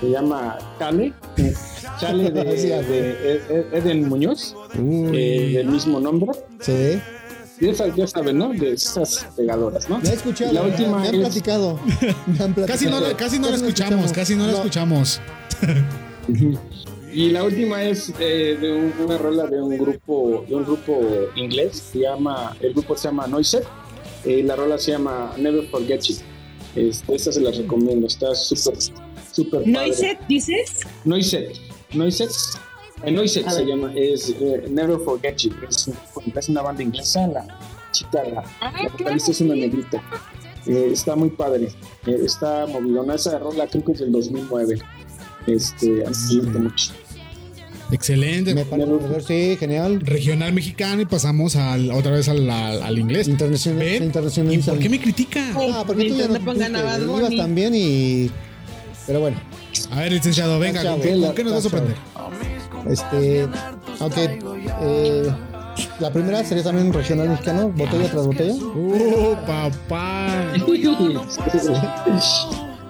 [0.00, 1.12] se llama Chale.
[2.00, 6.30] Chale de, de Ed- Eden Muñoz, eh, del mismo nombre.
[6.60, 7.00] Sí.
[7.60, 8.50] Y esas, ya saben, ¿no?
[8.50, 10.00] De esas pegadoras, ¿no?
[10.02, 10.52] Ya he escuchado.
[10.52, 11.80] La me- última me han es- platicado.
[12.26, 12.66] Me han platicado.
[12.66, 15.20] Casi no, la- casi no la escuchamos, casi no la escuchamos.
[17.12, 21.00] Y la última es eh, de un- una rola de un grupo de un grupo
[21.36, 23.64] inglés se llama el grupo se llama Noiset
[24.24, 26.16] y la rola se llama Never Forget You.
[26.76, 28.74] Este, esta se las recomiendo, está súper
[29.66, 30.81] Noiset, dices.
[31.05, 31.52] Noiset,
[31.94, 32.31] Noiset,
[33.05, 35.52] eh, Noiset se llama es eh, Never Forget You.
[35.69, 35.90] Es,
[36.36, 37.47] es una banda inglesa, la
[37.93, 40.02] chica la, Ah, la vocalista es una negrita.
[40.66, 41.69] Eh, está muy padre,
[42.06, 44.78] eh, está movidona esa rola creo que es del 2009.
[45.47, 46.93] Este, así mucho.
[47.90, 48.55] Excelente.
[48.55, 50.01] Me parece, sí, genial.
[50.01, 53.28] Regional mexicano y pasamos al, otra vez al, al- al inglés.
[53.28, 53.78] Internacional.
[53.82, 54.12] ¿Ven?
[54.52, 55.43] ¿Y por qué me critica?
[55.73, 57.36] Ah, porque tú ya no no pongan a Bad ibas Bunny.
[57.39, 58.31] también y.
[59.09, 59.39] Pero bueno,
[59.90, 61.97] A ver, licenciado, venga, ¿con qué, con qué nos va a sorprender?
[62.89, 63.44] este.
[64.01, 64.16] Ok.
[64.82, 65.32] eh,
[65.98, 68.52] la primera sería también regional mexicano, botella tras botella.
[68.55, 70.52] ¡Uh, papá!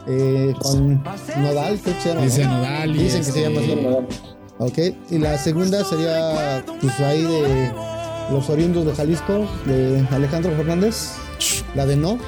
[0.09, 1.03] eh, con
[1.36, 2.20] Nodal, que se llama.
[2.23, 2.53] Dice ¿no?
[2.57, 4.16] Nodal y Dicen que se este- llama así.
[4.59, 4.78] Ok.
[5.11, 7.70] Y la segunda sería, pues ahí de
[8.32, 11.12] los oriundos de Jalisco, de Alejandro Fernández.
[11.77, 12.19] La de no.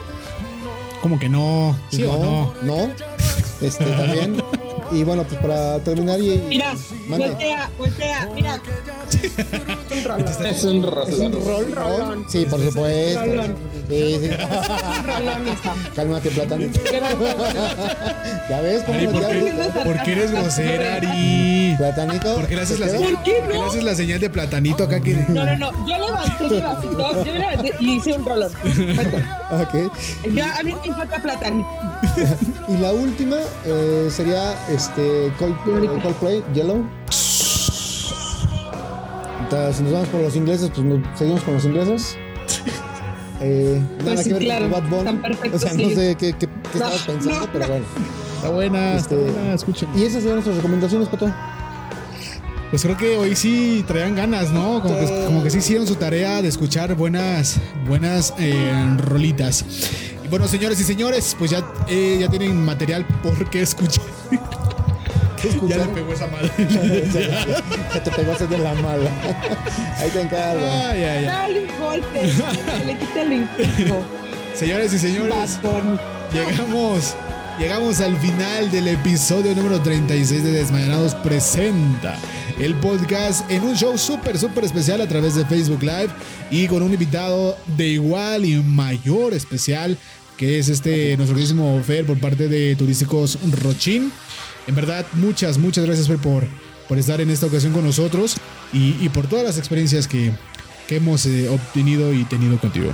[1.03, 1.75] Como que no.
[1.91, 2.77] ¿Sí no, o no?
[2.87, 3.10] no.
[3.61, 4.43] Este también.
[4.93, 6.43] Y bueno, pues para terminar y.
[6.49, 6.75] Mira,
[7.09, 8.61] voltea, voltea, mira.
[9.91, 10.47] un rolón.
[10.47, 11.73] Es un rolón.
[11.73, 12.27] rolón.
[12.29, 13.25] Sí, por supuesto.
[13.25, 13.55] Rolón.
[13.89, 14.31] Sí, sí.
[15.07, 15.59] rolón
[15.95, 16.81] Cálmate, platanito.
[18.49, 19.55] ¿Ya ves cómo ¿por, qué,
[19.85, 21.75] ¿Por qué eres grosera, Ari?
[21.77, 22.35] ¿Platanito?
[22.35, 23.15] ¿Por qué le haces la señal?
[23.15, 23.53] ¿Por qué no?
[23.53, 25.15] le haces la señal de platanito acá que.?
[25.29, 25.87] No, no, no.
[25.87, 28.53] Yo levanté mi vasito, yo levanté y hice un rolón.
[29.51, 29.93] ok.
[30.33, 31.69] Ya, a mí me importa platanito.
[32.69, 36.85] y la última eh, sería este Coldplay, Coldplay Yellow.
[39.43, 40.87] Entonces, si nos vamos por los ingleses, pues
[41.17, 42.17] seguimos con los ingleses.
[43.43, 45.55] Eh, nada pues que ver claro, con Bad Bunny.
[45.55, 47.87] O sea, no sé qué, qué, qué estabas pensando, pero bueno.
[48.37, 49.89] Está buena, este, está buena, escuchen.
[49.97, 51.33] Y esas eran nuestras recomendaciones, Pato.
[52.71, 54.81] Pues creo que hoy sí traían ganas, ¿no?
[54.81, 59.65] Como, que, como que sí hicieron su tarea de escuchar buenas, buenas eh, rolitas.
[60.25, 64.05] Y bueno, señores y señores, pues ya, eh, ya tienen material por qué escuchar.
[65.69, 66.51] Ya le pegó esa mala.
[67.95, 69.11] ya te pegó esa de la mala.
[69.99, 70.63] Ahí te encargo.
[70.63, 71.25] Ay, ay, ay.
[71.25, 72.33] Dale un golpe.
[72.85, 74.05] le quita el impulso.
[74.55, 75.59] Señores y señores,
[76.33, 77.15] llegamos,
[77.59, 82.19] llegamos al final del episodio número 36 de Desmayanados Presenta
[82.61, 86.11] el podcast en un show súper, súper especial a través de Facebook Live
[86.51, 89.97] y con un invitado de igual y mayor especial
[90.41, 94.11] que es este nuestro queridísimo Fer por parte de Turísticos Rochín.
[94.67, 96.45] En verdad, muchas, muchas gracias Fer por,
[96.89, 98.37] por estar en esta ocasión con nosotros
[98.73, 100.33] y, por todas las experiencias que,
[100.89, 102.91] hemos eh, obtenido y tenido contigo.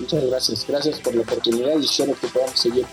[0.00, 2.86] Muchas gracias, gracias por la oportunidad y espero que podamos seguir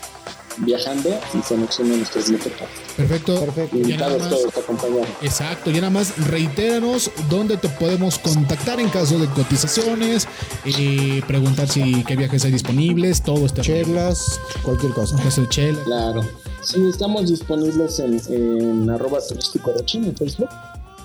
[0.58, 2.52] viajando y conociendo nuestros métodos.
[2.96, 3.40] Perfecto.
[3.40, 3.76] Perfecto.
[3.76, 5.06] Invitados todos a acompañar.
[5.22, 5.70] Exacto.
[5.70, 10.28] Y nada más reitéranos dónde te podemos contactar en caso de cotizaciones,
[10.64, 15.16] eh, preguntar si qué viajes hay disponibles, todo este Chelas, cualquier cosa.
[15.48, 15.82] Chela.
[15.84, 16.22] Claro.
[16.62, 20.48] Sí, estamos disponibles en, en arroba turístico rochín en Facebook,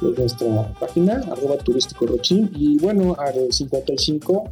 [0.02, 4.50] es nuestra página, arroba turístico rochín, y bueno, al 55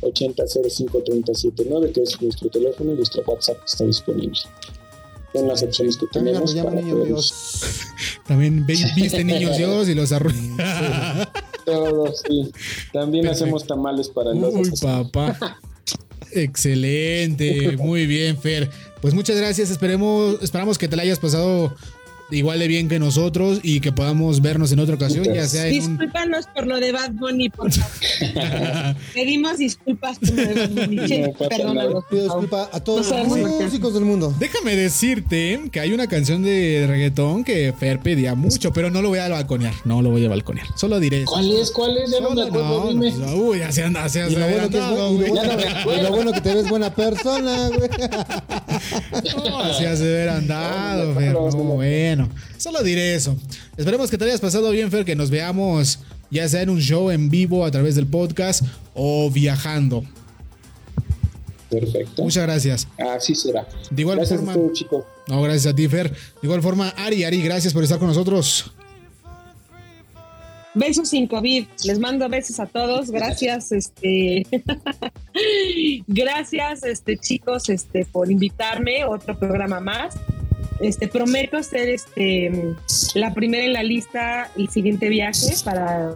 [0.00, 4.38] 80 05 379, que es nuestro teléfono y nuestro WhatsApp está disponible.
[5.32, 6.54] Son las opciones que tenemos.
[6.54, 7.54] También, para niños Dios.
[8.26, 11.28] También viste niños Dios y los arruinas.
[11.64, 12.50] Todos, sí.
[12.92, 15.58] También hacemos tamales para los Uy, papá.
[16.32, 18.70] Excelente, muy bien, Fer.
[19.00, 19.70] Pues muchas gracias.
[19.70, 21.74] Esperemos, esperamos que te la hayas pasado
[22.30, 26.46] igual de bien que nosotros y que podamos vernos en otra ocasión, ya sea Discúlpanos
[26.54, 28.96] por lo de Bad Bunny, por favor.
[29.14, 30.98] Pedimos disculpas por lo de Bad Bunny.
[31.48, 32.04] Perdónanos.
[32.10, 34.34] Pido disculpa a todos los músicos del mundo.
[34.38, 39.08] Déjame decirte que hay una canción de reggaetón que Fer pedía mucho, pero no lo
[39.08, 39.74] voy a balconear.
[39.84, 40.66] No lo voy a balconear.
[40.76, 41.24] Solo diré.
[41.24, 41.70] ¿Cuál es?
[41.70, 42.10] ¿Cuál es?
[42.10, 43.12] Ya no me acuerdo, dime.
[43.34, 44.32] uy, así anda, así anda.
[44.32, 47.88] Y lo bueno que te ves buena persona, güey.
[49.36, 51.32] No, así hace ver andado, Fer.
[51.32, 52.17] No, bueno.
[52.18, 53.36] Bueno, solo diré eso.
[53.76, 56.00] Esperemos que te hayas pasado bien, Fer, que nos veamos
[56.32, 60.02] ya sea en un show en vivo a través del podcast o viajando.
[61.70, 62.24] Perfecto.
[62.24, 62.88] Muchas gracias.
[62.98, 63.68] Así será.
[63.90, 64.54] De igual gracias forma.
[64.54, 65.04] A chicos.
[65.28, 66.10] No, gracias a ti, Fer.
[66.10, 68.72] De igual forma, Ari, Ari, gracias por estar con nosotros.
[70.74, 71.66] Besos sin COVID.
[71.84, 73.12] Les mando besos a todos.
[73.12, 74.44] Gracias, este.
[76.08, 79.04] gracias, este, chicos, este, por invitarme.
[79.04, 80.16] Otro programa más.
[80.80, 82.74] Este, prometo ser este,
[83.14, 86.14] la primera en la lista el siguiente viaje para,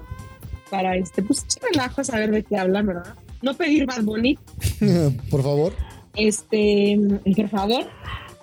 [0.71, 3.15] para este, pues relajo, saber de qué hablan, ¿verdad?
[3.43, 4.41] No pedir más bonito.
[5.31, 5.73] por favor.
[6.15, 6.99] Este,
[7.37, 7.87] por favor.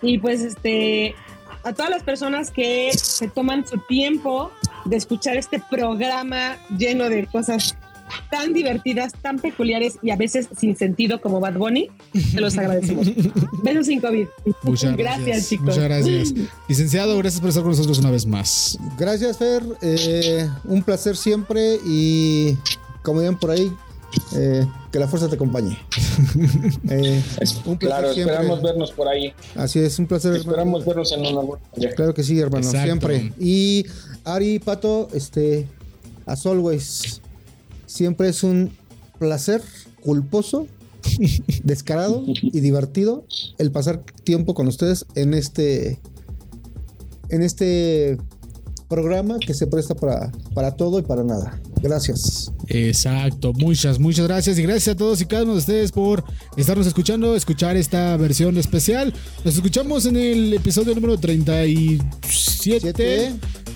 [0.02, 1.16] Y pues, este,
[1.64, 4.52] a todas las personas que se toman su tiempo
[4.86, 7.78] de escuchar este programa lleno de cosas
[8.30, 11.90] tan divertidas, tan peculiares y a veces sin sentido como Bad Bunny,
[12.34, 13.08] te los agradecemos.
[13.64, 14.28] Besos sin COVID.
[14.64, 15.68] Muchas gracias, chicos.
[15.68, 16.34] Muchas gracias.
[16.68, 18.78] Licenciado, gracias por estar con nosotros una vez más.
[18.98, 19.64] Gracias, Fer.
[19.82, 22.58] Eh, un placer siempre y
[23.04, 23.72] como digan por ahí,
[24.36, 25.78] eh, que la fuerza te acompañe.
[26.90, 27.24] Eh,
[27.66, 29.34] un claro, esperamos vernos por ahí.
[29.56, 30.36] Así es, un placer.
[30.36, 31.58] Esperamos vernos en una
[31.96, 33.32] Claro que sí, hermano, siempre.
[33.40, 33.86] Y
[34.26, 35.66] Ari, Pato, este,
[36.26, 37.22] as always,
[37.90, 38.72] Siempre es un
[39.18, 39.64] placer
[40.04, 40.68] culposo,
[41.64, 43.26] descarado y divertido
[43.58, 46.00] el pasar tiempo con ustedes en este
[47.30, 48.20] en este
[48.90, 51.62] programa que se presta para, para todo y para nada.
[51.82, 52.52] Gracias.
[52.68, 56.26] Exacto, muchas, muchas gracias y gracias a todos y cada uno de ustedes por
[56.58, 59.14] estarnos escuchando, escuchar esta versión especial.
[59.46, 63.32] Nos escuchamos en el episodio número 37.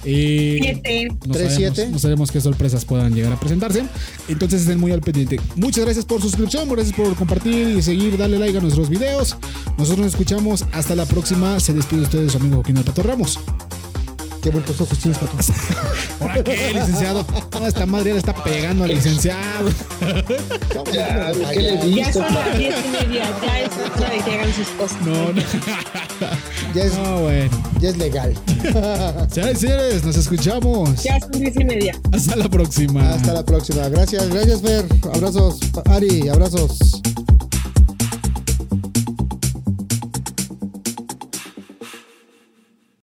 [0.06, 3.84] Eh, no, sabemos, no sabemos qué sorpresas puedan llegar a presentarse.
[4.28, 5.40] Entonces estén muy al pendiente.
[5.56, 9.38] Muchas gracias por su suscripción, gracias por compartir y seguir, darle like a nuestros videos.
[9.78, 10.66] Nosotros nos escuchamos.
[10.74, 11.60] Hasta la próxima.
[11.60, 13.40] Se despide usted de su amigo Joaquín Pato Ramos.
[14.44, 15.38] Qué buenos ojos tienes, Pato.
[16.20, 17.26] ¿Ahora qué, licenciado?
[17.54, 19.70] No, esta madre le está pegando al licenciado.
[20.92, 23.24] Ya, ¿qué le ya son las diez y media.
[23.42, 25.02] Ya es hora de que hagan sus cosas.
[25.02, 25.42] No, no.
[26.76, 27.50] Ya es, no, bueno.
[27.80, 28.34] ya es legal.
[29.32, 31.04] Señores, señores, nos escuchamos.
[31.04, 31.98] Ya son diez y media.
[32.12, 33.14] Hasta la próxima.
[33.14, 33.88] Hasta la próxima.
[33.88, 34.86] Gracias, gracias, Fer.
[35.14, 37.02] Abrazos, Ari, abrazos.